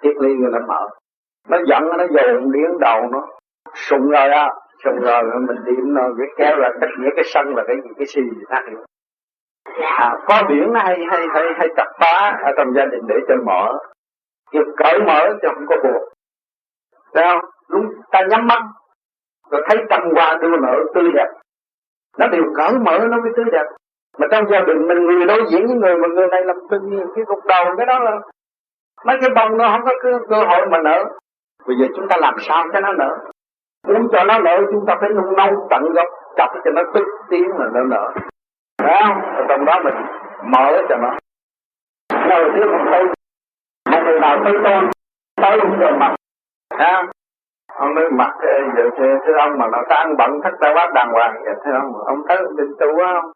Tiếp 0.00 0.12
ly 0.20 0.34
người 0.34 0.50
nó 0.52 0.58
mở. 0.68 0.88
Nó 1.48 1.58
giận 1.66 1.82
nó 1.98 2.04
dồn 2.10 2.50
liến 2.52 2.70
đầu 2.80 3.00
nó. 3.12 3.26
Sùng 3.74 4.10
rồi 4.10 4.28
á, 4.28 4.50
sùng 4.84 5.00
rồi 5.00 5.22
mình 5.46 5.56
điện 5.64 5.94
nó, 5.94 6.02
cái 6.18 6.28
kéo 6.36 6.56
là 6.56 6.72
cách 6.80 6.90
nghĩa, 6.98 7.10
cái 7.16 7.24
sân 7.24 7.54
là 7.56 7.64
cái 7.66 7.76
gì 7.76 7.90
cái 7.96 8.06
gì 8.06 8.44
khác 8.48 8.62
nữa 8.72 8.84
à, 9.82 10.16
có 10.26 10.42
biển 10.48 10.72
nó 10.72 10.80
hay 10.80 10.98
hay 11.10 11.26
hay 11.34 11.44
hay 11.58 11.68
chặt 11.76 11.92
phá 12.00 12.38
ở 12.44 12.52
trong 12.56 12.74
gia 12.74 12.84
đình 12.84 13.02
để 13.08 13.14
cho 13.28 13.34
mở. 13.46 13.78
Được 14.52 14.74
cởi 14.76 14.98
mở 15.06 15.28
cho 15.42 15.48
không 15.54 15.66
có 15.68 15.76
buộc, 15.82 16.02
Thấy 17.14 17.24
không? 17.24 17.50
Lúc 17.68 17.84
ta 18.10 18.20
nhắm 18.30 18.46
mắt 18.46 18.62
Rồi 19.50 19.62
thấy 19.68 19.78
trăm 19.90 20.00
hoa 20.14 20.38
đưa 20.40 20.56
nở 20.56 20.74
tươi 20.94 21.10
đẹp. 21.14 21.28
Nó 22.18 22.26
đều 22.26 22.42
cởi 22.56 22.72
mở 22.72 22.98
nó 22.98 23.16
mới 23.16 23.32
tươi 23.36 23.44
đẹp. 23.52 23.64
Mà 24.18 24.26
trong 24.30 24.48
gia 24.50 24.60
đình 24.60 24.86
mình 24.88 25.06
người 25.06 25.26
đối 25.26 25.44
diện 25.48 25.66
với 25.66 25.76
người 25.76 25.96
Mà 25.96 26.08
người 26.08 26.26
này 26.28 26.44
làm 26.44 26.56
tự 26.70 26.78
nhiên 26.80 27.06
cái 27.14 27.24
gục 27.28 27.46
đầu 27.46 27.64
cái 27.76 27.86
đó 27.86 27.98
là 27.98 28.10
Mấy 29.04 29.16
cái 29.20 29.30
bông 29.34 29.58
nó 29.58 29.68
không 29.68 29.84
có 29.84 29.92
cơ, 30.02 30.10
cơ 30.28 30.36
hội 30.36 30.66
mà 30.70 30.78
nở. 30.84 31.04
Bây 31.66 31.76
giờ 31.76 31.86
chúng 31.96 32.08
ta 32.08 32.16
làm 32.20 32.34
sao 32.38 32.64
cho 32.72 32.80
nó 32.80 32.92
nở? 32.92 33.18
Muốn 33.88 34.08
cho 34.12 34.24
nó 34.24 34.38
nở 34.38 34.56
chúng 34.72 34.86
ta 34.86 34.96
phải 35.00 35.10
nung 35.10 35.36
nấu 35.36 35.66
tận 35.70 35.82
gốc 35.82 36.06
Chọc 36.36 36.50
cho 36.64 36.70
nó 36.70 36.82
tức 36.94 37.04
tiếng 37.30 37.48
là 37.48 37.66
nó 37.74 37.80
nở. 37.84 38.08
Đấy 38.86 39.02
không? 39.04 39.20
Ở 39.36 39.44
trong 39.48 39.64
đó 39.64 39.74
mình 39.84 39.94
mở 40.42 40.78
cho 40.88 40.96
nó. 40.96 41.10
Đầu 42.28 42.50
tiên 42.54 42.66
một 42.72 42.84
thấy 42.90 43.04
Một 43.90 44.02
người 44.04 44.20
nào 44.20 44.38
tới 44.44 44.54
tôi 44.64 44.82
Tới 45.42 45.58
cũng 45.62 45.78
rồi 45.78 45.92
mặt 45.92 46.14
ha? 46.78 47.02
Ông 47.74 47.94
nói 47.94 48.04
mặt 48.10 48.32
giờ 48.76 48.90
thế 48.98 49.32
ông 49.38 49.58
mà 49.58 49.66
nó 49.72 49.82
tan 49.88 50.16
bận 50.18 50.30
thất 50.42 50.50
ta 50.60 50.68
quá 50.74 50.90
đàng 50.94 51.12
hoàng. 51.12 51.34
Vậy 51.44 51.54
thế 51.64 51.72
ông 51.72 51.92
ông 52.06 52.22
thấy 52.28 52.36
định 52.56 52.72
tu 52.80 52.86
không 52.96 53.32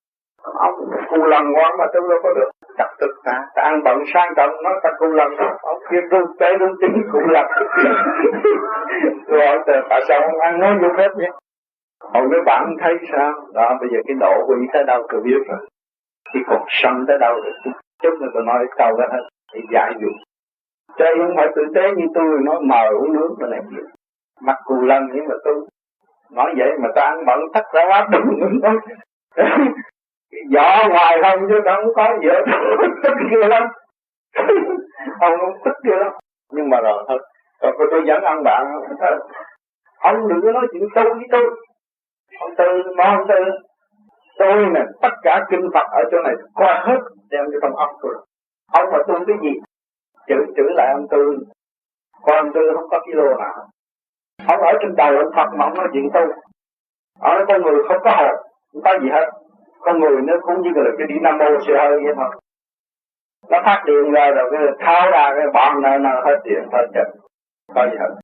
ông. 0.54 0.74
Cu 1.08 1.24
lần 1.24 1.52
ngoan 1.52 1.76
mà 1.78 1.84
tôi 1.92 2.02
đâu 2.08 2.18
có 2.22 2.34
được. 2.34 2.50
Chặt 2.78 2.88
tức 3.00 3.10
cả 3.24 3.44
ta 3.54 3.62
ăn 3.62 3.82
bận 3.84 3.98
sang 4.14 4.34
trọng, 4.36 4.50
nó 4.62 4.70
ta 4.82 4.90
cu 4.98 5.06
lần 5.06 5.28
ông 5.62 5.78
kia 5.90 6.00
tu 6.10 6.18
tế 6.40 6.54
đúng 6.58 6.72
chính 6.80 7.02
cũng 7.12 7.28
lần 7.28 7.46
rồi, 9.26 9.58
tại 9.90 10.02
sao 10.08 10.20
ông 10.20 10.40
ăn, 10.40 10.60
nói 10.60 10.74
vô 10.82 10.88
phép 10.96 11.08
vậy 11.16 11.30
ông 12.00 12.30
nói 12.30 12.40
bạn 12.46 12.76
thấy 12.80 12.94
sao? 13.12 13.32
Đó, 13.54 13.78
bây 13.80 13.88
giờ 13.92 13.98
cái 14.06 14.16
độ 14.20 14.46
quỷ 14.48 14.56
tới 14.72 14.84
đâu 14.84 15.06
tôi 15.08 15.20
biết 15.20 15.38
rồi. 15.48 15.58
Cái 16.32 16.42
cuộc 16.46 16.64
sân 16.68 17.04
tới 17.08 17.18
đâu 17.18 17.34
rồi? 17.34 17.74
Chúng 18.02 18.18
người 18.18 18.28
tôi 18.34 18.42
nói 18.46 18.66
câu 18.76 18.96
đó 18.96 19.04
hết. 19.12 19.22
Thì 19.54 19.60
giải 19.72 19.92
dụng. 20.00 20.16
cho 20.98 21.04
không 21.18 21.36
phải 21.36 21.48
tử 21.56 21.62
tế 21.74 21.90
như 21.96 22.06
tôi 22.14 22.24
nói 22.44 22.56
mờ 22.62 22.88
uống 23.00 23.12
nước 23.12 23.36
mà 23.40 23.46
này 23.48 23.60
gì. 23.70 23.82
mặt 24.42 24.56
cù 24.64 24.74
lần 24.74 25.02
nhưng 25.14 25.28
mà 25.28 25.34
tôi 25.44 25.54
nói 26.32 26.54
vậy 26.58 26.68
mà 26.82 26.88
ta 26.94 27.02
ăn 27.02 27.24
bận 27.26 27.38
thắt 27.54 27.64
ra 27.74 27.82
quá 27.88 28.08
đúng 28.12 28.60
nói. 28.62 28.76
Vỏ 30.54 30.88
ngoài 30.88 31.18
không 31.22 31.48
chứ 31.48 31.60
không 31.64 31.94
có 31.94 32.18
gì 32.22 32.28
hết. 32.28 32.42
Tức 33.02 33.12
kia 33.30 33.48
lắm. 33.48 33.62
Ông 35.20 35.32
cũng 35.40 35.62
tức 35.64 35.72
kia 35.84 35.96
lắm. 35.96 36.12
Nhưng 36.52 36.70
mà 36.70 36.80
rồi 36.80 37.04
thôi. 37.08 37.18
Rồi 37.62 37.88
tôi 37.90 38.02
dẫn 38.06 38.22
ăn 38.22 38.42
bạn. 38.44 38.66
Ông 40.00 40.28
đừng 40.28 40.40
có 40.42 40.52
nói 40.52 40.66
chuyện 40.72 40.82
sâu 40.94 41.04
với 41.04 41.26
tôi 41.30 41.50
ông 42.38 42.54
tư 42.58 42.64
nói 42.96 43.06
ông 43.16 43.28
tư. 43.28 43.44
Tôi 44.38 44.66
nè, 44.74 44.80
tất 45.02 45.14
cả 45.22 45.40
kinh 45.50 45.70
Phật 45.74 45.86
ở 45.90 46.02
chỗ 46.10 46.18
này 46.24 46.34
qua 46.54 46.84
hết 46.86 46.98
đem 47.30 47.44
cho 47.52 47.58
trong 47.62 47.76
óc 47.76 47.90
tôi 48.02 48.14
ông 48.72 48.90
mà 48.92 48.98
tu 49.08 49.14
cái 49.26 49.36
gì? 49.42 49.60
Chữ 50.26 50.34
chữ 50.56 50.62
lại 50.76 50.92
ông 50.92 51.06
tư. 51.10 51.38
Còn 52.22 52.36
ông 52.36 52.52
tư 52.54 52.60
không 52.74 52.88
có 52.90 53.00
kilo 53.06 53.34
nào. 53.38 53.54
Ông 54.48 54.60
ở 54.60 54.72
trên 54.80 54.96
đầu 54.96 55.16
ông 55.16 55.32
Phật 55.36 55.48
mà 55.58 55.64
ông 55.64 55.74
nói 55.74 55.88
chuyện 55.92 56.08
tu. 56.14 56.20
Ở 57.20 57.44
con 57.48 57.62
người 57.62 57.82
không 57.88 58.02
có 58.04 58.10
hồn, 58.10 58.36
không 58.72 58.82
có 58.82 58.98
gì 59.02 59.08
hết. 59.12 59.26
Con 59.80 60.00
người 60.00 60.16
nó 60.22 60.34
cũng 60.42 60.62
như 60.62 60.70
là 60.74 60.90
cái 60.98 61.06
đi 61.06 61.14
nam 61.22 61.38
mô 61.38 61.44
sư 61.66 61.72
hơi 61.78 61.90
vậy 62.04 62.14
thôi. 62.16 62.40
Nó 63.50 63.62
phát 63.64 63.82
điện 63.86 64.12
ra 64.12 64.30
rồi 64.30 64.50
cái 64.52 64.60
tháo 64.78 65.10
ra 65.10 65.32
cái 65.34 65.46
bọn 65.54 65.82
nào 65.82 65.98
nào 65.98 66.22
hết 66.24 66.36
điện, 66.44 66.68
hết 66.72 66.86
chật 66.94 67.06
có 67.74 67.86
gì 67.90 67.96
hết. 68.00 68.14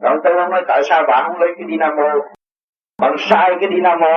Rồi 0.00 0.20
tôi 0.24 0.32
ông 0.32 0.50
nói 0.50 0.62
tại 0.68 0.82
sao 0.84 1.04
bạn 1.08 1.24
không 1.28 1.40
lấy 1.40 1.50
cái 1.58 1.66
dynamo 1.68 2.08
bạn 3.02 3.14
sai 3.18 3.56
cái 3.60 3.70
dynamo 3.74 4.14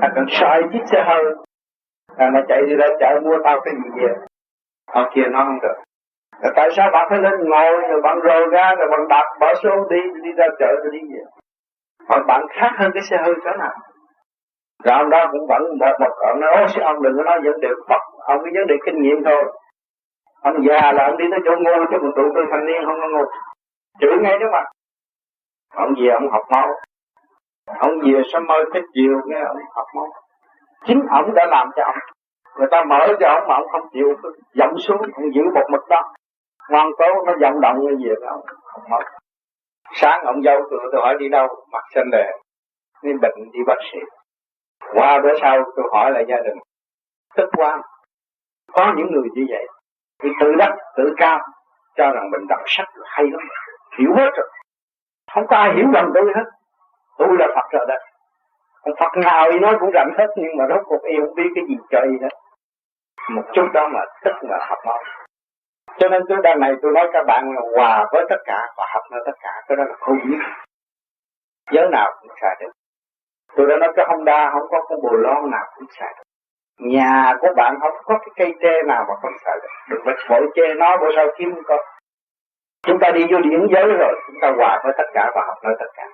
à 0.00 0.08
còn 0.14 0.26
sai 0.28 0.62
chiếc 0.72 0.84
xe 0.92 1.04
hơi. 1.06 1.24
À 2.16 2.30
mà 2.34 2.40
chạy 2.48 2.62
đi 2.66 2.74
ra 2.76 2.86
chợ 3.00 3.20
mua 3.24 3.38
tao 3.44 3.60
cái 3.64 3.74
gì 3.74 3.90
vậy? 4.02 4.14
Họ 4.92 5.10
kia 5.14 5.22
nó 5.30 5.44
không 5.44 5.58
được. 5.62 5.76
À, 6.40 6.50
tại 6.56 6.68
sao 6.76 6.90
bạn 6.92 7.06
phải 7.10 7.18
lên 7.18 7.50
ngồi 7.50 7.72
rồi 7.90 8.00
bạn 8.02 8.18
rồ 8.24 8.46
ra 8.50 8.74
rồi 8.78 8.88
bạn 8.90 9.08
đạp 9.08 9.24
bỏ 9.40 9.54
số 9.62 9.70
đi 9.90 10.00
đi 10.22 10.32
ra 10.32 10.46
chợ 10.58 10.66
rồi 10.66 10.90
đi 10.92 10.98
về? 10.98 11.22
Hỏi 12.08 12.20
bạn 12.26 12.46
khác 12.50 12.72
hơn 12.76 12.90
cái 12.94 13.02
xe 13.02 13.16
hơi 13.16 13.34
chỗ 13.44 13.50
nào? 13.58 13.74
Rồi 14.84 14.98
ông 14.98 15.10
đó 15.10 15.28
cũng 15.32 15.46
vẫn 15.48 15.62
một 15.80 15.94
một 16.00 16.14
ông 16.26 16.40
nói 16.40 16.50
ôi 16.56 16.66
ông 16.82 17.02
đừng 17.02 17.16
có 17.16 17.22
nói 17.22 17.40
vấn 17.44 17.60
đề 17.60 17.68
Phật 17.88 18.02
ông 18.18 18.40
cái 18.44 18.52
vấn 18.54 18.66
đề 18.66 18.74
kinh 18.86 19.02
nghiệm 19.02 19.24
thôi. 19.24 19.52
Ông 20.42 20.56
già 20.68 20.92
là 20.92 21.04
ông 21.04 21.16
đi 21.16 21.24
tới 21.30 21.40
chỗ 21.44 21.52
ngu 21.56 21.84
chứ 21.90 21.96
còn 22.00 22.12
tụi 22.16 22.30
tôi 22.34 22.44
thanh 22.50 22.66
niên 22.66 22.82
không 22.86 22.98
có 23.00 23.08
ngu. 23.08 23.24
Chửi 24.00 24.16
ngay 24.22 24.38
đó 24.38 24.46
mà 24.52 24.64
ông 25.74 25.94
về 25.98 26.08
ông 26.08 26.30
học 26.30 26.42
mau 26.50 26.68
ông 27.66 28.00
về 28.00 28.22
sẽ 28.32 28.38
mơ 28.38 28.54
cái 28.72 28.82
chiều 28.94 29.20
nghe 29.26 29.40
ông 29.48 29.56
học 29.74 29.86
mong 29.94 30.10
chính 30.86 31.02
ông 31.10 31.34
đã 31.34 31.46
làm 31.50 31.68
cho 31.76 31.82
ông. 31.82 31.98
Người 32.58 32.68
ta 32.70 32.84
mở 32.88 32.98
cho 33.20 33.28
ông 33.28 33.48
mà 33.48 33.54
ông 33.54 33.68
không 33.72 33.88
chịu 33.92 34.08
dậm 34.54 34.78
xuống, 34.78 35.00
ông 35.14 35.34
giữ 35.34 35.42
một 35.54 35.66
mực 35.70 35.88
đó. 35.88 36.14
Ngoan 36.70 36.90
cố, 36.98 37.06
nó 37.26 37.32
vận 37.40 37.60
động 37.60 37.80
như 37.80 37.96
vậy 38.08 38.16
đó 38.22 38.36
không 38.64 38.82
mất 38.90 39.02
sáng 39.92 40.24
ông 40.24 40.42
dâu 40.42 40.60
tôi 40.70 40.80
tôi 40.92 41.00
hỏi 41.00 41.16
đi 41.18 41.28
đâu? 41.28 41.48
Mặt 41.72 41.84
xanh 41.94 42.10
đề 42.10 42.30
đi 43.02 43.12
bệnh, 43.22 43.50
đi 43.52 43.60
bác 43.66 43.78
sĩ. 43.92 43.98
Qua 44.94 45.20
bữa 45.22 45.34
sau, 45.40 45.64
tôi 45.76 45.86
hỏi 45.92 46.10
lại 46.10 46.24
gia 46.28 46.36
đình. 46.36 46.58
Tức 47.36 47.48
quá. 47.56 47.82
Có 48.72 48.94
những 48.96 49.06
người 49.12 49.28
như 49.34 49.46
vậy. 49.48 49.66
Thì 50.22 50.28
tự 50.40 50.52
đắc, 50.58 50.76
tự 50.96 51.14
cao, 51.16 51.38
cho 51.96 52.10
rằng 52.10 52.30
mình 52.30 52.46
đọc 52.48 52.60
sách 52.66 52.88
là 52.94 53.06
hay 53.10 53.26
lắm. 53.30 53.40
Hiểu 53.98 54.14
hết 54.14 54.30
rồi. 54.36 54.48
Không 55.34 55.46
có 55.46 55.56
ai 55.56 55.74
hiểu 55.74 55.86
bằng 55.92 56.10
tôi 56.14 56.24
hết 56.36 56.44
tôi 57.18 57.28
là 57.38 57.46
Phật 57.54 57.66
rồi 57.70 57.86
đó. 57.88 57.94
Ông 58.82 58.94
Phật 59.00 59.16
nào 59.16 59.48
thì 59.52 59.58
nói 59.58 59.76
cũng 59.80 59.90
rảnh 59.94 60.10
hết 60.18 60.26
nhưng 60.36 60.56
mà 60.58 60.64
rốt 60.68 60.82
cuộc 60.86 61.02
y 61.02 61.16
không 61.20 61.34
biết 61.34 61.50
cái 61.54 61.64
gì 61.68 61.76
trời 61.90 62.06
đó, 62.20 62.28
một 63.30 63.42
chút 63.52 63.66
đó 63.74 63.88
mà 63.88 64.00
tức 64.24 64.34
là 64.42 64.66
học 64.68 64.78
máu 64.86 64.98
cho 65.98 66.08
nên 66.08 66.22
tôi 66.28 66.38
đằng 66.42 66.60
này 66.60 66.72
tôi 66.82 66.92
nói 66.92 67.08
các 67.12 67.26
bạn 67.26 67.52
là 67.54 67.60
hòa 67.76 68.06
với 68.12 68.24
tất 68.28 68.36
cả 68.44 68.66
và 68.76 68.84
học 68.94 69.02
với 69.10 69.20
tất 69.26 69.32
cả 69.40 69.50
cái 69.68 69.76
đó 69.76 69.84
là 69.84 69.94
không 70.00 70.18
biết. 70.24 70.38
Giới 71.72 71.88
nào 71.92 72.12
cũng 72.20 72.30
xài 72.40 72.56
được. 72.60 72.70
Tôi 73.56 73.66
đã 73.66 73.76
nói 73.76 73.92
cái 73.96 74.06
Honda 74.08 74.50
không 74.50 74.68
có 74.70 74.86
cái 74.88 74.98
bồ 75.02 75.12
lon 75.12 75.50
nào 75.50 75.64
cũng 75.76 75.86
xài 75.90 76.14
được. 76.16 76.22
Nhà 76.80 77.34
của 77.40 77.48
bạn 77.56 77.76
không 77.80 77.94
có 78.04 78.18
cái 78.18 78.28
cây 78.36 78.54
tre 78.62 78.82
nào 78.86 79.04
mà 79.08 79.14
không 79.22 79.32
xài 79.44 79.56
được. 79.62 79.68
Đừng 79.90 80.00
phải 80.04 80.14
vội 80.28 80.48
chê 80.54 80.74
nó 80.74 80.96
bữa 80.96 81.08
sau 81.16 81.26
kiếm 81.38 81.54
có. 81.66 81.76
Chúng 82.86 82.98
ta 83.00 83.10
đi 83.10 83.26
vô 83.30 83.38
điển 83.40 83.66
giới 83.72 83.84
rồi 83.84 84.14
chúng 84.26 84.36
ta 84.42 84.52
hòa 84.56 84.80
với 84.84 84.92
tất 84.98 85.06
cả 85.14 85.30
và 85.34 85.42
học 85.46 85.58
nơi 85.64 85.74
tất 85.78 85.90
cả 85.94 86.04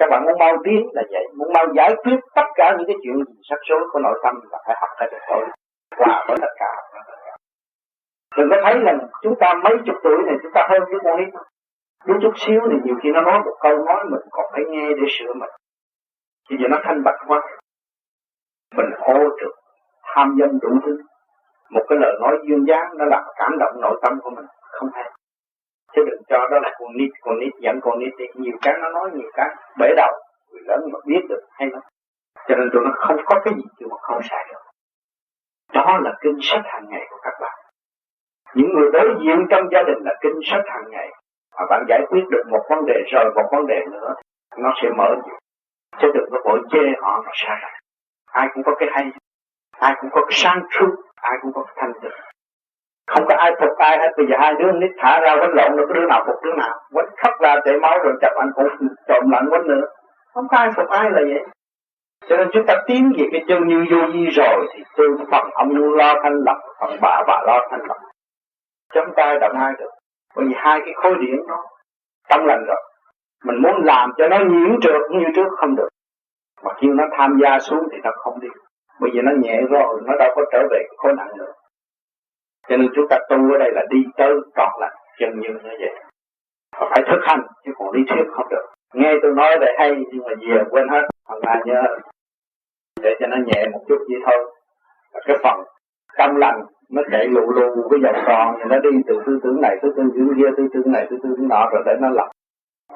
các 0.00 0.06
bạn 0.10 0.24
muốn 0.24 0.38
mau 0.38 0.56
tiến 0.64 0.88
là 0.92 1.02
vậy. 1.10 1.26
Muốn 1.36 1.52
mau 1.52 1.66
giải 1.76 1.94
quyết 2.04 2.18
tất 2.34 2.48
cả 2.54 2.74
những 2.78 2.86
cái 2.86 2.96
chuyện 3.02 3.16
sắc 3.42 3.58
số 3.68 3.76
của 3.92 3.98
nội 3.98 4.20
tâm 4.22 4.34
là 4.50 4.58
phải 4.66 4.76
học 4.80 4.90
cái 4.98 5.08
được 5.12 5.18
thôi. 5.28 5.46
Hòa 5.98 6.24
với 6.28 6.36
tất 6.40 6.52
cả. 6.58 6.72
Đừng 8.36 8.48
có 8.50 8.56
thấy 8.64 8.74
là 8.80 8.92
chúng 9.22 9.34
ta 9.40 9.54
mấy 9.64 9.76
chục 9.86 9.96
tuổi 10.02 10.16
này 10.26 10.34
chúng 10.42 10.52
ta 10.54 10.66
hơn 10.70 10.82
với 10.90 11.00
con 11.04 11.20
nít. 11.20 11.34
Đúng 12.06 12.18
chút 12.22 12.32
xíu 12.36 12.60
thì 12.70 12.76
nhiều 12.84 12.94
khi 13.02 13.10
nó 13.12 13.20
nói 13.20 13.40
một 13.44 13.56
câu 13.60 13.84
nói 13.84 14.04
mình 14.10 14.20
còn 14.30 14.46
phải 14.52 14.62
nghe 14.68 14.88
để 14.88 15.06
sửa 15.08 15.32
mình. 15.34 15.50
Bây 16.50 16.58
giờ 16.58 16.68
nó 16.70 16.78
thanh 16.82 17.02
bạch 17.04 17.20
quá. 17.26 17.40
Mình 18.76 18.90
ô 18.98 19.14
trực, 19.40 19.52
Tham 20.02 20.36
dâm 20.40 20.58
đủ 20.62 20.68
thứ. 20.86 20.98
Một 21.70 21.82
cái 21.88 21.98
lời 22.00 22.12
nói 22.20 22.38
dương 22.48 22.66
dáng 22.68 22.90
Nó 22.98 23.04
làm 23.04 23.22
cảm 23.36 23.58
động 23.58 23.80
nội 23.80 24.00
tâm 24.02 24.20
của 24.22 24.30
mình. 24.30 24.46
Không 24.60 24.88
hay. 24.94 25.10
Chứ 25.92 26.04
đừng 26.06 26.22
cho 26.28 26.48
đó 26.50 26.58
là 26.62 26.70
con 26.78 26.96
nít 26.96 27.10
Con 27.22 27.38
nít 27.38 27.52
dẫn 27.60 27.80
con 27.82 27.98
nít 27.98 28.12
đi. 28.18 28.24
Nhiều 28.34 28.56
cái 28.62 28.74
nó 28.80 28.88
nói, 28.88 29.10
nhiều 29.12 29.30
cái 29.34 29.48
Bể 29.78 29.94
đầu. 29.96 30.12
Người 30.50 30.62
lớn 30.66 30.80
mà 30.92 30.98
biết 31.06 31.20
được, 31.28 31.40
hay 31.50 31.68
lắm. 31.72 31.82
Cho 32.48 32.54
nên 32.56 32.70
tụi 32.72 32.82
nó 32.84 32.90
không 32.96 33.16
có 33.24 33.40
cái 33.44 33.54
gì 33.56 33.62
chứ 33.78 33.86
mà 33.90 33.96
không 34.00 34.22
sai 34.22 34.44
được. 34.48 34.60
Đó 35.72 35.98
là 36.02 36.12
kinh 36.20 36.38
sách 36.42 36.62
hàng 36.64 36.86
ngày 36.88 37.06
của 37.10 37.18
các 37.22 37.34
bạn. 37.40 37.58
Những 38.54 38.68
người 38.74 38.90
đối 38.92 39.08
diện 39.20 39.46
trong 39.50 39.64
gia 39.72 39.82
đình 39.82 39.98
là 40.04 40.14
kinh 40.20 40.38
sách 40.44 40.64
hàng 40.66 40.90
ngày. 40.90 41.08
Mà 41.58 41.66
bạn 41.70 41.84
giải 41.88 42.00
quyết 42.08 42.24
được 42.30 42.42
một 42.50 42.62
vấn 42.70 42.86
đề, 42.86 43.02
rồi 43.12 43.24
một 43.34 43.48
vấn 43.52 43.66
đề 43.66 43.80
nữa, 43.92 44.14
Nó 44.56 44.70
sẽ 44.82 44.88
mở 44.96 45.08
nhiều. 45.24 45.38
Chứ 46.00 46.08
đừng 46.14 46.28
có 46.32 46.38
vội 46.44 46.60
chê 46.70 46.80
họ 47.02 47.22
mà 47.26 47.30
sai. 47.34 47.56
Lầm 47.62 47.70
ai 48.30 48.48
cũng 48.54 48.62
có 48.66 48.74
cái 48.78 48.88
hay, 48.92 49.04
ai 49.70 49.94
cũng 50.00 50.10
có 50.12 50.20
cái 50.20 50.32
sáng 50.32 50.62
suốt, 50.70 50.96
ai 51.14 51.38
cũng 51.42 51.52
có 51.54 51.64
cái 51.64 51.74
thanh 51.76 51.92
tịnh 52.02 52.29
không 53.12 53.24
có 53.28 53.34
ai 53.38 53.50
phục 53.60 53.78
ai 53.78 53.98
hết. 53.98 54.10
Bây 54.16 54.26
giờ 54.26 54.36
hai 54.40 54.54
đứa 54.54 54.72
nít 54.72 54.90
thả 54.98 55.20
ra 55.20 55.36
quánh 55.40 55.54
lộn 55.54 55.76
được 55.76 55.88
đứa 55.94 56.06
nào 56.06 56.24
phục 56.26 56.36
đứa 56.44 56.54
nào. 56.62 56.74
Quấn 56.92 57.06
khóc 57.22 57.34
ra 57.40 57.56
chảy 57.64 57.78
máu 57.82 57.98
rồi 58.04 58.12
chập 58.20 58.32
anh 58.38 58.50
cũng 58.54 58.68
trộm 59.08 59.30
lạnh 59.30 59.46
quấn 59.50 59.66
nữa. 59.66 59.86
Không 60.34 60.48
có 60.50 60.56
ai 60.56 60.70
phục 60.76 60.88
ai 60.88 61.10
là 61.10 61.20
vậy. 61.30 61.44
Cho 62.28 62.36
nên 62.36 62.48
chúng 62.52 62.66
ta 62.66 62.74
tiến 62.86 63.12
về 63.18 63.24
cái 63.32 63.44
chân 63.48 63.68
như 63.68 63.84
vô 63.90 63.98
vi 64.12 64.26
rồi, 64.26 64.66
thì 64.74 64.82
từ 64.96 65.04
phần 65.30 65.50
ông 65.52 65.68
lo 65.96 66.14
thanh 66.22 66.36
lập, 66.46 66.58
phần 66.80 66.90
bà 67.00 67.22
bà 67.26 67.42
lo 67.46 67.68
thanh 67.70 67.84
lập. 67.88 67.96
Chúng 68.94 69.14
ta 69.16 69.34
động 69.40 69.56
ai 69.60 69.72
được. 69.78 69.90
Bởi 70.36 70.44
vì 70.48 70.54
hai 70.56 70.80
cái 70.84 70.94
khối 70.94 71.14
điển 71.20 71.36
nó 71.48 71.56
trong 72.28 72.46
lành 72.46 72.64
rồi. 72.66 72.76
Mình 73.44 73.62
muốn 73.62 73.84
làm 73.84 74.12
cho 74.18 74.28
nó 74.28 74.38
nhiễm 74.38 74.80
trượt 74.80 75.00
như 75.10 75.24
trước 75.36 75.48
không 75.56 75.76
được. 75.76 75.88
Mà 76.64 76.70
khi 76.80 76.88
nó 76.88 77.04
tham 77.18 77.38
gia 77.42 77.58
xuống 77.58 77.88
thì 77.92 77.98
nó 78.04 78.10
không 78.16 78.40
đi. 78.40 78.48
Bây 79.00 79.10
giờ 79.14 79.20
nó 79.24 79.32
nhẹ 79.38 79.60
rồi, 79.70 80.00
nó 80.06 80.16
đâu 80.18 80.32
có 80.36 80.42
trở 80.52 80.58
về 80.70 80.82
khối 80.96 81.12
nặng 81.12 81.30
nữa 81.38 81.52
cho 82.70 82.76
nên 82.76 82.88
chúng 82.94 83.08
ta 83.10 83.18
tu 83.28 83.52
ở 83.54 83.58
đây 83.58 83.70
là 83.72 83.82
đi 83.90 83.98
tới 84.16 84.32
trọn 84.56 84.72
lành, 84.80 84.96
chân 85.18 85.40
như 85.40 85.48
như 85.48 85.76
vậy. 85.80 85.94
Và 86.78 86.86
phải 86.90 87.02
thực 87.10 87.20
hành, 87.22 87.42
chứ 87.64 87.72
còn 87.78 87.90
lý 87.94 88.00
thuyết 88.08 88.24
không 88.32 88.48
được. 88.50 88.66
Nghe 88.94 89.14
tôi 89.22 89.32
nói 89.34 89.56
về 89.60 89.66
hay, 89.78 89.90
nhưng 90.12 90.22
mà 90.24 90.32
về 90.40 90.62
quên 90.70 90.88
hết 90.88 91.02
phần 91.28 91.40
ba 91.46 91.60
nhớ 91.64 91.82
để 93.02 93.14
cho 93.20 93.26
nó 93.26 93.36
nhẹ 93.46 93.66
một 93.72 93.80
chút 93.88 93.98
vậy 94.08 94.20
thôi. 94.26 94.54
Và 95.14 95.20
cái 95.26 95.36
phần 95.42 95.64
tâm 96.18 96.36
lành 96.36 96.60
nó 96.90 97.02
chạy 97.10 97.28
lù 97.28 97.50
lù 97.50 97.88
cái 97.90 98.00
vòng 98.04 98.24
tròn, 98.26 98.54
thì 98.58 98.64
nó 98.68 98.78
đi 98.78 98.90
từ 99.06 99.22
tư 99.26 99.38
tưởng 99.42 99.60
này 99.60 99.76
tới 99.82 99.90
tư 99.96 100.02
tưởng 100.14 100.28
kia, 100.36 100.48
tư 100.56 100.68
tưởng 100.74 100.92
này 100.92 101.06
tư 101.10 101.16
tưởng 101.22 101.48
nọ, 101.48 101.68
rồi 101.72 101.82
để 101.86 101.92
nó 102.00 102.08
lập. 102.08 102.28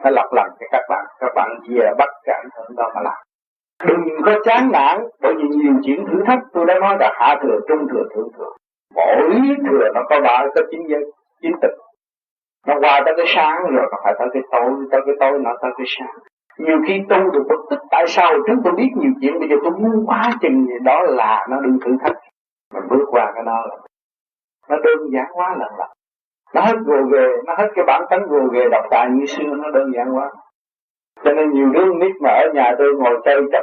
Nó 0.05 0.11
lập 0.11 0.29
lần 0.33 0.47
cho 0.61 0.67
các 0.73 0.83
bạn 0.89 1.05
các 1.21 1.33
bạn 1.35 1.51
về 1.69 1.91
bắt 1.99 2.09
cảm 2.25 2.47
hưởng 2.57 2.77
đó 2.77 2.91
mà 2.95 3.01
làm. 3.03 3.23
Đừng 3.87 4.23
có 4.25 4.33
chán 4.45 4.71
nản, 4.73 4.97
bởi 5.23 5.35
vì 5.35 5.49
nhiều 5.49 5.73
chuyện 5.85 6.05
thử 6.07 6.23
thách, 6.27 6.39
tôi 6.53 6.67
đã 6.67 6.75
nói 6.79 6.97
là 7.01 7.13
hạ 7.15 7.37
thừa, 7.43 7.59
trung 7.69 7.89
thừa, 7.93 8.03
thượng 8.15 8.29
thừa 8.39 8.53
mỗi 8.95 9.17
thừa 9.67 9.89
nó 9.95 10.03
có 10.11 10.21
ba 10.21 10.47
có 10.55 10.63
chín 10.71 10.81
giới 10.89 11.05
chín 11.43 11.53
tịch. 11.63 11.77
Nó 12.67 12.75
qua 12.81 13.03
tới 13.05 13.15
cái 13.17 13.27
sáng 13.29 13.63
rồi 13.63 13.87
nó 13.93 13.99
phải 14.05 14.15
tới 14.19 14.29
cái 14.33 14.43
tối, 14.53 14.71
tới 14.91 15.01
cái 15.07 15.15
tối 15.21 15.39
nó 15.39 15.51
tới 15.63 15.71
cái 15.77 15.87
sáng. 15.99 16.15
Nhiều 16.59 16.79
khi 16.87 17.03
tu 17.09 17.31
được 17.31 17.43
bất 17.49 17.61
tích, 17.71 17.81
tại 17.91 18.07
sao? 18.07 18.33
Chúng 18.47 18.63
tôi 18.65 18.73
biết 18.73 18.91
nhiều 18.97 19.13
chuyện, 19.21 19.39
bây 19.39 19.49
giờ 19.49 19.57
tôi 19.63 19.73
muốn 19.73 20.07
quá 20.07 20.31
chừng 20.41 20.67
gì 20.67 20.75
đó 20.85 21.01
là 21.03 21.47
nó 21.51 21.61
đừng 21.61 21.79
thử 21.85 21.97
thách. 22.03 22.17
Mình 22.75 22.83
bước 22.91 23.05
qua 23.11 23.33
cái 23.35 23.45
đó 23.47 23.67
là 23.69 23.77
nó 24.69 24.77
đơn 24.77 24.99
giản 25.13 25.27
quá 25.33 25.57
lần 25.59 25.73
lần 25.79 25.89
nó 26.55 26.61
hết 26.61 26.77
gồ 26.85 26.97
ghề 27.13 27.27
nó 27.47 27.55
hết 27.59 27.69
cái 27.75 27.85
bản 27.87 28.03
tánh 28.11 28.27
gồ 28.29 28.39
ghề 28.53 28.69
độc 28.69 28.85
tài 28.91 29.11
như 29.11 29.27
xưa, 29.27 29.45
nó 29.45 29.71
đơn 29.71 29.93
giản 29.95 30.17
quá. 30.17 30.31
Cho 31.25 31.33
nên 31.33 31.51
nhiều 31.51 31.69
đứa 31.73 31.95
nít 31.95 32.13
mà 32.23 32.31
ở 32.31 32.49
nhà 32.55 32.75
tôi 32.79 32.95
ngồi 32.99 33.21
chơi 33.25 33.43
chặt 33.53 33.63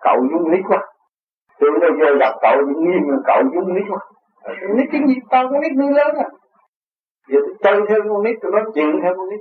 cậu 0.00 0.26
dung 0.30 0.50
nít 0.50 0.64
quá 0.68 0.78
tôi 1.60 1.70
nó 1.80 1.88
vô 1.98 2.18
gặp 2.20 2.34
cậu 2.42 2.56
cũng 2.64 2.84
nghiêm 2.84 3.08
là 3.08 3.16
cậu 3.26 3.42
dung 3.54 3.74
nít 3.74 3.84
quá 3.88 3.98
nít 4.76 4.88
cái 4.92 5.00
gì? 5.06 5.14
Tao 5.30 5.48
con 5.50 5.60
nít 5.60 5.72
nuôi 5.78 5.92
lớn 5.92 6.14
à? 6.16 6.28
Giờ 7.28 7.38
tôi 7.44 7.54
chơi 7.62 7.80
theo 7.88 7.98
con 8.08 8.22
nít 8.22 8.36
tôi 8.42 8.52
nói 8.52 8.64
chuyện 8.74 9.00
theo 9.02 9.14
con 9.16 9.28
nít. 9.28 9.40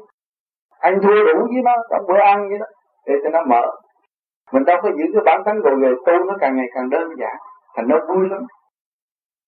Anh 0.80 1.00
thua 1.02 1.24
đủ 1.34 1.40
với 1.54 1.62
nó 1.64 1.76
trong 1.90 2.06
bữa 2.08 2.20
ăn 2.20 2.50
vậy 2.50 2.58
đó. 2.60 2.66
Để 3.08 3.14
cho 3.24 3.30
nó 3.30 3.42
mở. 3.46 3.62
Mình 4.52 4.66
đâu 4.66 4.78
có 4.84 4.90
giữ 4.98 5.06
cái 5.14 5.22
bản 5.26 5.42
tánh 5.46 5.62
rồi 5.62 5.76
về 5.82 5.92
tu 6.06 6.24
nó 6.28 6.34
càng 6.40 6.56
ngày 6.56 6.68
càng 6.76 6.90
đơn 6.90 7.10
giản 7.20 7.36
thành 7.76 7.88
nó 7.88 7.98
vui 8.08 8.30
lắm. 8.30 8.42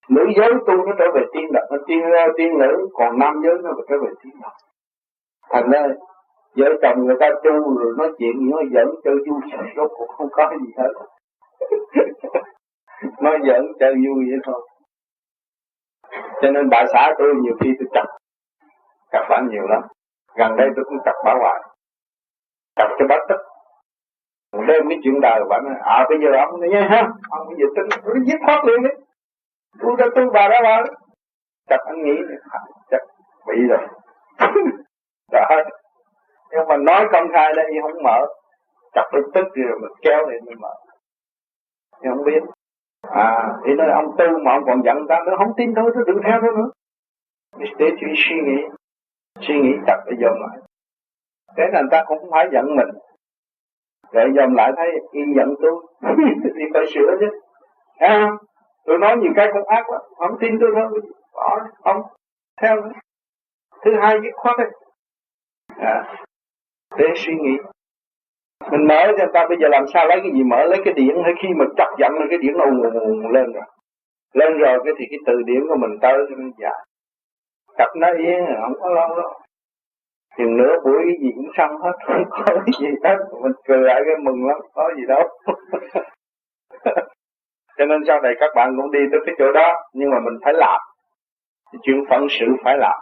Nữ 0.10 0.26
giới 0.38 0.54
tu 0.68 0.74
nó 0.86 0.94
trở 1.00 1.06
về 1.14 1.22
tiên 1.34 1.46
đạo 1.54 1.66
nó 1.72 1.78
tiên 1.88 2.00
tiên 2.38 2.60
nữ 2.60 2.88
còn 2.94 3.20
nam 3.20 3.42
giới 3.44 3.54
nó 3.64 3.72
trở 3.90 3.96
về 4.02 4.10
tiên 4.24 4.34
đạo. 4.42 4.52
Thành 5.50 5.70
ra 5.70 5.82
vợ 6.56 6.66
chồng 6.82 7.06
người 7.06 7.16
ta 7.20 7.30
tu 7.44 7.78
rồi 7.78 7.94
nói 7.98 8.12
chuyện 8.18 8.32
gì 8.40 8.46
nó 8.52 8.58
giỡn 8.74 8.96
chơi 9.04 9.16
vui 9.16 9.42
rốt 9.76 9.92
cuộc 9.98 10.08
không 10.18 10.30
có 10.32 10.52
gì 10.62 10.74
hết 10.78 10.92
nói 13.22 13.38
giỡn 13.48 13.66
chơi 13.80 13.94
vui 13.94 14.26
vậy 14.30 14.40
thôi. 14.44 14.68
Cho 16.42 16.52
nên 16.52 16.70
bà 16.70 16.86
xã 16.94 17.14
tôi 17.18 17.34
nhiều 17.42 17.56
khi 17.62 17.70
tôi 17.80 17.88
chặt 17.94 18.06
chặt 19.12 19.28
bà 19.30 19.42
nhiều 19.50 19.68
lắm. 19.68 19.82
Gần 20.36 20.58
đây 20.58 20.70
tôi 20.76 20.86
cũng 20.86 20.98
chặt 21.06 21.14
bà 21.26 21.34
hoài. 21.40 21.62
Chặt 22.76 22.88
cho 23.00 23.06
bà 23.10 23.16
tức. 23.30 23.38
Một 24.54 24.64
đêm 24.68 24.90
cái 24.90 24.98
chuyện 25.04 25.22
đời, 25.22 25.40
bà 25.50 25.60
nói 25.60 25.74
à 25.84 26.06
bây 26.10 26.18
giờ 26.22 26.38
ông 26.38 26.60
nghe 26.62 26.82
ha, 26.82 27.10
ông 27.30 27.48
bây 27.48 27.56
giờ 27.58 27.66
tính 27.76 28.02
tôi 28.06 28.16
giết 28.26 28.38
thoát 28.48 28.66
liền 28.66 28.84
đi 28.84 28.90
tôi 29.82 29.96
đã 29.98 30.06
tu 30.16 30.32
bà 30.34 30.48
đó 30.48 30.60
bà 30.64 30.84
chặt 31.70 31.78
anh 31.86 32.04
nghĩ 32.04 32.16
à, 32.52 32.60
chặt 32.92 33.00
bị 33.48 33.56
rồi. 33.70 33.88
Đó. 35.32 35.48
Nhưng 36.52 36.68
mà 36.68 36.78
nói 36.78 37.08
công 37.12 37.28
khai 37.34 37.54
đây 37.56 37.66
không 37.82 38.04
mở. 38.04 38.26
Chặt 38.94 39.10
tôi 39.12 39.22
tức 39.34 39.46
rồi 39.56 39.80
mình 39.82 39.92
kéo 40.02 40.28
lên 40.28 40.46
mình 40.46 40.62
mở. 40.62 40.74
Nhưng 42.02 42.16
không 42.16 42.26
biết 42.26 42.44
à 43.12 43.54
thì 43.66 43.74
nói 43.74 43.88
ông 43.92 44.16
tu 44.18 44.40
mà 44.44 44.52
ông 44.52 44.64
còn 44.66 44.84
giận 44.86 44.98
ta 45.10 45.24
nữa 45.26 45.36
không 45.38 45.54
tin 45.58 45.74
tôi 45.76 45.92
tôi 45.94 46.04
đừng 46.08 46.22
theo 46.24 46.40
tôi 46.42 46.52
nữa 46.58 46.70
để 47.78 47.90
suy 48.02 48.08
suy 48.16 48.36
nghĩ 48.46 48.62
suy 49.42 49.56
nghĩ 49.62 49.74
chặt 49.88 49.98
để 50.06 50.14
dồn 50.20 50.42
lại. 50.42 50.58
Thế 51.58 51.64
là 51.74 51.82
người 51.82 51.90
ta 51.92 52.04
cũng 52.08 52.20
không 52.20 52.32
phải 52.32 52.48
giận 52.54 52.66
mình. 52.76 52.88
Để 54.14 54.22
dòm 54.36 54.54
lại 54.54 54.72
thấy 54.78 54.88
y 55.12 55.22
giận 55.36 55.56
tôi 55.62 55.86
thì 56.44 56.64
phải 56.74 56.84
sửa 56.94 57.16
chứ. 57.20 57.40
Thấy 58.00 58.10
không? 58.10 58.38
Tôi 58.86 58.98
nói 58.98 59.18
nhiều 59.18 59.32
cái 59.36 59.48
cũng 59.54 59.68
ác 59.68 59.84
quá 59.88 60.00
không 60.18 60.38
tin 60.40 60.58
tôi 60.62 60.72
đâu 60.76 60.90
bỏ 61.34 61.60
không. 61.84 62.02
Theo 62.62 62.76
nữa. 62.76 62.92
Thứ 63.86 63.92
hai 64.02 64.20
dứt 64.24 64.32
khoát 64.36 64.58
đấy 64.58 64.70
à, 65.78 66.16
để 66.98 67.06
suy 67.16 67.34
nghĩ 67.36 67.58
mình 68.72 68.88
mở 68.88 69.04
cho 69.08 69.18
người 69.18 69.34
ta, 69.34 69.46
bây 69.50 69.58
giờ 69.62 69.68
làm 69.68 69.86
sao 69.94 70.08
lấy 70.08 70.20
cái 70.24 70.32
gì 70.34 70.44
mở? 70.44 70.64
Lấy 70.64 70.80
cái 70.86 70.94
điện 70.94 71.16
hay 71.24 71.34
khi 71.42 71.50
mà 71.60 71.66
chọc 71.78 71.90
giận 72.00 72.12
lên 72.20 72.28
cái 72.30 72.38
điện 72.38 72.54
nó 72.58 72.66
ùn 72.66 72.82
ùn 72.82 73.34
lên 73.34 73.54
rồi. 73.54 73.66
Lên 74.34 74.58
rồi 74.58 74.80
cái 74.86 74.94
thì 74.98 75.06
cái 75.10 75.20
từ 75.26 75.34
điển 75.46 75.62
của 75.70 75.76
mình 75.76 76.00
tới 76.02 76.18
cho 76.30 76.36
nó 76.38 76.48
dài 76.58 76.88
cặp 77.78 77.88
nó 77.96 78.08
yên 78.18 78.46
không 78.62 78.74
có 78.82 78.90
lo 78.90 79.08
đâu. 79.08 79.34
Chừng 80.38 80.58
nửa 80.58 80.76
buổi 80.84 81.02
cái 81.04 81.18
gì 81.22 81.30
cũng 81.36 81.52
xong 81.58 81.82
hết. 81.82 81.92
Không 82.06 82.24
có 82.30 82.56
cái 82.56 82.74
gì 82.80 82.88
hết. 83.04 83.18
Mình 83.42 83.52
cười 83.68 83.82
lại 83.82 84.02
cái 84.06 84.16
mừng 84.24 84.48
lắm. 84.48 84.58
Có 84.74 84.92
gì 84.98 85.04
đâu. 85.08 85.24
Cho 87.78 87.86
nên 87.86 88.02
sau 88.08 88.22
này 88.22 88.34
các 88.40 88.52
bạn 88.56 88.74
cũng 88.78 88.92
đi 88.92 89.00
tới 89.12 89.20
cái 89.26 89.36
chỗ 89.40 89.52
đó. 89.52 89.74
Nhưng 89.94 90.10
mà 90.10 90.20
mình 90.20 90.40
phải 90.44 90.54
làm. 90.54 90.80
Chuyện 91.84 92.04
phận 92.10 92.28
sự 92.30 92.46
phải 92.64 92.78
làm. 92.78 93.00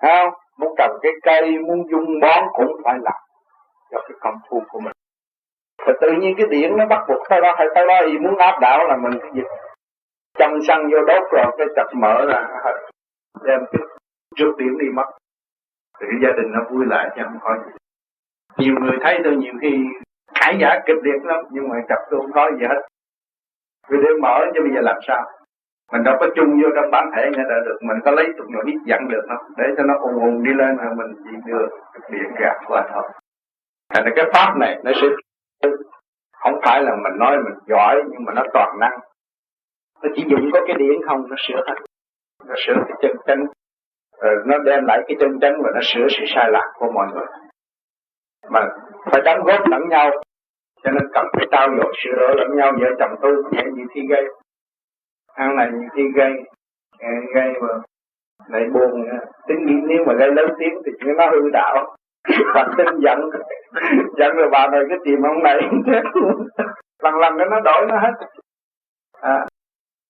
Không? 0.00 0.28
Muốn 0.58 0.74
trồng 0.78 0.96
cái 1.02 1.12
cây, 1.22 1.58
muốn 1.58 1.88
dung 1.90 2.20
bón 2.20 2.44
cũng 2.52 2.72
phải 2.84 2.94
làm 3.02 3.20
cho 3.92 3.98
cái 4.08 4.16
công 4.20 4.34
phu 4.50 4.62
của 4.68 4.80
mình. 4.80 4.92
Và 5.86 5.92
tự 6.00 6.10
nhiên 6.20 6.34
cái 6.38 6.46
điện 6.50 6.76
nó 6.76 6.86
bắt 6.86 7.04
buộc 7.08 7.22
sau 7.30 7.40
đó 7.40 7.54
hay 7.58 7.66
sau 7.74 7.86
đó 7.86 7.94
thì 8.06 8.18
muốn 8.18 8.36
áp 8.38 8.58
đảo 8.60 8.88
là 8.88 8.96
mình 8.96 9.18
cái 9.20 9.30
gì 9.34 9.42
châm 10.38 10.50
xăng 10.68 10.90
vô 10.90 10.98
đốt 11.06 11.22
rồi 11.32 11.44
cái 11.58 11.66
chập 11.76 11.86
mở 11.96 12.26
ra, 12.28 12.48
đem 13.44 13.60
cái 13.72 13.82
trước 14.36 14.52
điểm 14.58 14.78
đi 14.78 14.86
mất. 14.94 15.06
Thì 16.00 16.06
cái 16.10 16.20
gia 16.22 16.42
đình 16.42 16.52
nó 16.52 16.60
vui 16.70 16.86
lại 16.86 17.10
chứ 17.16 17.22
không 17.24 17.38
có 17.40 17.56
gì. 17.64 17.70
Nhiều 18.58 18.74
người 18.80 18.98
thấy 19.02 19.20
tôi 19.24 19.36
nhiều 19.36 19.54
khi 19.60 19.84
khải 20.34 20.58
giả 20.60 20.80
kịch 20.86 20.96
liệt 21.02 21.24
lắm, 21.24 21.44
nhưng 21.50 21.68
mà 21.68 21.76
chập 21.88 21.98
tôi 22.10 22.20
không 22.20 22.32
có 22.32 22.50
gì 22.58 22.66
hết. 22.66 22.82
Vì 23.88 23.98
để 24.04 24.10
mở 24.22 24.40
chứ 24.54 24.60
bây 24.62 24.74
giờ 24.74 24.80
làm 24.80 24.96
sao? 25.06 25.30
Mình 25.92 26.02
đâu 26.04 26.16
có 26.20 26.26
chung 26.36 26.62
vô 26.62 26.68
trong 26.74 26.90
bản 26.90 27.10
thể 27.16 27.22
nghe 27.32 27.44
đã 27.50 27.56
được, 27.64 27.78
mình 27.82 27.96
có 28.04 28.10
lấy 28.10 28.26
tụng 28.38 28.46
mà 28.54 28.60
biết 28.64 28.78
dặn 28.86 29.08
được 29.08 29.24
không? 29.28 29.52
Để 29.56 29.64
cho 29.76 29.82
nó 29.82 29.94
ồn 29.94 30.22
ồn 30.22 30.42
đi 30.42 30.52
lên 30.54 30.76
là 30.76 30.94
mình 30.96 31.14
chỉ 31.24 31.30
đưa 31.46 31.66
điện 32.10 32.34
gạt 32.40 32.56
qua 32.66 32.88
thôi 32.92 33.08
thành 33.94 34.04
ra 34.04 34.10
cái 34.16 34.24
pháp 34.34 34.56
này 34.56 34.78
nó 34.84 34.92
sẽ 35.00 35.06
không 36.32 36.60
phải 36.64 36.82
là 36.82 36.90
mình 36.96 37.18
nói 37.18 37.36
mình 37.36 37.54
giỏi, 37.66 38.02
nhưng 38.10 38.24
mà 38.24 38.32
nó 38.32 38.42
toàn 38.52 38.78
năng. 38.80 38.98
Nó 40.02 40.08
chỉ 40.14 40.24
dùng 40.30 40.50
có 40.52 40.60
cái 40.66 40.76
điện 40.78 41.00
không, 41.06 41.28
nó 41.30 41.36
sửa 41.38 41.62
hết. 41.66 41.74
Nó 42.46 42.54
sửa 42.66 42.74
cái 42.74 42.96
chân 43.02 43.16
chánh. 43.26 43.44
Rồi 44.22 44.34
nó 44.46 44.58
đem 44.58 44.84
lại 44.86 45.02
cái 45.08 45.16
chân 45.20 45.40
chánh 45.40 45.54
và 45.62 45.70
nó 45.74 45.80
sửa 45.82 46.06
sự 46.08 46.24
sai 46.34 46.50
lạc 46.50 46.72
của 46.74 46.92
mọi 46.92 47.06
người. 47.14 47.26
Mà 48.50 48.60
phải 49.10 49.20
đóng 49.24 49.44
góp 49.44 49.60
lẫn 49.70 49.88
nhau, 49.88 50.10
cho 50.82 50.90
nên 50.90 51.02
cần 51.12 51.26
phải 51.32 51.46
trao 51.50 51.68
dồi 51.76 51.92
sửa 52.04 52.16
đổi 52.16 52.36
lẫn 52.36 52.56
nhau 52.56 52.72
vợ 52.80 52.86
chồng 52.98 53.14
tu 53.22 53.28
nhẹ 53.52 53.62
như 53.74 53.84
khi 53.94 54.00
gây. 54.10 54.24
Ăn 55.34 55.56
này 55.56 55.68
như 55.72 55.86
khi 55.94 56.02
gây 56.16 56.32
ờ, 56.98 57.08
gây 57.34 57.52
mà 57.60 57.68
lại 58.48 58.62
buồn 58.74 59.08
tính 59.46 59.66
nghĩ 59.66 59.74
nếu 59.88 60.04
mà 60.06 60.14
gây 60.18 60.30
lớn 60.32 60.50
tiếng 60.58 60.74
thì 60.84 60.92
nó 61.18 61.30
hư 61.30 61.50
đạo 61.52 61.96
bạn 62.54 62.70
tin 62.78 62.86
giận. 63.00 63.30
Giận 64.18 64.36
rồi 64.36 64.48
bà 64.52 64.66
này 64.66 64.80
cái 64.88 64.98
tìm 65.04 65.22
ông 65.22 65.42
này. 65.42 65.60
Lần 67.02 67.14
lần 67.14 67.36
nó 67.36 67.60
đổi 67.60 67.86
nó 67.88 67.98
hết. 67.98 68.12
À, 69.20 69.44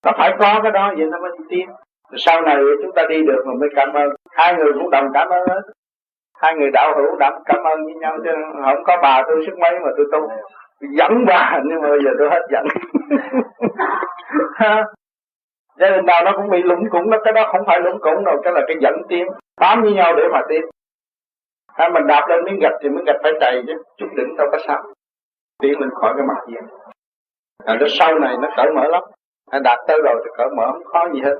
nó 0.05 0.11
phải 0.17 0.33
có 0.39 0.59
cái 0.63 0.71
đó 0.71 0.93
vậy 0.97 1.07
nó 1.11 1.19
mới 1.19 1.31
tin 1.49 1.69
sau 2.15 2.41
này 2.41 2.57
chúng 2.81 2.91
ta 2.95 3.03
đi 3.09 3.23
được 3.23 3.43
mà 3.45 3.53
mới 3.59 3.69
cảm 3.75 3.93
ơn. 3.93 4.09
Hai 4.31 4.55
người 4.55 4.73
cũng 4.73 4.89
đồng 4.89 5.07
cảm 5.13 5.29
ơn 5.29 5.47
hết. 5.47 5.61
Hai 6.41 6.55
người 6.55 6.71
đạo 6.71 6.93
hữu 6.95 7.15
đồng 7.19 7.33
cảm 7.45 7.63
ơn 7.63 7.85
với 7.85 7.93
nhau 7.93 8.17
chứ 8.23 8.31
không 8.65 8.83
có 8.83 8.97
bà 9.01 9.23
tôi 9.27 9.43
sức 9.45 9.57
mấy 9.59 9.79
mà 9.79 9.89
tôi 9.97 10.05
tu. 10.11 10.29
Dẫn 10.97 11.25
bà 11.27 11.59
nhưng 11.63 11.81
mà 11.81 11.89
bây 11.89 11.99
giờ 12.03 12.11
tôi 12.19 12.29
hết 12.29 12.41
giận. 12.51 12.65
Gia 15.77 15.89
đình 15.89 16.05
nào 16.05 16.21
nó 16.25 16.31
cũng 16.35 16.49
bị 16.49 16.63
lũng 16.63 16.89
củng 16.89 17.09
đó 17.09 17.17
cái 17.23 17.33
đó 17.33 17.49
không 17.51 17.61
phải 17.67 17.79
lũng 17.81 17.99
củng 17.99 18.25
đâu 18.25 18.41
cái 18.43 18.53
là 18.53 18.61
cái 18.67 18.77
dẫn 18.79 19.01
tim 19.09 19.27
bám 19.61 19.81
với 19.81 19.93
nhau 19.93 20.15
để 20.17 20.23
mà 20.31 20.41
tiến 20.49 20.61
hay 21.73 21.89
mình 21.89 22.07
đạp 22.07 22.25
lên 22.29 22.43
miếng 22.45 22.59
gạch 22.59 22.73
thì 22.81 22.89
miếng 22.89 23.05
gạch 23.05 23.19
phải 23.23 23.31
chạy 23.39 23.63
chứ. 23.67 23.73
Chút 23.97 24.07
đỉnh 24.17 24.37
đâu 24.37 24.47
có 24.51 24.57
sao. 24.67 24.83
Tiến 25.61 25.79
lên 25.79 25.89
khỏi 25.89 26.13
cái 26.17 26.25
mặt 26.27 26.37
gì 26.47 26.55
rồi 27.67 27.77
nó 27.79 27.87
sau 27.99 28.19
này 28.19 28.35
nó 28.41 28.47
cởi 28.57 28.71
mở 28.75 28.87
lắm. 28.87 29.03
À, 29.51 29.59
đạt 29.63 29.79
tới 29.87 30.01
rồi 30.03 30.21
thì 30.23 30.29
cởi 30.37 30.47
mở 30.57 30.71
không 30.71 30.83
khó 30.83 31.07
gì 31.13 31.21
hết. 31.21 31.35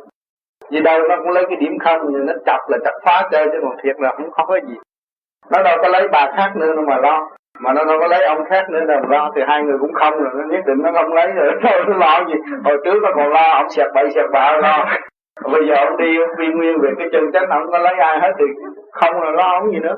Vì 0.69 0.79
đâu 0.79 0.99
nó 1.09 1.15
cũng 1.17 1.29
lấy 1.29 1.45
cái 1.49 1.57
điểm 1.57 1.79
không 1.79 2.25
nó 2.25 2.33
chọc 2.45 2.59
là 2.69 2.77
chọc 2.85 2.93
phá 3.05 3.27
chơi 3.31 3.45
chứ 3.51 3.59
còn 3.61 3.75
thiệt 3.83 3.95
là 3.99 4.11
không 4.17 4.31
khó 4.31 4.45
cái 4.45 4.61
gì. 4.67 4.75
Nó 5.51 5.63
đâu 5.63 5.77
có 5.81 5.87
lấy 5.87 6.07
bà 6.07 6.31
khác 6.37 6.51
nữa 6.55 6.73
mà 6.87 6.97
lo. 6.97 7.29
Mà 7.59 7.73
nó 7.73 7.83
đâu 7.83 7.99
có 7.99 8.07
lấy 8.07 8.25
ông 8.25 8.45
khác 8.49 8.69
nữa 8.69 8.85
đâu 8.87 8.99
lo. 9.09 9.31
Thì 9.35 9.41
hai 9.47 9.63
người 9.63 9.77
cũng 9.79 9.93
không 9.93 10.13
rồi 10.13 10.31
nó 10.35 10.43
nhất 10.51 10.63
định 10.67 10.77
nó 10.83 10.91
không 10.93 11.13
lấy 11.13 11.27
rồi. 11.27 11.51
Thôi 11.63 11.81
nó 11.87 11.97
lo 11.97 12.25
gì? 12.27 12.33
Hồi 12.63 12.77
trước 12.83 12.99
nó 13.03 13.09
còn 13.15 13.29
lo 13.29 13.53
ông 13.53 13.69
sẹt 13.69 13.87
bậy 13.93 14.09
sẹt 14.15 14.25
bạ 14.31 14.57
lo. 14.61 14.85
Bây 15.51 15.67
giờ 15.67 15.75
ông 15.75 15.97
đi 15.97 16.17
ông 16.19 16.37
đi 16.37 16.47
nguyên 16.47 16.79
về 16.81 16.89
cái 16.97 17.07
chân 17.11 17.31
chánh 17.33 17.49
ông 17.49 17.71
có 17.71 17.77
lấy 17.77 17.93
ai 17.99 18.19
hết 18.19 18.31
thì 18.39 18.45
không 18.91 19.21
là 19.21 19.31
lo 19.31 19.59
ông 19.59 19.71
gì 19.71 19.79
nữa 19.79 19.95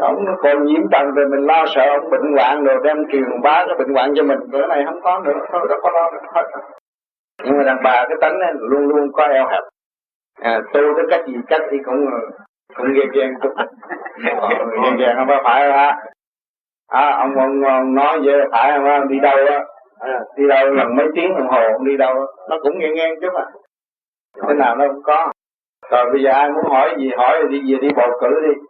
ông 0.00 0.24
còn 0.42 0.64
nhiễm 0.64 0.82
trần 0.92 1.14
rồi 1.14 1.28
mình 1.28 1.46
lo 1.46 1.64
sợ 1.74 1.82
ông 2.00 2.10
bệnh 2.10 2.36
hoạn 2.36 2.64
rồi 2.64 2.76
đem 2.84 2.96
truyền 3.12 3.40
bá 3.42 3.64
cái 3.66 3.76
bệnh 3.78 3.94
hoạn 3.94 4.12
cho 4.16 4.22
mình. 4.22 4.38
Bữa 4.50 4.66
này 4.66 4.82
không 4.86 5.00
có 5.02 5.20
nữa 5.24 5.32
thôi 5.52 5.66
đâu 5.68 5.78
có 5.82 5.90
lo 5.90 6.10
hết 6.34 6.42
nhưng 7.44 7.56
mà 7.58 7.64
đàn 7.64 7.82
bà 7.84 8.04
cái 8.08 8.16
tánh 8.20 8.38
này 8.38 8.52
luôn 8.54 8.88
luôn 8.88 9.12
có 9.12 9.24
eo 9.24 9.46
hẹp. 9.48 9.62
À, 10.40 10.60
tu 10.74 10.80
tới 10.96 11.06
cách 11.10 11.26
gì 11.26 11.34
cách 11.46 11.60
thì 11.70 11.78
cũng 11.84 12.06
cũng 12.76 12.92
ghen 12.94 13.08
ghen 13.14 13.34
chút. 13.42 13.52
Ghen 14.84 14.96
ghen 14.96 15.16
không 15.16 15.28
phải 15.44 15.70
à, 15.70 15.98
à 16.88 17.16
ông, 17.18 17.34
ông, 17.34 17.62
ông 17.64 17.94
nói 17.94 18.20
vậy 18.24 18.34
phải 18.52 18.72
không? 18.84 19.08
Đi 19.08 19.20
đâu 19.20 19.36
á? 19.48 19.64
À, 20.00 20.20
đi 20.36 20.48
đâu 20.48 20.66
lần 20.66 20.96
mấy 20.96 21.06
tiếng 21.14 21.34
đồng 21.38 21.48
hồ 21.48 21.60
ông 21.72 21.84
đi 21.84 21.96
đâu 21.96 22.14
nó 22.50 22.56
cũng 22.62 22.78
ghen 22.78 22.94
ghen 22.94 23.14
chút 23.20 23.34
à 23.34 23.44
thế 24.48 24.54
nào 24.54 24.76
nó 24.76 24.88
cũng 24.88 25.02
có. 25.02 25.32
Rồi 25.90 26.10
bây 26.12 26.22
giờ 26.22 26.30
ai 26.30 26.50
muốn 26.50 26.64
hỏi 26.70 26.94
gì 26.98 27.10
hỏi 27.16 27.38
thì 27.42 27.58
đi 27.58 27.72
về 27.72 27.78
đi 27.80 27.88
bầu 27.96 28.10
cử 28.20 28.28
đi 28.46 28.60